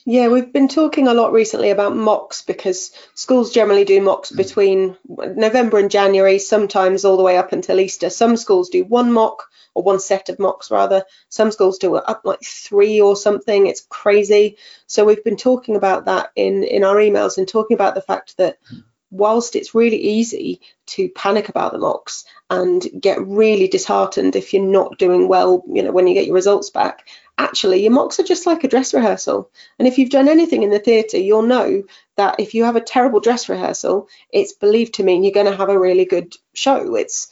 Yeah, 0.06 0.28
we've 0.28 0.52
been 0.52 0.68
talking 0.68 1.08
a 1.08 1.14
lot 1.14 1.32
recently 1.32 1.70
about 1.70 1.96
mocks 1.96 2.42
because 2.42 2.92
schools 3.16 3.52
generally 3.52 3.86
do 3.86 4.02
mocks 4.02 4.30
between 4.30 4.98
November 5.08 5.80
and 5.80 5.90
January, 5.90 6.40
sometimes 6.40 7.06
all 7.06 7.16
the 7.16 7.24
way 7.24 7.38
up 7.38 7.54
until 7.54 7.80
Easter. 7.80 8.10
Some 8.10 8.36
schools 8.36 8.70
do 8.70 8.84
one 8.84 9.14
mock 9.14 9.46
or 9.74 9.84
one 9.84 10.00
set 10.00 10.30
of 10.30 10.40
mocks 10.40 10.72
rather. 10.72 11.04
Some 11.30 11.52
schools 11.52 11.78
do 11.78 11.96
it 11.96 12.04
up 12.08 12.22
like 12.24 12.42
three 12.44 13.02
or 13.02 13.16
something. 13.16 13.68
It's 13.68 13.86
crazy. 13.90 14.58
So 14.88 15.06
we've 15.06 15.24
been 15.24 15.38
talking 15.38 15.76
about 15.76 16.06
that 16.06 16.32
in 16.36 16.64
in 16.64 16.84
our 16.84 16.96
emails 16.96 17.38
and 17.38 17.48
talking 17.48 17.76
about 17.76 17.96
the 17.96 18.02
fact 18.02 18.38
that 18.38 18.58
whilst 19.12 19.58
it's 19.58 19.76
really 19.76 19.98
easy 19.98 20.62
to 20.86 21.10
panic 21.10 21.50
about 21.50 21.74
the 21.74 21.78
mocks 21.78 22.26
and 22.50 22.86
get 23.00 23.26
really 23.28 23.68
disheartened 23.68 24.36
if 24.36 24.54
you're 24.54 24.64
not 24.64 24.98
doing 24.98 25.28
well, 25.28 25.64
you 25.68 25.84
know, 25.84 25.92
when 25.92 26.08
you 26.08 26.14
get 26.14 26.26
your 26.26 26.36
results 26.36 26.70
back, 26.70 27.08
actually 27.38 27.84
your 27.84 27.92
mocks 27.92 28.20
are 28.20 28.24
just 28.24 28.46
like 28.46 28.64
a 28.64 28.70
dress 28.70 28.94
rehearsal. 28.94 29.52
And 29.78 29.88
if 29.88 29.98
you've 29.98 30.10
done 30.10 30.30
anything 30.30 30.64
in 30.64 30.70
the 30.70 30.80
theatre, 30.80 31.18
you'll 31.18 31.42
know 31.42 31.84
that 32.16 32.40
if 32.40 32.54
you 32.54 32.64
have 32.64 32.78
a 32.78 32.82
terrible 32.82 33.20
dress 33.20 33.50
rehearsal, 33.50 34.08
it's 34.32 34.54
believed 34.54 34.96
to 34.96 35.04
mean 35.04 35.24
you're 35.24 35.34
going 35.34 35.52
to 35.52 35.58
have 35.58 35.70
a 35.70 35.80
really 35.80 36.06
good 36.06 36.34
show. 36.54 36.96
It's 36.96 37.30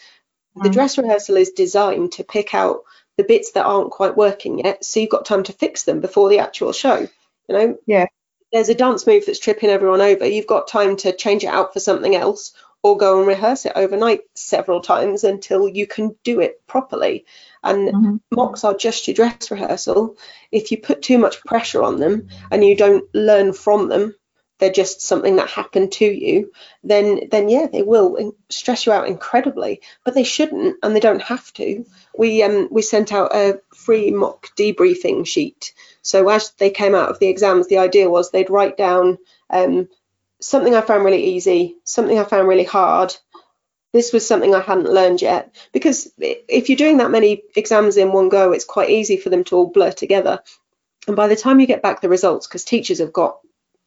the 0.61 0.69
mm. 0.69 0.73
dress 0.73 0.97
rehearsal 0.97 1.37
is 1.37 1.51
designed 1.51 2.13
to 2.13 2.23
pick 2.23 2.53
out 2.53 2.83
the 3.17 3.23
bits 3.23 3.51
that 3.51 3.65
aren't 3.65 3.91
quite 3.91 4.15
working 4.15 4.59
yet, 4.59 4.85
so 4.85 4.99
you've 4.99 5.09
got 5.09 5.25
time 5.25 5.43
to 5.43 5.53
fix 5.53 5.83
them 5.83 5.99
before 5.99 6.29
the 6.29 6.39
actual 6.39 6.71
show. 6.71 7.07
You 7.47 7.55
know, 7.55 7.77
yeah. 7.85 8.05
There's 8.51 8.69
a 8.69 8.75
dance 8.75 9.05
move 9.05 9.25
that's 9.25 9.39
tripping 9.39 9.69
everyone 9.69 10.01
over. 10.01 10.25
You've 10.25 10.47
got 10.47 10.67
time 10.67 10.95
to 10.97 11.15
change 11.15 11.43
it 11.43 11.47
out 11.47 11.73
for 11.73 11.79
something 11.79 12.15
else, 12.15 12.53
or 12.81 12.97
go 12.97 13.19
and 13.19 13.27
rehearse 13.27 13.65
it 13.65 13.73
overnight 13.75 14.21
several 14.35 14.81
times 14.81 15.23
until 15.23 15.67
you 15.67 15.85
can 15.85 16.15
do 16.23 16.39
it 16.39 16.65
properly. 16.65 17.25
And 17.63 17.89
mm-hmm. 17.89 18.15
mocks 18.31 18.63
are 18.63 18.73
just 18.73 19.07
your 19.07 19.15
dress 19.15 19.51
rehearsal. 19.51 20.17
If 20.51 20.71
you 20.71 20.77
put 20.77 21.01
too 21.01 21.17
much 21.17 21.43
pressure 21.43 21.83
on 21.83 21.99
them 21.99 22.29
and 22.51 22.63
you 22.63 22.75
don't 22.75 23.03
learn 23.13 23.53
from 23.53 23.89
them, 23.89 24.15
they're 24.59 24.71
just 24.71 25.01
something 25.01 25.37
that 25.37 25.49
happened 25.49 25.93
to 25.93 26.05
you, 26.05 26.51
then 26.83 27.29
then 27.31 27.49
yeah, 27.49 27.67
they 27.71 27.81
will 27.81 28.35
stress 28.49 28.85
you 28.85 28.91
out 28.91 29.07
incredibly. 29.07 29.81
But 30.03 30.13
they 30.13 30.23
shouldn't, 30.23 30.77
and 30.83 30.95
they 30.95 30.99
don't 30.99 31.21
have 31.21 31.51
to. 31.53 31.85
We 32.17 32.43
um 32.43 32.67
we 32.69 32.81
sent 32.81 33.11
out 33.11 33.33
a 33.33 33.61
free 33.73 34.11
mock 34.11 34.49
debriefing 34.57 35.25
sheet. 35.25 35.73
So 36.01 36.29
as 36.29 36.51
they 36.51 36.69
came 36.69 36.95
out 36.95 37.09
of 37.09 37.19
the 37.19 37.27
exams, 37.27 37.67
the 37.67 37.79
idea 37.79 38.09
was 38.09 38.31
they'd 38.31 38.49
write 38.49 38.77
down 38.77 39.17
um, 39.49 39.89
something 40.41 40.73
I 40.73 40.81
found 40.81 41.05
really 41.05 41.23
easy, 41.35 41.75
something 41.83 42.17
I 42.17 42.23
found 42.23 42.47
really 42.47 42.63
hard. 42.63 43.15
This 43.91 44.13
was 44.13 44.27
something 44.27 44.53
I 44.53 44.61
hadn't 44.61 44.91
learned 44.91 45.21
yet. 45.21 45.55
Because 45.71 46.11
if 46.17 46.69
you're 46.69 46.77
doing 46.77 46.97
that 46.97 47.11
many 47.11 47.43
exams 47.55 47.97
in 47.97 48.11
one 48.11 48.29
go, 48.29 48.51
it's 48.51 48.65
quite 48.65 48.89
easy 48.89 49.17
for 49.17 49.29
them 49.29 49.43
to 49.45 49.55
all 49.55 49.67
blur 49.67 49.91
together. 49.91 50.41
And 51.07 51.15
by 51.15 51.27
the 51.27 51.35
time 51.35 51.59
you 51.59 51.67
get 51.67 51.81
back 51.81 52.01
the 52.01 52.09
results, 52.09 52.47
because 52.47 52.63
teachers 52.63 52.99
have 52.99 53.13
got 53.13 53.39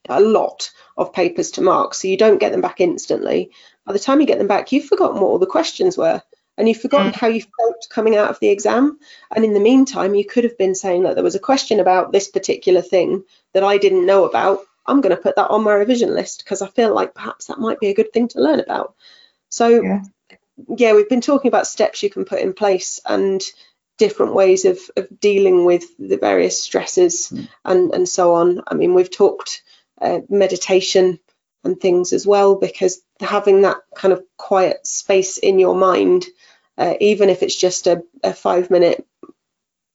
a 0.09 0.21
lot 0.21 0.71
of 0.97 1.13
papers 1.13 1.51
to 1.51 1.61
mark, 1.61 1.93
so 1.93 2.07
you 2.07 2.17
don't 2.17 2.39
get 2.39 2.51
them 2.51 2.61
back 2.61 2.81
instantly. 2.81 3.51
By 3.85 3.93
the 3.93 3.99
time 3.99 4.19
you 4.19 4.27
get 4.27 4.37
them 4.37 4.47
back, 4.47 4.71
you've 4.71 4.85
forgotten 4.85 5.19
what 5.19 5.27
all 5.27 5.39
the 5.39 5.45
questions 5.45 5.97
were 5.97 6.21
and 6.57 6.67
you've 6.67 6.81
forgotten 6.81 7.11
mm. 7.11 7.15
how 7.15 7.27
you 7.27 7.41
felt 7.41 7.87
coming 7.89 8.15
out 8.15 8.29
of 8.29 8.39
the 8.39 8.49
exam. 8.49 8.99
And 9.35 9.43
in 9.43 9.53
the 9.53 9.59
meantime, 9.59 10.15
you 10.15 10.25
could 10.25 10.43
have 10.43 10.57
been 10.57 10.75
saying 10.75 11.03
that 11.03 11.15
there 11.15 11.23
was 11.23 11.35
a 11.35 11.39
question 11.39 11.79
about 11.79 12.11
this 12.11 12.29
particular 12.29 12.81
thing 12.81 13.23
that 13.53 13.63
I 13.63 13.77
didn't 13.77 14.05
know 14.05 14.25
about. 14.25 14.59
I'm 14.85 15.01
going 15.01 15.15
to 15.15 15.21
put 15.21 15.35
that 15.35 15.49
on 15.49 15.63
my 15.63 15.73
revision 15.73 16.13
list 16.13 16.43
because 16.43 16.61
I 16.61 16.67
feel 16.67 16.93
like 16.93 17.15
perhaps 17.15 17.45
that 17.45 17.59
might 17.59 17.79
be 17.79 17.87
a 17.87 17.95
good 17.95 18.13
thing 18.13 18.27
to 18.29 18.41
learn 18.41 18.59
about. 18.59 18.95
So, 19.49 19.81
yeah. 19.81 20.03
yeah, 20.77 20.93
we've 20.93 21.09
been 21.09 21.21
talking 21.21 21.47
about 21.47 21.67
steps 21.67 22.03
you 22.03 22.09
can 22.09 22.25
put 22.25 22.41
in 22.41 22.53
place 22.53 22.99
and 23.05 23.41
different 23.97 24.33
ways 24.33 24.65
of, 24.65 24.79
of 24.97 25.19
dealing 25.19 25.65
with 25.65 25.85
the 25.97 26.17
various 26.17 26.61
stresses 26.61 27.29
mm. 27.33 27.47
and, 27.65 27.93
and 27.93 28.07
so 28.07 28.35
on. 28.35 28.61
I 28.67 28.75
mean, 28.75 28.93
we've 28.93 29.11
talked 29.11 29.63
uh, 30.03 30.19
meditation 30.29 31.19
and 31.63 31.79
things 31.79 32.11
as 32.11 32.27
well 32.27 32.55
because 32.55 33.01
having 33.19 33.61
that 33.61 33.77
kind 33.95 34.13
of 34.13 34.21
quiet 34.37 34.85
space 34.85 35.37
in 35.37 35.59
your 35.59 35.75
mind, 35.75 36.25
uh, 36.77 36.95
even 36.99 37.29
if 37.29 37.41
it's 37.41 37.55
just 37.55 37.87
a, 37.87 38.03
a 38.23 38.33
five 38.33 38.69
minute, 38.69 39.07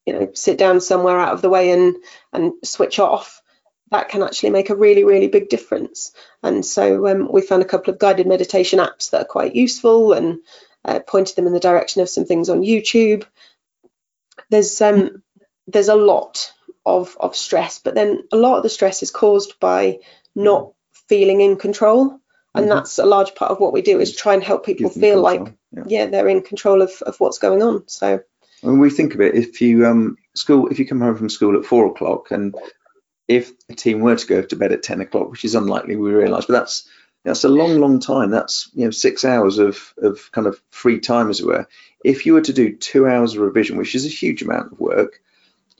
you 0.05 0.13
know, 0.13 0.31
sit 0.33 0.57
down 0.57 0.81
somewhere 0.81 1.19
out 1.19 1.33
of 1.33 1.41
the 1.43 1.49
way 1.49 1.71
and 1.71 1.95
and 2.33 2.53
switch 2.63 2.97
off, 2.97 3.41
that 3.91 4.09
can 4.09 4.23
actually 4.23 4.49
make 4.49 4.69
a 4.69 4.75
really, 4.75 5.03
really 5.03 5.27
big 5.27 5.49
difference. 5.49 6.11
And 6.41 6.65
so 6.65 7.07
um, 7.07 7.31
we 7.31 7.41
found 7.41 7.61
a 7.61 7.67
couple 7.67 7.93
of 7.93 7.99
guided 7.99 8.27
meditation 8.27 8.79
apps 8.79 9.11
that 9.11 9.21
are 9.21 9.25
quite 9.25 9.55
useful 9.55 10.13
and 10.13 10.39
uh, 10.85 10.99
pointed 11.05 11.35
them 11.35 11.47
in 11.47 11.53
the 11.53 11.59
direction 11.59 12.01
of 12.01 12.09
some 12.09 12.25
things 12.25 12.49
on 12.49 12.61
YouTube. 12.61 13.25
There's 14.49 14.81
um, 14.81 15.21
there's 15.67 15.89
a 15.89 15.95
lot 15.95 16.51
of 16.85 17.17
of 17.19 17.35
stress, 17.35 17.79
but 17.79 17.95
then 17.95 18.23
a 18.31 18.37
lot 18.37 18.57
of 18.57 18.63
the 18.63 18.69
stress 18.69 19.03
is 19.03 19.11
caused 19.11 19.59
by 19.59 19.99
not 20.35 20.71
feeling 21.07 21.41
in 21.41 21.57
control. 21.57 22.19
And 22.55 22.65
mm-hmm. 22.65 22.75
that's 22.75 22.97
a 22.97 23.05
large 23.05 23.35
part 23.35 23.51
of 23.51 23.59
what 23.59 23.73
we 23.73 23.81
do 23.81 23.99
is 23.99 24.15
try 24.15 24.33
and 24.33 24.43
help 24.43 24.65
people 24.65 24.89
feel 24.89 25.21
like 25.21 25.55
yeah. 25.71 25.83
yeah. 25.85 26.05
they're 26.07 26.27
in 26.27 26.41
control 26.41 26.81
of, 26.81 26.91
of 27.03 27.19
what's 27.19 27.37
going 27.37 27.61
on. 27.61 27.87
So 27.87 28.21
when 28.61 28.79
we 28.79 28.89
think 28.89 29.13
of 29.13 29.21
it, 29.21 29.35
if 29.35 29.61
you 29.61 29.85
um 29.85 30.17
school 30.35 30.67
if 30.69 30.79
you 30.79 30.87
come 30.87 31.01
home 31.01 31.15
from 31.15 31.29
school 31.29 31.57
at 31.57 31.65
four 31.65 31.85
o'clock 31.85 32.31
and 32.31 32.55
if 33.27 33.51
a 33.69 33.75
team 33.75 33.99
were 33.99 34.15
to 34.15 34.27
go 34.27 34.41
to 34.41 34.55
bed 34.55 34.71
at 34.71 34.81
10 34.81 35.01
o'clock, 35.01 35.29
which 35.29 35.45
is 35.45 35.53
unlikely, 35.53 35.95
we 35.95 36.11
realise, 36.11 36.45
but 36.45 36.53
that's 36.53 36.89
that's 37.23 37.43
a 37.43 37.49
long, 37.49 37.79
long 37.79 37.99
time. 37.99 38.31
That's 38.31 38.69
you 38.73 38.85
know 38.85 38.91
six 38.91 39.23
hours 39.23 39.59
of 39.59 39.93
of 39.97 40.31
kind 40.31 40.47
of 40.47 40.59
free 40.71 40.99
time, 40.99 41.29
as 41.29 41.39
it 41.39 41.45
were. 41.45 41.67
If 42.03 42.25
you 42.25 42.33
were 42.33 42.41
to 42.41 42.53
do 42.53 42.75
two 42.75 43.07
hours 43.07 43.35
of 43.35 43.41
revision, 43.41 43.77
which 43.77 43.93
is 43.93 44.05
a 44.05 44.09
huge 44.09 44.41
amount 44.41 44.71
of 44.71 44.79
work, 44.79 45.21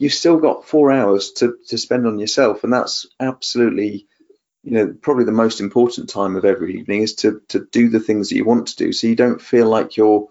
you've 0.00 0.14
still 0.14 0.38
got 0.38 0.64
four 0.64 0.90
hours 0.90 1.32
to 1.32 1.56
to 1.68 1.78
spend 1.78 2.06
on 2.06 2.18
yourself, 2.18 2.64
and 2.64 2.72
that's 2.72 3.06
absolutely 3.20 4.06
you 4.64 4.72
know 4.72 4.94
probably 5.00 5.24
the 5.24 5.32
most 5.32 5.60
important 5.60 6.08
time 6.08 6.34
of 6.34 6.44
every 6.44 6.78
evening 6.78 7.02
is 7.02 7.14
to 7.16 7.40
to 7.48 7.66
do 7.70 7.88
the 7.90 8.00
things 8.00 8.30
that 8.30 8.36
you 8.36 8.44
want 8.44 8.68
to 8.68 8.76
do, 8.76 8.92
so 8.92 9.06
you 9.06 9.14
don't 9.14 9.40
feel 9.40 9.68
like 9.68 9.96
you're 9.96 10.26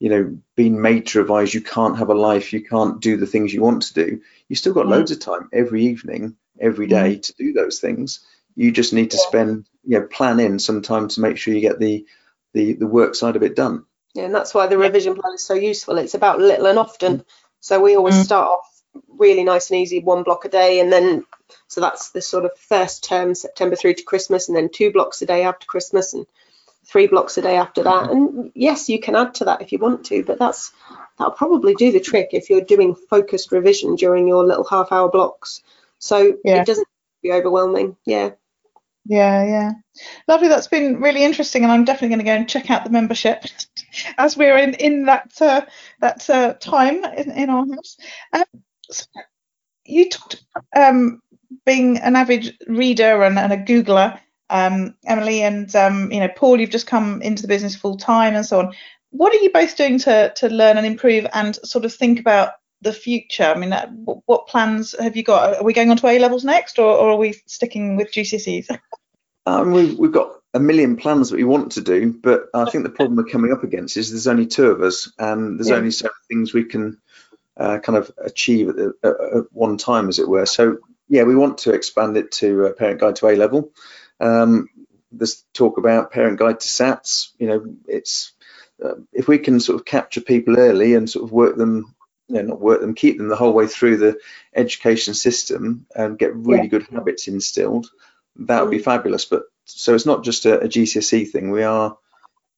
you 0.00 0.08
know 0.08 0.38
being 0.56 0.80
made 0.80 1.06
to 1.08 1.20
revise. 1.20 1.54
You 1.54 1.60
can't 1.60 1.98
have 1.98 2.08
a 2.08 2.14
life. 2.14 2.52
You 2.52 2.64
can't 2.64 3.00
do 3.00 3.16
the 3.16 3.26
things 3.26 3.52
you 3.52 3.62
want 3.62 3.82
to 3.82 3.94
do. 3.94 4.20
You 4.48 4.56
still 4.56 4.74
got 4.74 4.86
mm. 4.86 4.90
loads 4.90 5.10
of 5.10 5.20
time 5.20 5.48
every 5.52 5.84
evening 5.84 6.36
every 6.58 6.86
day 6.86 7.16
mm. 7.16 7.22
to 7.22 7.34
do 7.34 7.52
those 7.52 7.80
things. 7.80 8.20
You 8.54 8.70
just 8.70 8.92
need 8.92 9.10
to 9.10 9.16
yeah. 9.16 9.28
spend, 9.28 9.66
you 9.84 9.98
know, 9.98 10.06
plan 10.06 10.40
in 10.40 10.58
some 10.58 10.82
time 10.82 11.08
to 11.08 11.20
make 11.20 11.36
sure 11.36 11.54
you 11.54 11.60
get 11.60 11.78
the, 11.78 12.06
the, 12.52 12.74
the 12.74 12.86
work 12.86 13.14
side 13.14 13.36
of 13.36 13.42
it 13.42 13.56
done. 13.56 13.84
Yeah, 14.14 14.24
and 14.24 14.34
that's 14.34 14.52
why 14.52 14.66
the 14.66 14.76
revision 14.76 15.14
plan 15.14 15.34
is 15.34 15.44
so 15.44 15.54
useful. 15.54 15.96
It's 15.98 16.14
about 16.14 16.38
little 16.38 16.66
and 16.66 16.78
often. 16.78 17.18
Mm. 17.18 17.24
So 17.60 17.80
we 17.80 17.96
always 17.96 18.16
mm. 18.16 18.24
start 18.24 18.48
off 18.48 18.71
really 19.08 19.44
nice 19.44 19.70
and 19.70 19.80
easy, 19.80 20.00
one 20.00 20.22
block 20.22 20.44
a 20.44 20.48
day, 20.48 20.80
and 20.80 20.92
then 20.92 21.24
so 21.68 21.80
that's 21.80 22.10
the 22.10 22.20
sort 22.20 22.44
of 22.44 22.56
first 22.58 23.04
term, 23.04 23.34
September 23.34 23.76
through 23.76 23.94
to 23.94 24.02
Christmas, 24.02 24.48
and 24.48 24.56
then 24.56 24.68
two 24.68 24.92
blocks 24.92 25.22
a 25.22 25.26
day 25.26 25.44
after 25.44 25.66
Christmas, 25.66 26.12
and 26.12 26.26
three 26.84 27.06
blocks 27.06 27.38
a 27.38 27.42
day 27.42 27.56
after 27.56 27.82
that. 27.82 28.04
Mm-hmm. 28.04 28.12
And 28.12 28.52
yes, 28.54 28.88
you 28.88 29.00
can 29.00 29.16
add 29.16 29.34
to 29.34 29.44
that 29.46 29.62
if 29.62 29.72
you 29.72 29.78
want 29.78 30.04
to, 30.06 30.24
but 30.24 30.38
that's 30.38 30.72
that'll 31.18 31.32
probably 31.32 31.74
do 31.74 31.92
the 31.92 32.00
trick 32.00 32.30
if 32.32 32.50
you're 32.50 32.62
doing 32.62 32.94
focused 32.94 33.52
revision 33.52 33.96
during 33.96 34.26
your 34.26 34.44
little 34.44 34.64
half 34.64 34.92
hour 34.92 35.10
blocks. 35.10 35.62
So 35.98 36.36
yeah. 36.44 36.60
it 36.60 36.66
doesn't 36.66 36.88
be 37.22 37.32
overwhelming. 37.32 37.96
Yeah. 38.04 38.30
Yeah, 39.04 39.44
yeah. 39.44 39.70
Lovely. 40.28 40.48
That's 40.48 40.68
been 40.68 41.00
really 41.00 41.24
interesting, 41.24 41.64
and 41.64 41.72
I'm 41.72 41.84
definitely 41.84 42.10
going 42.10 42.18
to 42.20 42.24
go 42.24 42.34
and 42.34 42.48
check 42.48 42.70
out 42.70 42.84
the 42.84 42.90
membership 42.90 43.44
as 44.18 44.36
we're 44.36 44.56
in 44.56 44.74
in 44.74 45.06
that 45.06 45.32
uh, 45.40 45.62
that 46.00 46.30
uh, 46.30 46.54
time 46.54 47.04
in, 47.04 47.30
in 47.32 47.50
our 47.50 47.66
house. 47.66 47.96
Um, 48.32 48.44
you 49.84 50.08
talked 50.08 50.42
um, 50.76 51.20
being 51.66 51.98
an 51.98 52.16
avid 52.16 52.56
reader 52.66 53.22
and, 53.22 53.38
and 53.38 53.52
a 53.52 53.56
Googler, 53.56 54.18
um, 54.50 54.94
Emily, 55.06 55.42
and 55.42 55.74
um, 55.76 56.12
you 56.12 56.20
know 56.20 56.28
Paul. 56.28 56.60
You've 56.60 56.70
just 56.70 56.86
come 56.86 57.22
into 57.22 57.42
the 57.42 57.48
business 57.48 57.76
full 57.76 57.96
time 57.96 58.34
and 58.34 58.46
so 58.46 58.58
on. 58.58 58.74
What 59.10 59.34
are 59.34 59.38
you 59.38 59.50
both 59.50 59.76
doing 59.76 59.98
to 60.00 60.32
to 60.36 60.48
learn 60.48 60.76
and 60.76 60.86
improve 60.86 61.26
and 61.32 61.56
sort 61.64 61.84
of 61.84 61.94
think 61.94 62.20
about 62.20 62.52
the 62.80 62.92
future? 62.92 63.44
I 63.44 63.58
mean, 63.58 63.72
what 64.26 64.48
plans 64.48 64.94
have 64.98 65.16
you 65.16 65.22
got? 65.22 65.56
Are 65.56 65.64
we 65.64 65.72
going 65.72 65.90
on 65.90 65.96
to 65.98 66.06
A 66.06 66.18
levels 66.18 66.44
next, 66.44 66.78
or, 66.78 66.88
or 66.88 67.10
are 67.10 67.16
we 67.16 67.34
sticking 67.46 67.96
with 67.96 68.12
GCSEs? 68.12 68.66
Um, 69.44 69.72
we've, 69.72 69.98
we've 69.98 70.12
got 70.12 70.36
a 70.54 70.60
million 70.60 70.96
plans 70.96 71.30
that 71.30 71.36
we 71.36 71.42
want 71.42 71.72
to 71.72 71.80
do, 71.80 72.12
but 72.12 72.44
I 72.54 72.70
think 72.70 72.84
the 72.84 72.90
problem 72.90 73.16
we're 73.16 73.24
coming 73.24 73.52
up 73.52 73.64
against 73.64 73.96
is 73.96 74.10
there's 74.10 74.28
only 74.28 74.46
two 74.46 74.70
of 74.70 74.82
us, 74.82 75.12
and 75.18 75.58
there's 75.58 75.70
yeah. 75.70 75.74
only 75.74 75.90
so 75.90 76.04
many 76.04 76.14
things 76.28 76.54
we 76.54 76.64
can 76.64 77.00
uh, 77.56 77.78
kind 77.78 77.98
of 77.98 78.10
achieve 78.18 78.68
at, 78.70 78.76
the, 78.76 78.94
at, 79.02 79.52
one 79.52 79.76
time, 79.76 80.08
as 80.08 80.18
it 80.18 80.28
were. 80.28 80.46
So 80.46 80.78
yeah, 81.08 81.24
we 81.24 81.36
want 81.36 81.58
to 81.58 81.72
expand 81.72 82.16
it 82.16 82.32
to 82.32 82.66
uh, 82.66 82.72
Parent 82.72 83.00
Guide 83.00 83.16
to 83.16 83.28
A 83.28 83.36
level. 83.36 83.72
Um, 84.20 84.68
there's 85.10 85.44
talk 85.52 85.78
about 85.78 86.10
Parent 86.12 86.38
Guide 86.38 86.60
to 86.60 86.68
SATs. 86.68 87.32
You 87.38 87.46
know, 87.48 87.76
it's 87.86 88.32
uh, 88.82 88.94
if 89.12 89.28
we 89.28 89.38
can 89.38 89.60
sort 89.60 89.78
of 89.78 89.84
capture 89.84 90.20
people 90.20 90.58
early 90.58 90.94
and 90.94 91.08
sort 91.08 91.24
of 91.24 91.32
work 91.32 91.56
them 91.56 91.94
you 92.28 92.36
know, 92.36 92.48
not 92.48 92.60
work 92.60 92.80
them, 92.80 92.94
keep 92.94 93.18
them 93.18 93.28
the 93.28 93.36
whole 93.36 93.52
way 93.52 93.66
through 93.66 93.98
the 93.98 94.18
education 94.54 95.12
system 95.12 95.86
and 95.94 96.18
get 96.18 96.34
really 96.34 96.62
yeah. 96.62 96.68
good 96.68 96.86
habits 96.88 97.28
instilled, 97.28 97.90
that 98.36 98.62
would 98.62 98.70
be 98.70 98.78
mm. 98.78 98.84
fabulous. 98.84 99.26
But 99.26 99.42
so 99.66 99.94
it's 99.94 100.06
not 100.06 100.24
just 100.24 100.46
a, 100.46 100.60
a 100.60 100.68
GCSE 100.68 101.30
thing. 101.30 101.50
We 101.50 101.62
are 101.62 101.98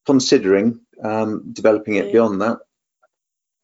considering 0.06 0.80
um, 1.02 1.52
developing 1.52 1.96
it 1.96 2.06
yeah. 2.06 2.12
beyond 2.12 2.42
that. 2.42 2.58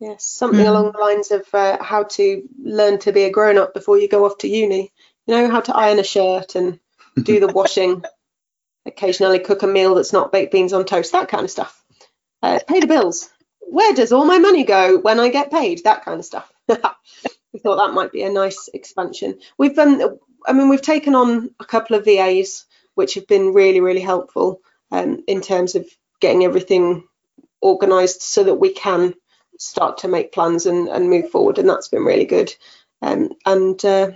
Yes, 0.01 0.25
something 0.25 0.65
mm. 0.65 0.69
along 0.69 0.93
the 0.93 0.99
lines 0.99 1.31
of 1.31 1.47
uh, 1.53 1.83
how 1.83 2.05
to 2.05 2.43
learn 2.63 2.99
to 3.01 3.13
be 3.13 3.25
a 3.25 3.31
grown 3.31 3.59
up 3.59 3.75
before 3.75 3.99
you 3.99 4.09
go 4.09 4.25
off 4.25 4.39
to 4.39 4.49
uni. 4.49 4.93
You 5.27 5.35
know, 5.35 5.51
how 5.51 5.61
to 5.61 5.77
iron 5.77 5.99
a 5.99 6.05
shirt 6.05 6.55
and 6.55 6.81
do 7.23 7.39
the 7.39 7.49
washing, 7.53 8.03
occasionally 8.87 9.41
cook 9.41 9.63
a 9.63 9.67
meal 9.67 9.95
that's 9.95 10.13
not 10.13 10.33
baked 10.33 10.53
beans 10.53 10.73
on 10.73 10.85
toast, 10.85 11.13
that 11.13 11.29
kind 11.29 11.45
of 11.45 11.51
stuff. 11.51 11.85
Uh, 12.43 12.59
pay 12.67 12.81
the 12.81 12.87
bills 12.87 13.29
where 13.71 13.95
does 13.95 14.13
all 14.13 14.25
my 14.25 14.39
money 14.39 14.65
go 14.65 14.99
when 14.99 15.21
I 15.21 15.29
get 15.29 15.51
paid? 15.51 15.85
That 15.85 16.05
kind 16.05 16.19
of 16.19 16.25
stuff. 16.25 16.53
we 16.69 17.61
thought 17.61 17.77
that 17.77 17.95
might 17.95 18.13
be 18.13 18.23
a 18.23 18.31
nice 18.31 18.69
expansion. 18.75 19.39
We've 19.57 19.79
um, 19.79 20.19
I 20.47 20.53
mean, 20.53 20.69
we've 20.69 20.83
taken 20.83 21.15
on 21.15 21.51
a 21.61 21.65
couple 21.65 21.97
of 21.97 22.05
VAs, 22.05 22.67
which 22.95 23.15
have 23.15 23.29
been 23.29 23.55
really, 23.55 23.81
really 23.81 24.01
helpful 24.01 24.61
um, 24.91 25.23
in 25.29 25.41
terms 25.41 25.77
of 25.77 25.87
getting 26.21 26.45
everything 26.45 27.05
organised 27.63 28.23
so 28.23 28.45
that 28.45 28.55
we 28.55 28.73
can 28.73 29.15
start 29.61 29.99
to 29.99 30.09
make 30.09 30.33
plans 30.33 30.67
and, 30.67 30.89
and 30.89 31.11
move 31.11 31.31
forward, 31.31 31.59
and 31.59 31.69
that's 31.69 31.89
been 31.89 32.05
really 32.05 32.25
good. 32.25 32.53
Um, 33.03 33.31
and 33.47 33.83
uh, 33.85 34.11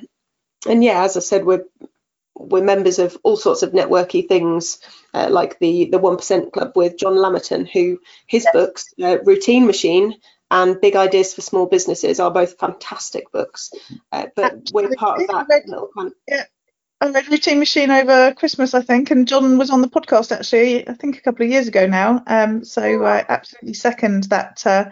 and 0.67 0.83
yeah, 0.83 1.05
as 1.05 1.17
I 1.17 1.21
said, 1.21 1.45
we're 1.45 1.65
we're 2.37 2.65
members 2.65 2.99
of 2.99 3.17
all 3.23 3.37
sorts 3.37 3.63
of 3.63 3.73
networky 3.73 4.27
things, 4.27 4.81
uh, 5.13 5.29
like 5.31 5.59
the 5.59 5.89
the 5.91 5.99
One 5.99 6.17
Percent 6.17 6.53
Club 6.53 6.73
with 6.75 6.99
John 6.99 7.15
Lamerton, 7.15 7.69
who 7.71 8.01
his 8.27 8.47
books, 8.53 8.93
uh, 9.03 9.19
Routine 9.23 9.67
Machine 9.67 10.15
and 10.51 10.81
Big 10.81 10.97
Ideas 10.97 11.35
for 11.35 11.43
Small 11.43 11.67
Businesses, 11.67 12.21
are 12.21 12.31
both 12.31 12.59
fantastic 12.59 13.31
books. 13.31 13.71
Uh, 14.11 14.27
but 14.35 14.71
we're 14.73 14.95
part 14.97 15.21
of 15.21 15.29
that 15.29 15.63
little 15.67 15.91
kind 15.95 16.09
of 16.09 16.15
Yeah. 16.27 16.45
I 17.01 17.11
read 17.11 17.29
Routine 17.29 17.59
Machine 17.59 17.91
over 17.91 18.33
Christmas, 18.33 18.73
I 18.73 18.81
think, 18.81 19.11
and 19.11 19.29
John 19.29 19.59
was 19.59 19.69
on 19.69 19.83
the 19.83 19.89
podcast 19.89 20.33
actually, 20.33 20.89
I 20.89 20.95
think 20.95 21.19
a 21.19 21.21
couple 21.21 21.45
of 21.45 21.51
years 21.51 21.69
ago 21.69 21.87
now. 21.87 22.23
Um, 22.27 22.65
so 22.65 23.05
I 23.05 23.25
absolutely 23.29 23.75
second 23.75 24.25
that 24.25 24.67
uh, 24.67 24.87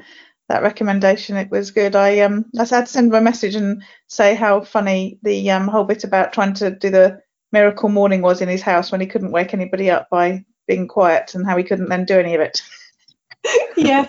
that 0.52 0.62
recommendation. 0.62 1.36
It 1.36 1.50
was 1.50 1.70
good. 1.70 1.96
I 1.96 2.20
um 2.20 2.44
I 2.56 2.60
had 2.64 2.86
to 2.86 2.86
send 2.86 3.08
him 3.08 3.14
a 3.14 3.20
message 3.22 3.54
and 3.54 3.82
say 4.06 4.34
how 4.34 4.60
funny 4.60 5.18
the 5.22 5.50
um 5.50 5.66
whole 5.66 5.84
bit 5.84 6.04
about 6.04 6.32
trying 6.32 6.52
to 6.54 6.70
do 6.70 6.90
the 6.90 7.22
miracle 7.52 7.88
morning 7.88 8.20
was 8.22 8.40
in 8.42 8.48
his 8.48 8.62
house 8.62 8.92
when 8.92 9.00
he 9.00 9.06
couldn't 9.06 9.32
wake 9.32 9.54
anybody 9.54 9.90
up 9.90 10.08
by 10.10 10.44
being 10.68 10.88
quiet 10.88 11.34
and 11.34 11.46
how 11.46 11.56
he 11.56 11.64
couldn't 11.64 11.88
then 11.88 12.04
do 12.04 12.18
any 12.18 12.34
of 12.34 12.40
it. 12.40 12.60
yeah. 13.76 14.08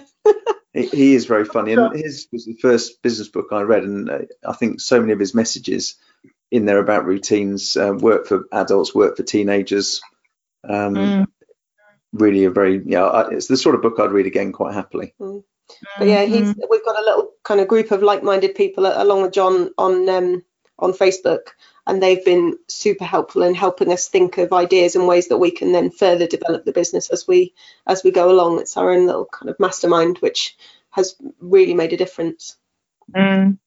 He, 0.73 0.87
he 0.87 1.15
is 1.15 1.25
very 1.25 1.45
funny, 1.45 1.73
and 1.73 1.95
his 1.95 2.27
was 2.31 2.45
the 2.45 2.55
first 2.55 3.01
business 3.01 3.27
book 3.29 3.47
I 3.51 3.61
read, 3.61 3.83
and 3.83 4.09
uh, 4.09 4.19
I 4.47 4.53
think 4.53 4.81
so 4.81 4.99
many 4.99 5.13
of 5.13 5.19
his 5.19 5.33
messages 5.35 5.95
in 6.51 6.65
there 6.65 6.79
about 6.79 7.05
routines 7.05 7.77
uh, 7.77 7.93
work 7.93 8.27
for 8.27 8.45
adults, 8.51 8.93
work 8.95 9.15
for 9.17 9.23
teenagers. 9.23 10.01
Um, 10.67 10.95
Mm. 10.95 11.25
Really, 12.13 12.43
a 12.45 12.51
very 12.51 12.81
yeah, 12.85 13.05
I- 13.05 13.29
it's 13.31 13.47
the 13.47 13.57
sort 13.57 13.75
of 13.75 13.81
book 13.81 13.99
I'd 13.99 14.11
read 14.11 14.27
again 14.27 14.51
quite 14.51 14.73
happily. 14.75 15.13
But 15.97 16.07
yeah, 16.07 16.25
he's 16.25 16.49
Mm-hmm. 16.49 16.61
we've 16.69 16.85
got 16.85 16.99
a 16.99 17.05
little 17.05 17.31
kind 17.43 17.59
of 17.61 17.67
group 17.67 17.91
of 17.91 18.03
like-minded 18.03 18.55
people 18.55 18.85
along 18.85 19.21
with 19.23 19.33
John 19.33 19.69
on 19.77 20.09
um, 20.09 20.43
on 20.79 20.93
Facebook, 20.93 21.49
and 21.87 22.01
they've 22.01 22.23
been 22.25 22.57
super 22.67 23.05
helpful 23.05 23.43
in 23.43 23.55
helping 23.55 23.91
us 23.91 24.07
think 24.07 24.37
of 24.37 24.53
ideas 24.53 24.95
and 24.95 25.07
ways 25.07 25.27
that 25.29 25.37
we 25.37 25.51
can 25.51 25.71
then 25.71 25.91
further 25.91 26.27
develop 26.27 26.65
the 26.65 26.71
business 26.73 27.09
as 27.09 27.27
we 27.27 27.53
as 27.87 28.03
we 28.03 28.11
go 28.11 28.31
along. 28.31 28.59
It's 28.59 28.77
our 28.77 28.91
own 28.91 29.05
little 29.07 29.25
kind 29.25 29.49
of 29.49 29.59
mastermind, 29.59 30.17
which 30.19 30.57
has 30.91 31.15
really 31.39 31.73
made 31.73 31.93
a 31.93 31.97
difference. 31.97 32.57
Mm. 33.15 33.57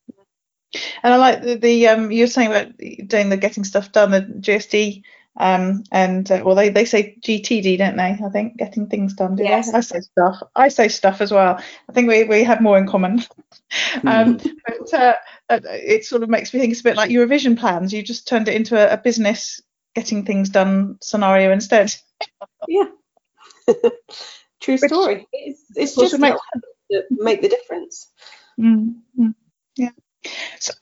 And 1.02 1.14
I 1.14 1.16
like 1.16 1.42
the, 1.42 1.54
the 1.56 1.88
um 1.88 2.10
you 2.10 2.24
were 2.24 2.28
saying 2.28 2.50
about 2.50 2.76
doing 3.06 3.28
the 3.28 3.36
getting 3.36 3.64
stuff 3.64 3.92
done, 3.92 4.10
the 4.10 4.20
GSD 4.22 5.02
um 5.38 5.84
and 5.92 6.30
uh, 6.30 6.42
well 6.44 6.54
they, 6.54 6.68
they 6.70 6.84
say 6.84 7.16
GTD 7.20 7.78
don't 7.78 7.96
they? 7.96 8.18
I 8.24 8.28
think 8.30 8.56
getting 8.56 8.88
things 8.88 9.14
done. 9.14 9.36
Do 9.36 9.42
Yes. 9.44 9.70
they? 9.70 9.78
I 9.78 9.80
say 9.80 10.00
stuff. 10.00 10.42
I 10.54 10.68
say 10.68 10.88
stuff 10.88 11.20
as 11.20 11.30
well. 11.32 11.60
I 11.88 11.92
think 11.92 12.08
we, 12.08 12.24
we 12.24 12.44
have 12.44 12.60
more 12.60 12.78
in 12.78 12.86
common. 12.86 13.22
um, 14.06 14.36
but 14.38 14.94
uh, 14.94 15.14
uh, 15.50 15.60
it 15.64 16.04
sort 16.04 16.22
of 16.22 16.28
makes 16.28 16.52
me 16.54 16.60
think 16.60 16.70
it's 16.72 16.80
a 16.80 16.84
bit 16.84 16.96
like 16.96 17.10
your 17.10 17.22
revision 17.22 17.56
plans. 17.56 17.92
You 17.92 18.02
just 18.02 18.26
turned 18.28 18.48
it 18.48 18.54
into 18.54 18.76
a, 18.78 18.94
a 18.94 18.96
business 18.96 19.60
getting 19.94 20.24
things 20.24 20.48
done 20.50 20.98
scenario 21.00 21.52
instead. 21.52 21.94
Yeah, 22.68 22.84
true 24.60 24.76
Which- 24.76 24.80
story. 24.80 25.26
It's, 25.32 25.62
it's 25.74 25.94
just 25.96 26.18
makes- 26.18 26.32
little 26.34 26.40
habits 26.52 26.76
that 26.90 27.04
make 27.10 27.42
the 27.42 27.48
difference. 27.48 28.08
Mm, 28.60 28.96
mm, 29.18 29.34
yeah. 29.76 29.90
So, 30.60 30.72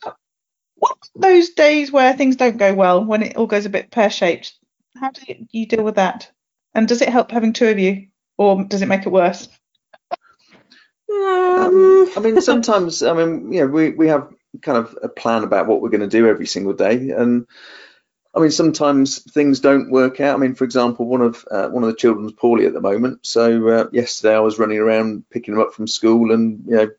what 0.75 0.97
those 1.15 1.51
days 1.51 1.91
where 1.91 2.13
things 2.13 2.35
don't 2.35 2.57
go 2.57 2.73
well, 2.73 3.03
when 3.03 3.23
it 3.23 3.37
all 3.37 3.47
goes 3.47 3.65
a 3.65 3.69
bit 3.69 3.91
pear 3.91 4.09
shaped? 4.09 4.53
How 4.99 5.11
do 5.11 5.21
you, 5.27 5.47
you 5.51 5.65
deal 5.67 5.83
with 5.83 5.95
that? 5.95 6.31
And 6.73 6.87
does 6.87 7.01
it 7.01 7.09
help 7.09 7.31
having 7.31 7.53
two 7.53 7.67
of 7.67 7.79
you, 7.79 8.07
or 8.37 8.63
does 8.65 8.81
it 8.81 8.87
make 8.87 9.05
it 9.05 9.11
worse? 9.11 9.47
Um, 11.11 12.05
Um, 12.05 12.09
I 12.15 12.19
mean, 12.19 12.41
sometimes, 12.41 13.03
I 13.03 13.13
mean, 13.13 13.51
you 13.53 13.61
know, 13.61 13.67
we, 13.67 13.91
we 13.91 14.07
have 14.09 14.29
kind 14.61 14.77
of 14.77 14.97
a 15.01 15.09
plan 15.09 15.43
about 15.43 15.67
what 15.67 15.81
we're 15.81 15.89
going 15.89 16.01
to 16.01 16.07
do 16.07 16.27
every 16.27 16.47
single 16.47 16.73
day, 16.73 17.11
and 17.11 17.47
I 18.33 18.39
mean, 18.41 18.51
sometimes 18.51 19.19
things 19.31 19.61
don't 19.61 19.91
work 19.91 20.19
out. 20.19 20.35
I 20.35 20.39
mean, 20.39 20.55
for 20.55 20.65
example, 20.65 21.07
one 21.07 21.21
of 21.21 21.45
uh, 21.49 21.69
one 21.69 21.83
of 21.83 21.89
the 21.89 21.95
children's 21.95 22.33
poorly 22.33 22.65
at 22.65 22.73
the 22.73 22.81
moment, 22.81 23.25
so 23.25 23.67
uh, 23.69 23.87
yesterday 23.91 24.35
I 24.35 24.41
was 24.41 24.59
running 24.59 24.79
around 24.79 25.25
picking 25.29 25.53
him 25.53 25.61
up 25.61 25.73
from 25.73 25.87
school, 25.87 26.33
and 26.33 26.65
you 26.67 26.75
know, 26.75 26.89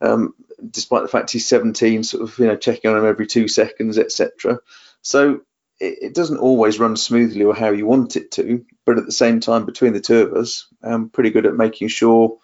um, 0.00 0.34
despite 0.70 1.02
the 1.02 1.08
fact 1.08 1.30
he's 1.30 1.46
17, 1.46 2.04
sort 2.04 2.22
of 2.22 2.38
you 2.38 2.46
know 2.46 2.56
checking 2.56 2.90
on 2.90 2.96
him 2.96 3.06
every 3.06 3.26
two 3.26 3.48
seconds, 3.48 3.98
etc. 3.98 4.58
So 5.02 5.40
it, 5.80 5.98
it 6.02 6.14
doesn't 6.14 6.38
always 6.38 6.78
run 6.78 6.96
smoothly 6.96 7.44
or 7.44 7.54
how 7.54 7.70
you 7.70 7.86
want 7.86 8.16
it 8.16 8.30
to, 8.32 8.64
but 8.84 8.98
at 8.98 9.06
the 9.06 9.12
same 9.12 9.40
time, 9.40 9.66
between 9.66 9.92
the 9.92 10.00
two 10.00 10.22
of 10.22 10.34
us, 10.34 10.66
I'm 10.82 11.10
pretty 11.10 11.30
good 11.30 11.46
at 11.46 11.54
making 11.54 11.88
sure 11.88 12.38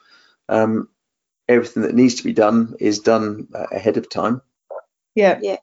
um, 0.49 0.89
everything 1.49 1.83
that 1.85 1.95
needs 1.95 2.17
to 2.17 2.25
be 2.25 2.33
done 2.33 2.75
is 2.81 3.01
done 3.01 3.49
uh, 3.55 3.67
ahead 3.73 3.97
of 3.97 4.09
time. 4.09 4.43
Yeah. 5.15 5.39
Yeah 5.41 5.57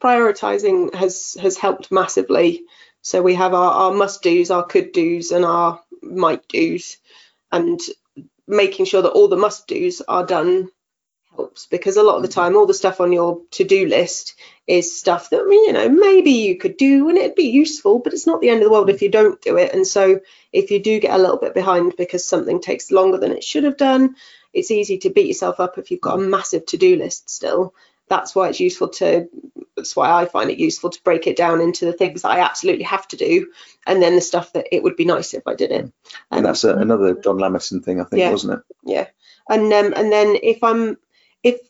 prioritizing 0.00 0.94
has 0.94 1.36
has 1.40 1.56
helped 1.56 1.90
massively. 1.90 2.62
So 3.02 3.22
we 3.22 3.34
have 3.34 3.54
our, 3.54 3.72
our 3.72 3.92
must 3.92 4.22
do's, 4.22 4.50
our 4.50 4.64
could 4.64 4.92
do's, 4.92 5.30
and 5.30 5.44
our 5.44 5.80
might 6.02 6.46
do's, 6.48 6.98
and 7.52 7.80
making 8.46 8.86
sure 8.86 9.02
that 9.02 9.10
all 9.10 9.28
the 9.28 9.36
must 9.36 9.66
do's 9.68 10.02
are 10.06 10.26
done 10.26 10.68
helps 11.36 11.66
because 11.66 11.96
a 11.96 12.02
lot 12.02 12.16
of 12.16 12.22
the 12.22 12.28
mm-hmm. 12.28 12.40
time, 12.40 12.56
all 12.56 12.66
the 12.66 12.74
stuff 12.74 13.00
on 13.00 13.12
your 13.12 13.40
to 13.52 13.64
do 13.64 13.86
list 13.86 14.34
is 14.66 14.98
stuff 14.98 15.30
that 15.30 15.44
you 15.48 15.72
know 15.72 15.88
maybe 15.88 16.32
you 16.32 16.56
could 16.56 16.76
do 16.76 17.08
and 17.08 17.18
it'd 17.18 17.34
be 17.34 17.50
useful, 17.50 17.98
but 17.98 18.12
it's 18.12 18.26
not 18.26 18.40
the 18.40 18.48
end 18.48 18.62
of 18.62 18.64
the 18.64 18.72
world 18.72 18.90
if 18.90 19.02
you 19.02 19.10
mm-hmm. 19.10 19.24
don't 19.24 19.42
do 19.42 19.56
it. 19.56 19.72
And 19.74 19.86
so 19.86 20.20
if 20.52 20.70
you 20.70 20.82
do 20.82 21.00
get 21.00 21.14
a 21.14 21.18
little 21.18 21.38
bit 21.38 21.54
behind 21.54 21.94
because 21.96 22.24
something 22.24 22.60
takes 22.60 22.90
longer 22.90 23.18
than 23.18 23.32
it 23.32 23.44
should 23.44 23.64
have 23.64 23.76
done, 23.76 24.16
it's 24.52 24.70
easy 24.70 24.98
to 24.98 25.10
beat 25.10 25.26
yourself 25.26 25.60
up 25.60 25.78
if 25.78 25.90
you've 25.90 26.00
got 26.00 26.14
a 26.14 26.18
mm-hmm. 26.18 26.30
massive 26.30 26.66
to 26.66 26.76
do 26.76 26.96
list 26.96 27.30
still 27.30 27.74
that's 28.08 28.34
why 28.34 28.48
it's 28.48 28.60
useful 28.60 28.88
to 28.88 29.28
that's 29.76 29.96
why 29.96 30.10
I 30.10 30.26
find 30.26 30.50
it 30.50 30.58
useful 30.58 30.90
to 30.90 31.02
break 31.02 31.26
it 31.26 31.36
down 31.36 31.60
into 31.60 31.84
the 31.84 31.92
things 31.92 32.22
that 32.22 32.30
I 32.30 32.40
absolutely 32.40 32.84
have 32.84 33.06
to 33.08 33.16
do 33.16 33.52
and 33.86 34.00
then 34.00 34.14
the 34.14 34.20
stuff 34.20 34.52
that 34.54 34.66
it 34.72 34.82
would 34.82 34.96
be 34.96 35.04
nice 35.04 35.34
if 35.34 35.46
I 35.46 35.54
did 35.54 35.70
it. 35.70 35.92
And 36.30 36.46
that's 36.46 36.64
a, 36.64 36.72
um, 36.72 36.80
another 36.80 37.14
John 37.14 37.36
Lamerton 37.36 37.84
thing, 37.84 38.00
I 38.00 38.04
think, 38.04 38.20
Yeah. 38.20 38.30
wasn't 38.30 38.54
it? 38.54 38.60
Yeah. 38.84 39.06
And 39.48 39.72
um 39.72 39.92
and 39.94 40.10
then 40.10 40.38
if 40.42 40.62
I'm 40.62 40.96
if 41.50 41.60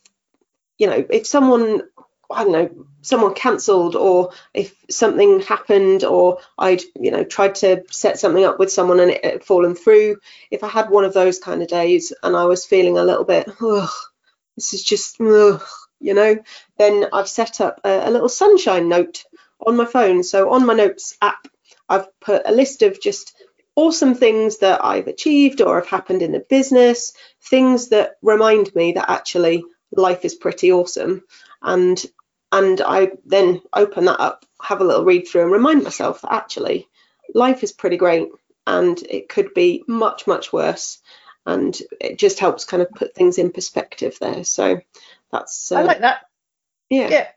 you 0.79 0.87
know 0.89 1.07
if 1.11 1.27
someone 1.27 1.83
I 2.31 2.43
don't 2.45 2.53
know 2.53 2.87
someone 3.03 3.35
cancelled 3.35 3.95
or 3.97 4.33
if 4.53 4.75
something 4.91 5.41
happened 5.41 6.05
or 6.05 6.39
I'd 6.59 6.83
you 7.01 7.11
know 7.13 7.25
tried 7.25 7.57
to 7.57 7.85
set 7.91 8.19
something 8.19 8.45
up 8.45 8.59
with 8.59 8.73
someone 8.73 9.01
and 9.01 9.13
it 9.13 9.25
had 9.25 9.45
fallen 9.45 9.75
through 9.77 10.17
if 10.51 10.65
I 10.65 10.69
had 10.69 10.91
one 10.91 11.05
of 11.05 11.15
those 11.15 11.39
kind 11.39 11.63
of 11.63 11.69
days 11.69 12.13
and 12.23 12.37
I 12.37 12.45
was 12.47 12.67
feeling 12.67 12.99
a 12.99 13.05
little 13.05 13.25
bit 13.25 13.49
ugh, 13.63 13.91
this 14.57 14.75
is 14.75 14.83
just 14.83 15.21
ugh, 15.21 15.63
you 16.01 16.15
know 16.15 16.37
then 16.79 17.07
I've 17.13 17.29
set 17.29 17.61
up 17.61 17.81
a, 17.85 18.09
a 18.09 18.11
little 18.11 18.29
sunshine 18.29 18.89
note 18.89 19.25
on 19.67 19.77
my 19.77 19.87
phone. 19.87 20.23
So 20.23 20.51
on 20.51 20.67
my 20.67 20.75
notes 20.75 21.17
app 21.23 21.47
I've 21.89 22.09
put 22.21 22.43
a 22.47 22.53
list 22.53 22.83
of 22.83 23.01
just 23.01 23.36
awesome 23.77 24.15
things 24.15 24.59
that 24.59 24.85
I've 24.85 25.07
achieved 25.07 25.61
or 25.61 25.77
have 25.77 25.87
happened 25.87 26.23
in 26.23 26.33
the 26.33 26.41
business, 26.41 27.13
things 27.43 27.91
that 27.91 28.17
remind 28.23 28.75
me 28.75 28.93
that 28.93 29.11
actually 29.11 29.63
life 29.93 30.25
is 30.25 30.35
pretty 30.35 30.73
awesome. 30.73 31.23
And 31.63 32.03
and 32.53 32.81
I 32.81 33.13
then 33.25 33.61
open 33.75 34.07
that 34.07 34.21
up, 34.21 34.47
have 34.63 34.81
a 34.81 34.85
little 34.85 35.05
read 35.05 35.29
through 35.29 35.43
and 35.43 35.53
remind 35.53 35.85
myself 35.85 36.23
that 36.23 36.33
actually 36.33 36.89
life 37.35 37.63
is 37.63 37.73
pretty 37.73 37.97
great 37.97 38.29
and 38.67 39.01
it 39.03 39.29
could 39.29 39.53
be 39.53 39.85
much, 39.87 40.27
much 40.27 40.53
worse. 40.53 40.99
And 41.45 41.77
it 42.01 42.19
just 42.19 42.41
helps 42.41 42.65
kind 42.65 42.83
of 42.83 42.91
put 42.91 43.15
things 43.15 43.39
in 43.39 43.53
perspective 43.53 44.17
there. 44.21 44.43
So 44.45 44.81
that's 45.31 45.71
uh, 45.71 45.77
I 45.77 45.83
like 45.83 46.01
that. 46.01 46.27
yeah. 46.91 47.09
Yeah. 47.09 47.29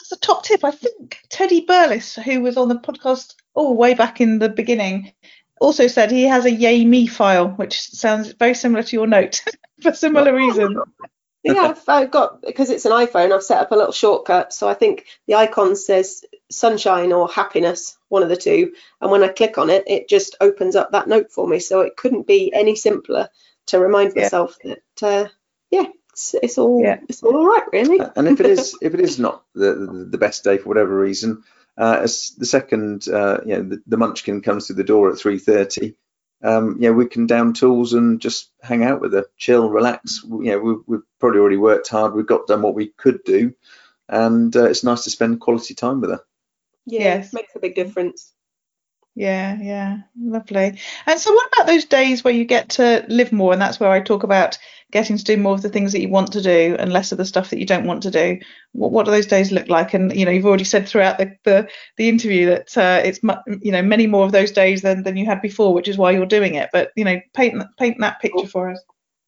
That's 0.00 0.12
a 0.12 0.16
top 0.16 0.44
tip. 0.44 0.64
I 0.64 0.70
think 0.70 1.18
Teddy 1.28 1.66
Burles, 1.66 2.22
who 2.22 2.40
was 2.40 2.56
on 2.56 2.68
the 2.68 2.76
podcast 2.76 3.34
oh 3.56 3.72
way 3.72 3.94
back 3.94 4.20
in 4.20 4.38
the 4.38 4.48
beginning, 4.48 5.12
also 5.60 5.86
said 5.88 6.10
he 6.10 6.24
has 6.24 6.44
a 6.46 6.50
yay 6.52 6.84
me 6.84 7.06
file, 7.06 7.48
which 7.50 7.80
sounds 7.80 8.32
very 8.32 8.54
similar 8.54 8.82
to 8.84 8.96
your 8.96 9.06
note 9.06 9.42
for 9.82 9.92
similar 9.94 10.34
reasons. 10.34 10.78
yeah, 11.44 11.62
I've, 11.70 11.82
I've 11.88 12.10
got 12.10 12.42
because 12.42 12.70
it's 12.70 12.84
an 12.84 12.92
iPhone. 12.92 13.32
I've 13.32 13.42
set 13.42 13.60
up 13.60 13.72
a 13.72 13.76
little 13.76 13.92
shortcut, 13.92 14.52
so 14.52 14.68
I 14.68 14.74
think 14.74 15.06
the 15.26 15.36
icon 15.36 15.76
says 15.76 16.24
sunshine 16.50 17.12
or 17.12 17.28
happiness, 17.28 17.96
one 18.08 18.22
of 18.22 18.28
the 18.28 18.36
two. 18.36 18.72
And 19.00 19.10
when 19.10 19.22
I 19.24 19.28
click 19.28 19.58
on 19.58 19.70
it, 19.70 19.84
it 19.86 20.08
just 20.08 20.36
opens 20.40 20.76
up 20.76 20.92
that 20.92 21.08
note 21.08 21.32
for 21.32 21.46
me. 21.48 21.60
So 21.60 21.80
it 21.82 21.96
couldn't 21.96 22.26
be 22.26 22.52
any 22.54 22.76
simpler 22.76 23.28
to 23.66 23.78
remind 23.80 24.14
Yeah. 24.14 24.22
myself 24.24 24.58
that, 24.64 24.80
uh, 25.02 25.28
yeah, 25.70 25.84
it's, 26.12 26.34
it's 26.42 26.58
all 26.58 26.82
Yeah. 26.82 27.00
it's 27.08 27.22
all 27.22 27.36
all 27.36 27.46
right, 27.46 27.64
really. 27.72 28.00
and 28.16 28.28
if 28.28 28.40
it 28.40 28.46
is 28.46 28.76
if 28.82 28.94
it 28.94 29.00
is 29.00 29.18
not 29.18 29.44
the, 29.54 29.74
the, 29.74 30.08
the 30.12 30.18
best 30.18 30.44
day 30.44 30.58
for 30.58 30.68
whatever 30.68 30.98
reason, 30.98 31.44
uh, 31.78 32.00
as 32.02 32.34
the 32.36 32.46
second 32.46 33.08
uh, 33.08 33.38
you 33.46 33.56
know 33.56 33.62
the, 33.62 33.82
the 33.86 33.96
munchkin 33.96 34.42
comes 34.42 34.66
through 34.66 34.76
the 34.76 34.84
door 34.84 35.10
at 35.10 35.16
3:30, 35.16 35.94
um, 36.42 36.76
yeah, 36.80 36.90
we 36.90 37.06
can 37.06 37.26
down 37.26 37.52
tools 37.52 37.92
and 37.94 38.20
just 38.20 38.50
hang 38.62 38.84
out 38.84 39.00
with 39.00 39.12
her, 39.12 39.26
chill, 39.36 39.70
relax. 39.70 40.22
You 40.24 40.38
know, 40.44 40.58
we, 40.58 40.74
we've 40.86 41.02
probably 41.18 41.40
already 41.40 41.56
worked 41.56 41.88
hard. 41.88 42.14
We've 42.14 42.26
got 42.26 42.46
done 42.46 42.62
what 42.62 42.74
we 42.74 42.88
could 42.88 43.24
do, 43.24 43.54
and 44.08 44.54
uh, 44.54 44.64
it's 44.64 44.84
nice 44.84 45.04
to 45.04 45.10
spend 45.10 45.40
quality 45.40 45.74
time 45.74 46.00
with 46.00 46.10
her. 46.10 46.20
Yeah, 46.86 47.00
Yes. 47.00 47.32
makes 47.32 47.54
a 47.54 47.60
big 47.60 47.74
difference. 47.74 48.32
Yeah, 49.18 49.58
yeah, 49.60 49.98
lovely. 50.16 50.78
And 51.06 51.18
so, 51.18 51.32
what 51.32 51.48
about 51.48 51.66
those 51.66 51.84
days 51.84 52.22
where 52.22 52.32
you 52.32 52.44
get 52.44 52.68
to 52.70 53.04
live 53.08 53.32
more? 53.32 53.52
And 53.52 53.60
that's 53.60 53.80
where 53.80 53.90
I 53.90 54.00
talk 54.00 54.22
about 54.22 54.56
getting 54.92 55.18
to 55.18 55.24
do 55.24 55.36
more 55.36 55.54
of 55.54 55.62
the 55.62 55.68
things 55.68 55.90
that 55.90 56.00
you 56.00 56.08
want 56.08 56.30
to 56.34 56.40
do 56.40 56.76
and 56.78 56.92
less 56.92 57.10
of 57.10 57.18
the 57.18 57.24
stuff 57.24 57.50
that 57.50 57.58
you 57.58 57.66
don't 57.66 57.84
want 57.84 58.04
to 58.04 58.12
do. 58.12 58.38
What, 58.74 58.92
what 58.92 59.06
do 59.06 59.10
those 59.10 59.26
days 59.26 59.50
look 59.50 59.68
like? 59.68 59.92
And 59.92 60.14
you 60.14 60.24
know, 60.24 60.30
you've 60.30 60.46
already 60.46 60.62
said 60.62 60.86
throughout 60.88 61.18
the 61.18 61.36
the, 61.42 61.68
the 61.96 62.08
interview 62.08 62.46
that 62.46 62.78
uh, 62.78 63.02
it's 63.04 63.18
you 63.60 63.72
know 63.72 63.82
many 63.82 64.06
more 64.06 64.24
of 64.24 64.30
those 64.30 64.52
days 64.52 64.82
than 64.82 65.02
than 65.02 65.16
you 65.16 65.26
had 65.26 65.42
before, 65.42 65.74
which 65.74 65.88
is 65.88 65.98
why 65.98 66.12
you're 66.12 66.24
doing 66.24 66.54
it. 66.54 66.70
But 66.72 66.92
you 66.94 67.04
know, 67.04 67.20
paint 67.34 67.60
paint 67.76 67.96
that 67.98 68.20
picture 68.20 68.46
for 68.46 68.70
us. 68.70 68.80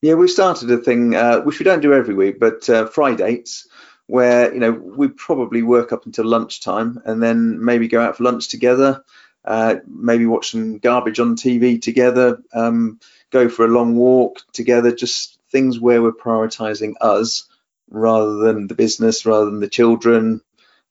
Yeah, 0.03 0.15
we've 0.15 0.31
started 0.31 0.71
a 0.71 0.79
thing 0.79 1.17
uh, 1.17 1.41
which 1.41 1.59
we 1.59 1.65
don't 1.65 1.83
do 1.83 1.95
every 1.95 2.15
week, 2.15 2.39
but 2.39 2.71
uh, 2.71 2.87
Fridays 2.87 3.67
where 4.07 4.53
you 4.53 4.59
know 4.61 4.73
we 4.73 5.09
probably 5.09 5.63
work 5.63 5.93
up 5.93 6.05
until 6.05 6.27
lunchtime 6.27 7.01
and 7.07 7.23
then 7.23 7.65
maybe 7.65 7.87
go 7.87 8.01
out 8.01 8.17
for 8.17 8.25
lunch 8.25 8.49
together 8.49 9.05
uh, 9.45 9.77
maybe 9.87 10.27
watch 10.27 10.51
some 10.51 10.79
garbage 10.79 11.21
on 11.21 11.37
TV 11.37 11.81
together, 11.81 12.43
um, 12.53 13.01
go 13.31 13.49
for 13.49 13.65
a 13.65 13.69
long 13.69 13.97
walk 13.97 14.41
together, 14.53 14.95
just 14.95 15.39
things 15.51 15.81
where 15.81 16.03
we're 16.03 16.13
prioritizing 16.13 16.95
us 17.01 17.49
rather 17.91 18.37
than 18.37 18.67
the 18.67 18.75
business, 18.75 19.27
rather 19.27 19.47
than 19.47 19.61
the 19.61 19.69
children. 19.69 20.41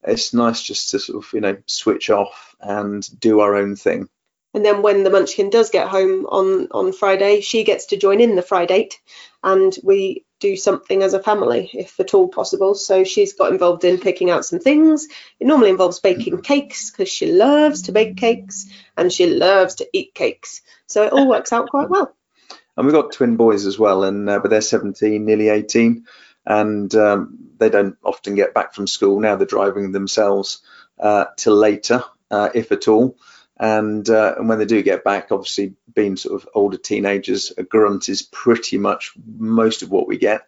It's 0.04 0.34
nice 0.34 0.64
just 0.64 0.92
to 0.92 1.00
sort 1.00 1.24
of, 1.24 1.34
you 1.34 1.42
know, 1.42 1.58
switch 1.66 2.10
off 2.10 2.56
and 2.60 3.08
do 3.20 3.42
our 3.42 3.56
own 3.56 3.76
thing. 3.76 4.10
And 4.54 4.66
then 4.66 4.82
when 4.82 5.04
the 5.04 5.12
Munchkin 5.12 5.52
does 5.52 5.70
get 5.70 5.88
home 5.88 6.26
on 6.26 6.70
on 6.72 6.92
Friday, 6.92 7.42
she 7.42 7.64
gets 7.64 7.88
to 7.88 7.98
join 7.98 8.20
in 8.20 8.36
the 8.36 8.42
Friday, 8.42 8.84
date 8.84 9.00
and 9.44 9.76
we 9.84 10.26
do 10.40 10.56
something 10.56 11.04
as 11.04 11.14
a 11.14 11.22
family, 11.22 11.70
if 11.74 12.00
at 12.00 12.14
all 12.14 12.28
possible. 12.28 12.76
So 12.76 13.04
she's 13.04 13.34
got 13.34 13.52
involved 13.52 13.84
in 13.84 14.00
picking 14.00 14.30
out 14.30 14.46
some 14.46 14.60
things. 14.60 15.08
It 15.40 15.48
normally 15.48 15.70
involves 15.70 16.00
baking 16.00 16.42
cakes 16.42 16.90
because 16.90 17.10
she 17.10 17.32
loves 17.32 17.84
to 17.84 17.92
bake 17.92 18.18
cakes 18.18 18.68
and 18.98 19.12
she 19.12 19.28
loves 19.28 19.76
to 19.76 19.88
eat 19.94 20.14
cakes. 20.14 20.62
So 20.88 21.04
it 21.04 21.14
all 21.14 21.28
works 21.28 21.54
out 21.54 21.70
quite 21.70 21.90
well. 21.90 22.16
And 22.78 22.86
we've 22.86 22.96
got 22.96 23.12
twin 23.12 23.36
boys 23.36 23.66
as 23.66 23.78
well, 23.78 24.06
and 24.06 24.30
uh, 24.30 24.40
but 24.40 24.50
they're 24.50 24.62
17, 24.62 25.26
nearly 25.26 25.50
18, 25.50 26.06
and 26.46 26.96
um, 26.96 27.38
they 27.58 27.70
don't 27.70 27.98
often 28.06 28.36
get 28.36 28.54
back 28.54 28.74
from 28.74 28.88
school 28.88 29.20
now. 29.20 29.36
They're 29.36 29.46
driving 29.46 29.92
themselves 29.92 30.62
uh, 30.98 31.26
till 31.36 31.56
later, 31.56 32.06
uh, 32.32 32.50
if 32.56 32.72
at 32.72 32.88
all. 32.88 33.18
And, 33.60 34.10
uh, 34.10 34.36
and 34.38 34.48
when 34.48 34.58
they 34.58 34.66
do 34.66 34.82
get 34.82 35.04
back, 35.04 35.32
obviously 35.32 35.74
being 35.94 36.16
sort 36.16 36.42
of 36.42 36.50
older 36.54 36.78
teenagers, 36.78 37.52
a 37.58 37.64
grunt 37.64 38.08
is 38.08 38.22
pretty 38.22 38.78
much 38.78 39.14
most 39.26 39.82
of 39.82 39.92
what 39.92 40.08
we 40.08 40.18
get. 40.18 40.46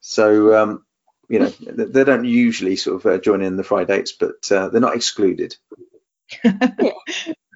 So 0.00 0.56
um, 0.56 0.84
you 1.28 1.38
know 1.38 1.48
they 1.60 2.04
don't 2.04 2.24
usually 2.24 2.76
sort 2.76 3.04
of 3.04 3.06
uh, 3.06 3.18
join 3.18 3.42
in 3.42 3.56
the 3.56 3.64
Fridays, 3.64 4.12
but 4.12 4.50
uh, 4.50 4.68
they're 4.68 4.80
not 4.80 4.96
excluded. 4.96 5.56
yeah. 6.44 6.92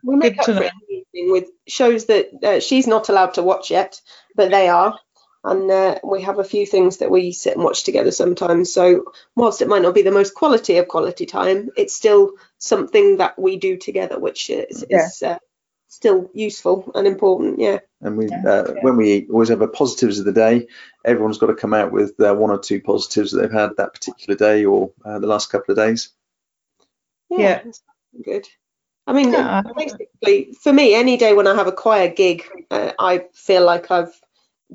We 0.05 0.17
make 0.17 0.39
up 0.39 0.47
for 0.47 0.63
it 0.63 0.73
with 1.15 1.49
shows 1.69 2.07
that 2.07 2.31
uh, 2.43 2.61
she's 2.61 2.87
not 2.87 3.09
allowed 3.09 3.35
to 3.35 3.43
watch 3.43 3.71
yet, 3.71 4.01
but 4.35 4.51
they 4.51 4.69
are 4.69 4.99
and 5.45 5.71
uh, 5.71 5.99
we 6.05 6.23
have 6.23 6.39
a 6.39 6.45
few 6.45 6.67
things 6.67 6.99
that 6.99 7.11
we 7.11 7.33
sit 7.33 7.55
and 7.55 7.65
watch 7.65 7.83
together 7.83 8.13
sometimes. 8.13 8.73
So 8.73 9.13
whilst 9.35 9.61
it 9.61 9.69
might 9.69 9.83
not 9.83 9.95
be 9.95 10.03
the 10.03 10.11
most 10.11 10.35
quality 10.35 10.79
of 10.79 10.89
quality 10.89 11.27
time, 11.27 11.71
it's 11.77 11.95
still 11.95 12.33
something 12.59 13.17
that 13.17 13.39
we 13.39 13.57
do 13.57 13.77
together, 13.77 14.19
which 14.19 14.51
is, 14.51 14.85
yeah. 14.89 15.07
is 15.07 15.23
uh, 15.23 15.39
still 15.89 16.31
useful 16.33 16.93
and 16.95 17.09
important. 17.09 17.59
Yeah. 17.59 17.81
And 18.01 18.17
we, 18.17 18.29
yeah. 18.29 18.43
Uh, 18.47 18.75
when 18.83 18.97
we 18.97 19.13
eat, 19.13 19.31
always 19.31 19.49
have 19.49 19.63
a 19.63 19.69
positives 19.69 20.21
of 20.21 20.27
the 20.27 20.33
day, 20.33 20.69
everyone's 21.05 21.39
got 21.39 21.49
to 21.49 21.55
come 21.55 21.75
out 21.75 21.91
with 21.91 22.19
uh, 22.21 22.35
one 22.35 22.51
or 22.51 22.59
two 22.59 22.81
positives 22.81 23.33
that 23.33 23.43
they've 23.43 23.53
had 23.53 23.77
that 23.79 23.95
particular 23.95 24.37
day 24.37 24.65
or 24.65 24.93
uh, 25.05 25.19
the 25.19 25.27
last 25.27 25.51
couple 25.51 25.73
of 25.73 25.77
days. 25.77 26.11
Yeah, 27.31 27.63
yeah. 27.65 27.73
good. 28.25 28.49
I 29.09 29.13
mean, 29.13 29.33
basically, 29.77 30.55
for 30.61 30.73
me, 30.73 30.95
any 30.95 31.17
day 31.17 31.35
when 31.35 31.49
I 31.49 31.57
have 31.57 31.67
a 31.67 31.73
choir 31.73 32.09
gig, 32.09 32.45
uh, 32.71 32.93
I 33.01 33.25
feel 33.33 33.65
like 33.65 33.91
I've 33.91 34.15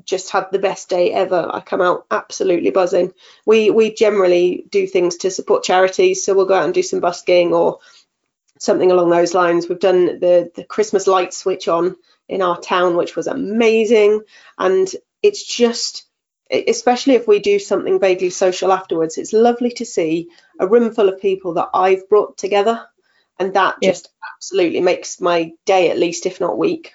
just 0.04 0.30
had 0.30 0.46
the 0.50 0.58
best 0.58 0.88
day 0.88 1.12
ever. 1.12 1.50
I 1.52 1.60
come 1.60 1.80
out 1.80 2.06
absolutely 2.10 2.70
buzzing. 2.70 3.12
We 3.46 3.70
we 3.70 3.94
generally 3.94 4.64
do 4.70 4.86
things 4.86 5.16
to 5.18 5.30
support 5.30 5.64
charities, 5.64 6.24
so 6.24 6.34
we'll 6.34 6.46
go 6.46 6.54
out 6.54 6.64
and 6.64 6.74
do 6.74 6.82
some 6.82 7.00
busking 7.00 7.52
or 7.52 7.78
something 8.58 8.90
along 8.90 9.10
those 9.10 9.34
lines. 9.34 9.68
We've 9.68 9.78
done 9.78 10.06
the 10.20 10.50
the 10.54 10.64
Christmas 10.64 11.06
light 11.06 11.32
switch 11.34 11.68
on 11.68 11.96
in 12.28 12.42
our 12.42 12.60
town, 12.60 12.96
which 12.96 13.16
was 13.16 13.26
amazing, 13.26 14.22
and 14.58 14.88
it's 15.22 15.44
just 15.44 16.08
especially 16.50 17.14
if 17.14 17.28
we 17.28 17.38
do 17.40 17.58
something 17.58 18.00
vaguely 18.00 18.30
social 18.30 18.72
afterwards 18.72 19.18
it's 19.18 19.32
lovely 19.32 19.70
to 19.70 19.84
see 19.84 20.28
a 20.58 20.66
room 20.66 20.92
full 20.92 21.08
of 21.08 21.20
people 21.20 21.54
that 21.54 21.68
i've 21.74 22.08
brought 22.08 22.38
together 22.38 22.86
and 23.38 23.54
that 23.54 23.76
yeah. 23.80 23.90
just 23.90 24.08
absolutely 24.34 24.80
makes 24.80 25.20
my 25.20 25.52
day 25.66 25.90
at 25.90 25.98
least 25.98 26.26
if 26.26 26.40
not 26.40 26.58
week 26.58 26.94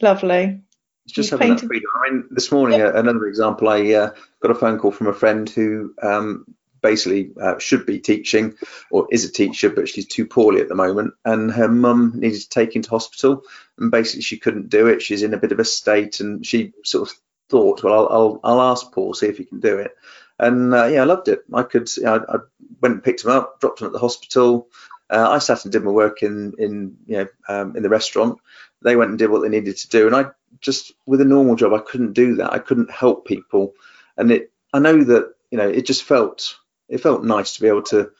lovely 0.00 0.60
just 1.06 1.30
having 1.30 1.48
painted. 1.48 1.62
that 1.62 1.66
freedom. 1.68 1.88
I 1.94 2.10
mean, 2.10 2.24
this 2.30 2.50
morning, 2.50 2.80
yeah. 2.80 2.86
uh, 2.86 3.00
another 3.00 3.26
example, 3.26 3.68
I 3.68 3.92
uh, 3.92 4.10
got 4.40 4.50
a 4.50 4.54
phone 4.54 4.78
call 4.78 4.90
from 4.90 5.08
a 5.08 5.12
friend 5.12 5.48
who 5.48 5.94
um, 6.02 6.46
basically 6.82 7.30
uh, 7.40 7.58
should 7.58 7.86
be 7.86 7.98
teaching 7.98 8.54
or 8.90 9.08
is 9.10 9.24
a 9.24 9.32
teacher, 9.32 9.70
but 9.70 9.88
she's 9.88 10.06
too 10.06 10.26
poorly 10.26 10.60
at 10.60 10.68
the 10.68 10.74
moment, 10.74 11.14
and 11.24 11.50
her 11.50 11.68
mum 11.68 12.12
needed 12.16 12.40
to 12.40 12.48
take 12.48 12.76
into 12.76 12.90
hospital, 12.90 13.42
and 13.78 13.90
basically 13.90 14.22
she 14.22 14.38
couldn't 14.38 14.68
do 14.68 14.86
it. 14.86 15.02
She's 15.02 15.22
in 15.22 15.34
a 15.34 15.38
bit 15.38 15.52
of 15.52 15.58
a 15.58 15.64
state, 15.64 16.20
and 16.20 16.44
she 16.44 16.72
sort 16.84 17.08
of 17.08 17.16
thought, 17.48 17.82
well, 17.82 17.94
I'll 17.94 18.08
I'll, 18.10 18.40
I'll 18.44 18.72
ask 18.72 18.92
Paul, 18.92 19.14
see 19.14 19.26
if 19.26 19.38
he 19.38 19.44
can 19.44 19.60
do 19.60 19.78
it. 19.78 19.92
And 20.38 20.74
uh, 20.74 20.86
yeah, 20.86 21.02
I 21.02 21.04
loved 21.04 21.28
it. 21.28 21.44
I 21.52 21.62
could, 21.62 21.88
I, 22.04 22.16
I 22.16 22.36
went 22.80 22.94
and 22.94 23.04
picked 23.04 23.24
him 23.24 23.30
up, 23.30 23.60
dropped 23.60 23.80
him 23.80 23.86
at 23.86 23.92
the 23.92 23.98
hospital. 23.98 24.68
Uh, 25.08 25.30
I 25.30 25.38
sat 25.38 25.64
and 25.64 25.72
did 25.72 25.84
my 25.84 25.90
work 25.90 26.22
in 26.22 26.54
in 26.58 26.96
you 27.06 27.16
know 27.16 27.26
um, 27.48 27.76
in 27.76 27.82
the 27.82 27.88
restaurant. 27.88 28.38
They 28.84 28.96
went 28.96 29.10
and 29.10 29.18
did 29.18 29.30
what 29.30 29.42
they 29.42 29.48
needed 29.48 29.76
to 29.78 29.88
do, 29.88 30.06
and 30.06 30.14
I 30.14 30.26
just 30.60 30.92
with 31.06 31.20
a 31.20 31.24
normal 31.24 31.56
job, 31.56 31.72
I 31.72 31.78
couldn't 31.78 32.12
do 32.12 32.36
that. 32.36 32.52
I 32.52 32.58
couldn't 32.58 32.90
help 32.90 33.26
people, 33.26 33.74
and 34.16 34.30
it. 34.30 34.52
I 34.72 34.78
know 34.78 35.02
that 35.02 35.34
you 35.50 35.58
know 35.58 35.68
it 35.68 35.86
just 35.86 36.04
felt 36.04 36.56
it 36.88 36.98
felt 36.98 37.24
nice 37.24 37.54
to 37.54 37.62
be 37.62 37.68
able 37.68 37.82
to 37.84 38.10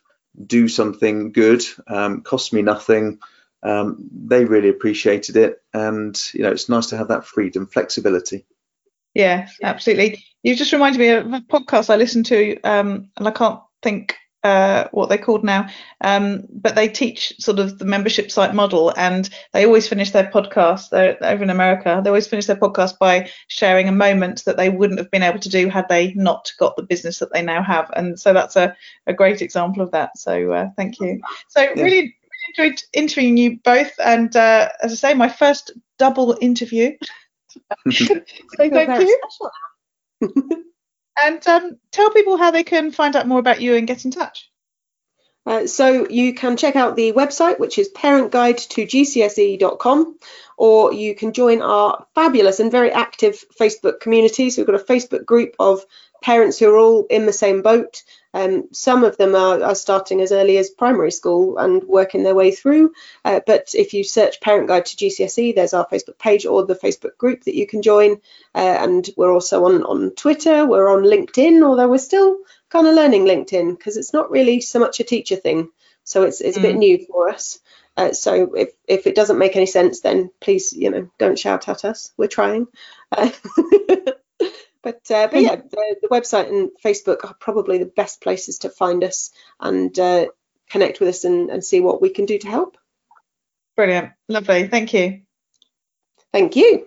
do 0.44 0.66
something 0.68 1.32
good. 1.32 1.62
Um, 1.86 2.22
cost 2.22 2.52
me 2.52 2.62
nothing. 2.62 3.18
Um, 3.62 4.08
they 4.26 4.44
really 4.44 4.68
appreciated 4.68 5.36
it, 5.36 5.62
and 5.72 6.20
you 6.32 6.42
know 6.42 6.50
it's 6.50 6.68
nice 6.68 6.86
to 6.86 6.96
have 6.96 7.08
that 7.08 7.26
freedom, 7.26 7.66
flexibility. 7.66 8.46
Yeah, 9.14 9.48
absolutely. 9.62 10.24
You 10.42 10.56
just 10.56 10.72
reminded 10.72 10.98
me 10.98 11.08
of 11.10 11.32
a 11.32 11.40
podcast 11.40 11.88
I 11.88 11.96
listened 11.96 12.26
to, 12.26 12.60
um, 12.62 13.10
and 13.16 13.28
I 13.28 13.30
can't 13.30 13.60
think 13.82 14.16
uh, 14.44 14.88
what 14.92 15.08
they're 15.08 15.18
called 15.18 15.42
now, 15.42 15.66
um, 16.02 16.44
but 16.50 16.74
they 16.74 16.86
teach 16.86 17.34
sort 17.40 17.58
of 17.58 17.78
the 17.78 17.84
membership 17.84 18.30
site 18.30 18.54
model, 18.54 18.92
and 18.96 19.30
they 19.52 19.64
always 19.64 19.88
finish 19.88 20.10
their 20.10 20.30
podcast. 20.30 20.90
They're 20.90 21.16
over 21.22 21.42
in 21.42 21.50
America. 21.50 22.00
They 22.04 22.10
always 22.10 22.26
finish 22.26 22.46
their 22.46 22.56
podcast 22.56 22.98
by 22.98 23.30
sharing 23.48 23.88
a 23.88 23.92
moment 23.92 24.44
that 24.44 24.58
they 24.58 24.68
wouldn't 24.68 25.00
have 25.00 25.10
been 25.10 25.22
able 25.22 25.40
to 25.40 25.48
do 25.48 25.68
had 25.68 25.88
they 25.88 26.12
not 26.14 26.52
got 26.58 26.76
the 26.76 26.82
business 26.82 27.18
that 27.18 27.32
they 27.32 27.42
now 27.42 27.62
have, 27.62 27.90
and 27.96 28.20
so 28.20 28.32
that's 28.32 28.56
a, 28.56 28.76
a 29.06 29.14
great 29.14 29.40
example 29.40 29.82
of 29.82 29.90
that. 29.92 30.16
So 30.18 30.52
uh, 30.52 30.68
thank 30.76 31.00
you. 31.00 31.20
So 31.48 31.62
yeah. 31.62 31.82
really, 31.82 31.84
really 31.84 32.16
enjoyed 32.58 32.82
interviewing 32.92 33.38
you 33.38 33.58
both, 33.64 33.92
and 34.04 34.36
uh, 34.36 34.68
as 34.82 34.92
I 34.92 34.96
say, 34.96 35.14
my 35.14 35.28
first 35.28 35.72
double 35.98 36.36
interview. 36.40 36.92
so 37.90 38.20
thank 38.58 39.00
you. 39.00 40.64
And 41.22 41.46
um, 41.46 41.78
tell 41.90 42.10
people 42.10 42.36
how 42.36 42.50
they 42.50 42.64
can 42.64 42.90
find 42.90 43.16
out 43.16 43.28
more 43.28 43.38
about 43.38 43.60
you 43.60 43.76
and 43.76 43.86
get 43.86 44.04
in 44.04 44.10
touch. 44.10 44.50
Uh, 45.46 45.66
so 45.66 46.08
you 46.08 46.32
can 46.34 46.56
check 46.56 46.74
out 46.74 46.96
the 46.96 47.12
website, 47.12 47.58
which 47.58 47.78
is 47.78 47.90
parentguide2gcse.com, 47.90 50.18
or 50.56 50.94
you 50.94 51.14
can 51.14 51.32
join 51.32 51.60
our 51.60 52.06
fabulous 52.14 52.60
and 52.60 52.72
very 52.72 52.90
active 52.90 53.44
Facebook 53.60 54.00
community. 54.00 54.48
So 54.48 54.62
we've 54.62 54.66
got 54.66 54.80
a 54.80 54.84
Facebook 54.84 55.26
group 55.26 55.54
of 55.58 55.84
parents 56.24 56.58
who 56.58 56.70
are 56.70 56.78
all 56.78 57.04
in 57.10 57.26
the 57.26 57.32
same 57.34 57.60
boat. 57.60 58.02
Um, 58.32 58.68
some 58.72 59.04
of 59.04 59.18
them 59.18 59.34
are, 59.34 59.62
are, 59.62 59.74
starting 59.74 60.22
as 60.22 60.32
early 60.32 60.56
as 60.56 60.70
primary 60.70 61.10
school 61.10 61.58
and 61.58 61.84
working 61.84 62.22
their 62.22 62.34
way 62.34 62.50
through. 62.50 62.94
Uh, 63.26 63.40
but 63.46 63.74
if 63.74 63.92
you 63.92 64.02
search 64.02 64.40
Parent 64.40 64.66
Guide 64.66 64.86
to 64.86 64.96
GCSE, 64.96 65.54
there's 65.54 65.74
our 65.74 65.86
Facebook 65.86 66.18
page 66.18 66.46
or 66.46 66.64
the 66.64 66.74
Facebook 66.74 67.18
group 67.18 67.44
that 67.44 67.54
you 67.54 67.66
can 67.66 67.82
join. 67.82 68.12
Uh, 68.54 68.76
and 68.80 69.08
we're 69.18 69.32
also 69.32 69.66
on, 69.66 69.84
on 69.84 70.12
Twitter, 70.12 70.66
we're 70.66 70.88
on 70.88 71.04
LinkedIn, 71.04 71.62
although 71.62 71.88
we're 71.88 71.98
still 71.98 72.38
kind 72.70 72.86
of 72.86 72.94
learning 72.94 73.26
LinkedIn 73.26 73.76
because 73.76 73.98
it's 73.98 74.14
not 74.14 74.30
really 74.30 74.62
so 74.62 74.80
much 74.80 75.00
a 75.00 75.04
teacher 75.04 75.36
thing. 75.36 75.68
So 76.04 76.22
it's, 76.22 76.40
it's 76.40 76.56
a 76.56 76.62
bit 76.62 76.76
mm. 76.76 76.78
new 76.78 77.06
for 77.06 77.28
us. 77.28 77.58
Uh, 77.98 78.12
so 78.12 78.54
if, 78.54 78.70
if 78.88 79.06
it 79.06 79.14
doesn't 79.14 79.38
make 79.38 79.56
any 79.56 79.66
sense, 79.66 80.00
then 80.00 80.30
please, 80.40 80.72
you 80.72 80.90
know, 80.90 81.10
don't 81.18 81.38
shout 81.38 81.68
at 81.68 81.84
us. 81.84 82.12
We're 82.16 82.28
trying. 82.28 82.66
But, 84.84 85.10
uh, 85.10 85.28
but 85.32 85.40
yeah, 85.40 85.56
the, 85.56 85.96
the, 86.02 86.08
website 86.08 86.48
and 86.50 86.68
Facebook 86.84 87.24
are 87.24 87.34
probably 87.40 87.78
the 87.78 87.86
best 87.86 88.20
places 88.20 88.58
to 88.58 88.68
find 88.68 89.02
us 89.02 89.30
and 89.58 89.98
uh, 89.98 90.26
connect 90.68 91.00
with 91.00 91.08
us 91.08 91.24
and, 91.24 91.48
and 91.48 91.64
see 91.64 91.80
what 91.80 92.02
we 92.02 92.10
can 92.10 92.26
do 92.26 92.38
to 92.38 92.46
help. 92.46 92.76
Brilliant. 93.76 94.10
Lovely. 94.28 94.68
Thank 94.68 94.92
you. 94.92 95.22
Thank 96.34 96.54
you. 96.56 96.86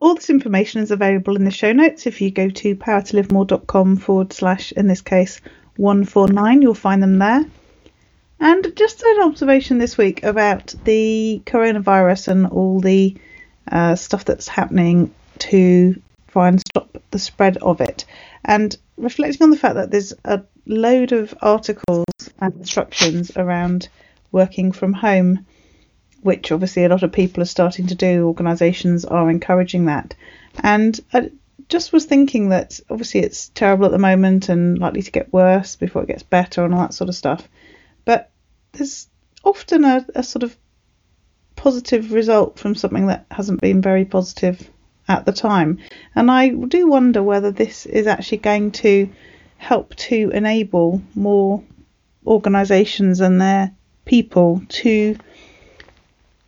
All 0.00 0.14
this 0.14 0.28
information 0.28 0.82
is 0.82 0.90
available 0.90 1.34
in 1.34 1.46
the 1.46 1.50
show 1.50 1.72
notes. 1.72 2.06
If 2.06 2.20
you 2.20 2.30
go 2.30 2.50
to 2.50 2.76
powertolivemore.com 2.76 3.96
forward 3.96 4.34
slash, 4.34 4.72
in 4.72 4.86
this 4.86 5.00
case, 5.00 5.40
149, 5.76 6.60
you'll 6.60 6.74
find 6.74 7.02
them 7.02 7.18
there. 7.18 7.46
And 8.38 8.76
just 8.76 9.02
an 9.02 9.22
observation 9.22 9.78
this 9.78 9.96
week 9.96 10.24
about 10.24 10.74
the 10.84 11.40
coronavirus 11.46 12.28
and 12.28 12.46
all 12.48 12.80
the 12.80 13.16
uh, 13.72 13.96
stuff 13.96 14.26
that's 14.26 14.46
happening 14.46 15.14
to 15.38 16.00
try 16.28 16.48
and 16.48 16.60
stop 16.60 16.96
the 17.10 17.18
spread 17.18 17.56
of 17.58 17.80
it. 17.80 18.04
And 18.44 18.76
reflecting 18.96 19.42
on 19.42 19.50
the 19.50 19.56
fact 19.56 19.74
that 19.74 19.90
there's 19.90 20.14
a 20.24 20.42
load 20.66 21.12
of 21.12 21.34
articles 21.40 22.04
and 22.38 22.54
instructions 22.54 23.36
around 23.36 23.88
working 24.30 24.72
from 24.72 24.92
home, 24.92 25.46
which 26.22 26.52
obviously 26.52 26.84
a 26.84 26.88
lot 26.88 27.02
of 27.02 27.12
people 27.12 27.42
are 27.42 27.46
starting 27.46 27.86
to 27.88 27.94
do, 27.94 28.26
organisations 28.26 29.04
are 29.04 29.30
encouraging 29.30 29.86
that. 29.86 30.14
And 30.62 30.98
I 31.12 31.30
just 31.68 31.92
was 31.92 32.04
thinking 32.04 32.50
that 32.50 32.80
obviously 32.90 33.20
it's 33.20 33.48
terrible 33.50 33.86
at 33.86 33.92
the 33.92 33.98
moment 33.98 34.48
and 34.48 34.78
likely 34.78 35.02
to 35.02 35.10
get 35.10 35.32
worse 35.32 35.76
before 35.76 36.02
it 36.02 36.08
gets 36.08 36.22
better 36.22 36.64
and 36.64 36.74
all 36.74 36.80
that 36.82 36.94
sort 36.94 37.08
of 37.08 37.16
stuff. 37.16 37.48
But 38.04 38.30
there's 38.72 39.08
often 39.44 39.84
a, 39.84 40.04
a 40.14 40.22
sort 40.22 40.42
of 40.42 40.56
positive 41.56 42.12
result 42.12 42.58
from 42.58 42.74
something 42.74 43.08
that 43.08 43.26
hasn't 43.30 43.60
been 43.60 43.82
very 43.82 44.04
positive 44.04 44.70
at 45.08 45.24
the 45.24 45.32
time. 45.32 45.78
And 46.14 46.30
I 46.30 46.48
do 46.48 46.86
wonder 46.86 47.22
whether 47.22 47.50
this 47.50 47.86
is 47.86 48.06
actually 48.06 48.38
going 48.38 48.72
to 48.72 49.08
help 49.56 49.94
to 49.96 50.30
enable 50.32 51.02
more 51.14 51.62
organisations 52.26 53.20
and 53.20 53.40
their 53.40 53.72
people 54.04 54.62
to 54.68 55.16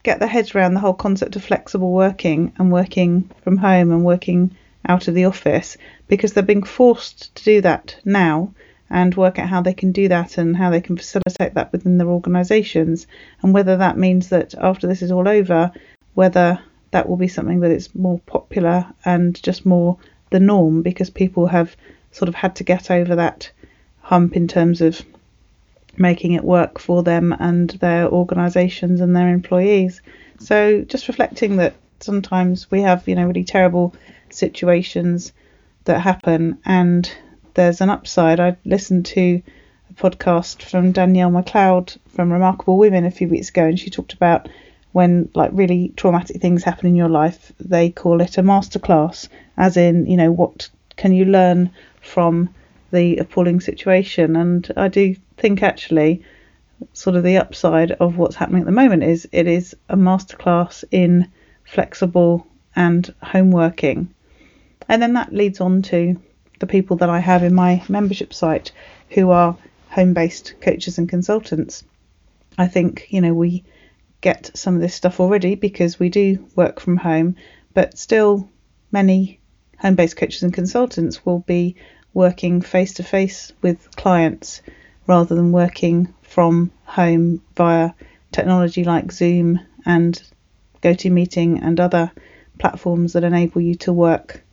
get 0.02 0.18
their 0.18 0.28
heads 0.28 0.54
around 0.54 0.74
the 0.74 0.80
whole 0.80 0.94
concept 0.94 1.36
of 1.36 1.44
flexible 1.44 1.92
working 1.92 2.52
and 2.58 2.72
working 2.72 3.30
from 3.42 3.56
home 3.56 3.90
and 3.90 4.04
working 4.04 4.56
out 4.86 5.08
of 5.08 5.14
the 5.14 5.26
office 5.26 5.76
because 6.08 6.32
they're 6.32 6.42
being 6.42 6.62
forced 6.62 7.34
to 7.34 7.44
do 7.44 7.60
that 7.60 7.96
now 8.04 8.52
and 8.88 9.14
work 9.14 9.38
out 9.38 9.48
how 9.48 9.60
they 9.60 9.74
can 9.74 9.92
do 9.92 10.08
that 10.08 10.38
and 10.38 10.56
how 10.56 10.70
they 10.70 10.80
can 10.80 10.96
facilitate 10.96 11.54
that 11.54 11.70
within 11.70 11.98
their 11.98 12.08
organisations 12.08 13.06
and 13.42 13.52
whether 13.52 13.76
that 13.76 13.98
means 13.98 14.30
that 14.30 14.54
after 14.54 14.86
this 14.86 15.02
is 15.02 15.12
all 15.12 15.28
over 15.28 15.70
whether 16.14 16.58
that 16.90 17.08
will 17.08 17.16
be 17.16 17.28
something 17.28 17.60
that 17.60 17.70
is 17.70 17.94
more 17.94 18.18
popular 18.20 18.86
and 19.04 19.40
just 19.42 19.64
more 19.64 19.98
the 20.30 20.40
norm 20.40 20.82
because 20.82 21.10
people 21.10 21.46
have 21.46 21.76
sort 22.12 22.28
of 22.28 22.34
had 22.34 22.56
to 22.56 22.64
get 22.64 22.90
over 22.90 23.16
that 23.16 23.50
hump 24.00 24.36
in 24.36 24.48
terms 24.48 24.80
of 24.80 25.00
making 25.96 26.32
it 26.32 26.44
work 26.44 26.78
for 26.78 27.02
them 27.02 27.34
and 27.38 27.70
their 27.70 28.08
organisations 28.08 29.00
and 29.00 29.14
their 29.14 29.28
employees. 29.28 30.00
So 30.38 30.82
just 30.82 31.08
reflecting 31.08 31.56
that 31.56 31.74
sometimes 32.00 32.70
we 32.70 32.80
have, 32.82 33.06
you 33.06 33.14
know, 33.14 33.26
really 33.26 33.44
terrible 33.44 33.94
situations 34.30 35.32
that 35.84 36.00
happen 36.00 36.58
and 36.64 37.10
there's 37.54 37.80
an 37.80 37.90
upside. 37.90 38.40
I 38.40 38.56
listened 38.64 39.06
to 39.06 39.42
a 39.90 39.94
podcast 39.94 40.62
from 40.62 40.92
Danielle 40.92 41.30
McLeod 41.30 41.96
from 42.08 42.32
Remarkable 42.32 42.78
Women 42.78 43.04
a 43.04 43.10
few 43.10 43.28
weeks 43.28 43.50
ago 43.50 43.66
and 43.66 43.78
she 43.78 43.90
talked 43.90 44.12
about 44.12 44.48
when 44.92 45.30
like 45.34 45.50
really 45.52 45.92
traumatic 45.96 46.40
things 46.40 46.64
happen 46.64 46.86
in 46.86 46.96
your 46.96 47.08
life, 47.08 47.52
they 47.60 47.90
call 47.90 48.20
it 48.20 48.38
a 48.38 48.42
masterclass, 48.42 49.28
as 49.56 49.76
in, 49.76 50.06
you 50.06 50.16
know, 50.16 50.32
what 50.32 50.68
can 50.96 51.12
you 51.12 51.24
learn 51.24 51.70
from 52.00 52.52
the 52.90 53.18
appalling 53.18 53.60
situation? 53.60 54.36
And 54.36 54.70
I 54.76 54.88
do 54.88 55.14
think 55.36 55.62
actually, 55.62 56.22
sort 56.92 57.16
of 57.16 57.22
the 57.22 57.36
upside 57.36 57.92
of 57.92 58.16
what's 58.16 58.36
happening 58.36 58.62
at 58.62 58.66
the 58.66 58.72
moment 58.72 59.02
is 59.02 59.28
it 59.32 59.46
is 59.46 59.76
a 59.88 59.96
masterclass 59.96 60.82
in 60.90 61.30
flexible 61.64 62.46
and 62.74 63.14
home 63.22 63.50
working. 63.50 64.12
And 64.88 65.00
then 65.00 65.12
that 65.14 65.32
leads 65.32 65.60
on 65.60 65.82
to 65.82 66.20
the 66.58 66.66
people 66.66 66.96
that 66.96 67.10
I 67.10 67.20
have 67.20 67.42
in 67.42 67.54
my 67.54 67.82
membership 67.88 68.34
site 68.34 68.72
who 69.10 69.30
are 69.30 69.56
home 69.88 70.14
based 70.14 70.54
coaches 70.60 70.98
and 70.98 71.08
consultants. 71.08 71.84
I 72.58 72.66
think, 72.66 73.06
you 73.10 73.20
know, 73.20 73.34
we 73.34 73.64
get 74.20 74.50
some 74.54 74.74
of 74.74 74.80
this 74.80 74.94
stuff 74.94 75.20
already 75.20 75.54
because 75.54 75.98
we 75.98 76.08
do 76.08 76.46
work 76.54 76.80
from 76.80 76.96
home, 76.96 77.36
but 77.74 77.98
still 77.98 78.48
many 78.92 79.40
home 79.78 79.94
based 79.94 80.16
coaches 80.16 80.42
and 80.42 80.52
consultants 80.52 81.24
will 81.24 81.40
be 81.40 81.76
working 82.12 82.60
face 82.60 82.94
to 82.94 83.02
face 83.02 83.52
with 83.62 83.94
clients 83.96 84.62
rather 85.06 85.34
than 85.34 85.52
working 85.52 86.12
from 86.22 86.70
home 86.84 87.42
via 87.56 87.92
technology 88.32 88.84
like 88.84 89.12
Zoom 89.12 89.60
and 89.86 90.20
GoToMeeting 90.82 91.60
and 91.62 91.80
other 91.80 92.12
platforms 92.58 93.14
that 93.14 93.24
enable 93.24 93.60
you 93.60 93.74
to 93.76 93.92
work 93.92 94.44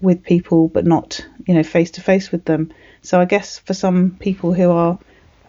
with 0.00 0.22
people 0.22 0.68
but 0.68 0.86
not, 0.86 1.24
you 1.46 1.54
know, 1.54 1.62
face 1.62 1.92
to 1.92 2.00
face 2.00 2.30
with 2.30 2.44
them. 2.44 2.72
So 3.02 3.20
I 3.20 3.24
guess 3.24 3.58
for 3.58 3.74
some 3.74 4.16
people 4.20 4.52
who 4.52 4.70
are 4.70 4.98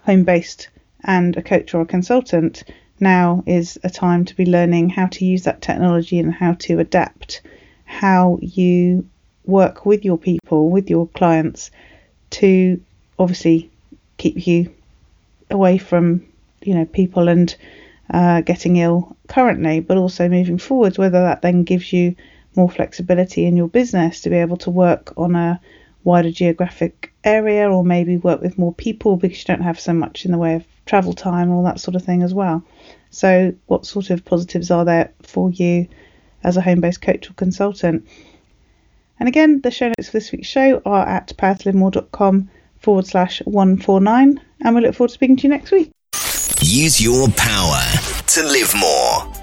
home 0.05 0.23
based 0.23 0.69
and 1.03 1.35
a 1.37 1.41
coach 1.41 1.73
or 1.73 1.81
a 1.81 1.85
consultant, 1.85 2.63
now 3.01 3.43
is 3.45 3.79
a 3.83 3.89
time 3.89 4.25
to 4.25 4.35
be 4.35 4.45
learning 4.45 4.89
how 4.89 5.07
to 5.07 5.25
use 5.25 5.43
that 5.43 5.61
technology 5.61 6.19
and 6.19 6.33
how 6.33 6.53
to 6.53 6.79
adapt 6.79 7.41
how 7.89 8.37
you 8.41 9.09
work 9.45 9.83
with 9.85 10.05
your 10.05 10.17
people, 10.17 10.69
with 10.69 10.89
your 10.89 11.07
clients, 11.07 11.71
to 12.29 12.79
obviously 13.17 13.69
keep 14.17 14.45
you 14.45 14.71
away 15.49 15.79
from 15.79 16.23
you 16.61 16.75
know 16.75 16.85
people 16.85 17.27
and 17.27 17.55
uh, 18.11 18.41
getting 18.41 18.77
ill 18.77 19.17
currently, 19.27 19.79
but 19.79 19.97
also 19.97 20.29
moving 20.29 20.59
forwards. 20.59 20.99
Whether 20.99 21.21
that 21.21 21.41
then 21.41 21.63
gives 21.63 21.91
you 21.91 22.15
more 22.55 22.69
flexibility 22.69 23.45
in 23.45 23.57
your 23.57 23.67
business 23.67 24.21
to 24.21 24.29
be 24.29 24.35
able 24.35 24.57
to 24.57 24.69
work 24.69 25.13
on 25.17 25.35
a 25.35 25.59
wider 26.03 26.31
geographic 26.31 27.11
area, 27.23 27.69
or 27.69 27.83
maybe 27.83 28.17
work 28.17 28.41
with 28.41 28.59
more 28.59 28.73
people 28.73 29.17
because 29.17 29.39
you 29.39 29.45
don't 29.45 29.63
have 29.63 29.79
so 29.79 29.93
much 29.93 30.25
in 30.25 30.31
the 30.31 30.37
way 30.37 30.53
of 30.55 30.65
travel 30.89 31.13
time, 31.13 31.51
all 31.51 31.63
that 31.63 31.79
sort 31.79 31.95
of 31.95 32.03
thing 32.03 32.23
as 32.23 32.33
well. 32.33 32.63
So, 33.11 33.53
what 33.67 33.85
sort 33.85 34.09
of 34.09 34.25
positives 34.25 34.71
are 34.71 34.83
there 34.83 35.13
for 35.21 35.51
you 35.51 35.87
as 36.43 36.57
a 36.57 36.61
home 36.61 36.81
based 36.81 37.01
coach 37.01 37.29
or 37.29 37.33
consultant? 37.33 38.07
And 39.19 39.29
again, 39.29 39.61
the 39.61 39.71
show 39.71 39.87
notes 39.87 40.07
for 40.07 40.13
this 40.13 40.31
week's 40.31 40.47
show 40.47 40.81
are 40.85 41.07
at 41.07 41.33
powertolivemore.com 41.37 42.49
forward 42.77 43.05
slash 43.05 43.41
149. 43.45 44.41
And 44.61 44.75
we 44.75 44.81
look 44.81 44.95
forward 44.95 45.09
to 45.09 45.13
speaking 45.13 45.37
to 45.37 45.43
you 45.43 45.49
next 45.49 45.71
week. 45.71 45.91
Use 46.61 47.01
your 47.01 47.27
power 47.29 47.81
to 48.27 48.43
live 48.43 48.73
more. 48.75 49.38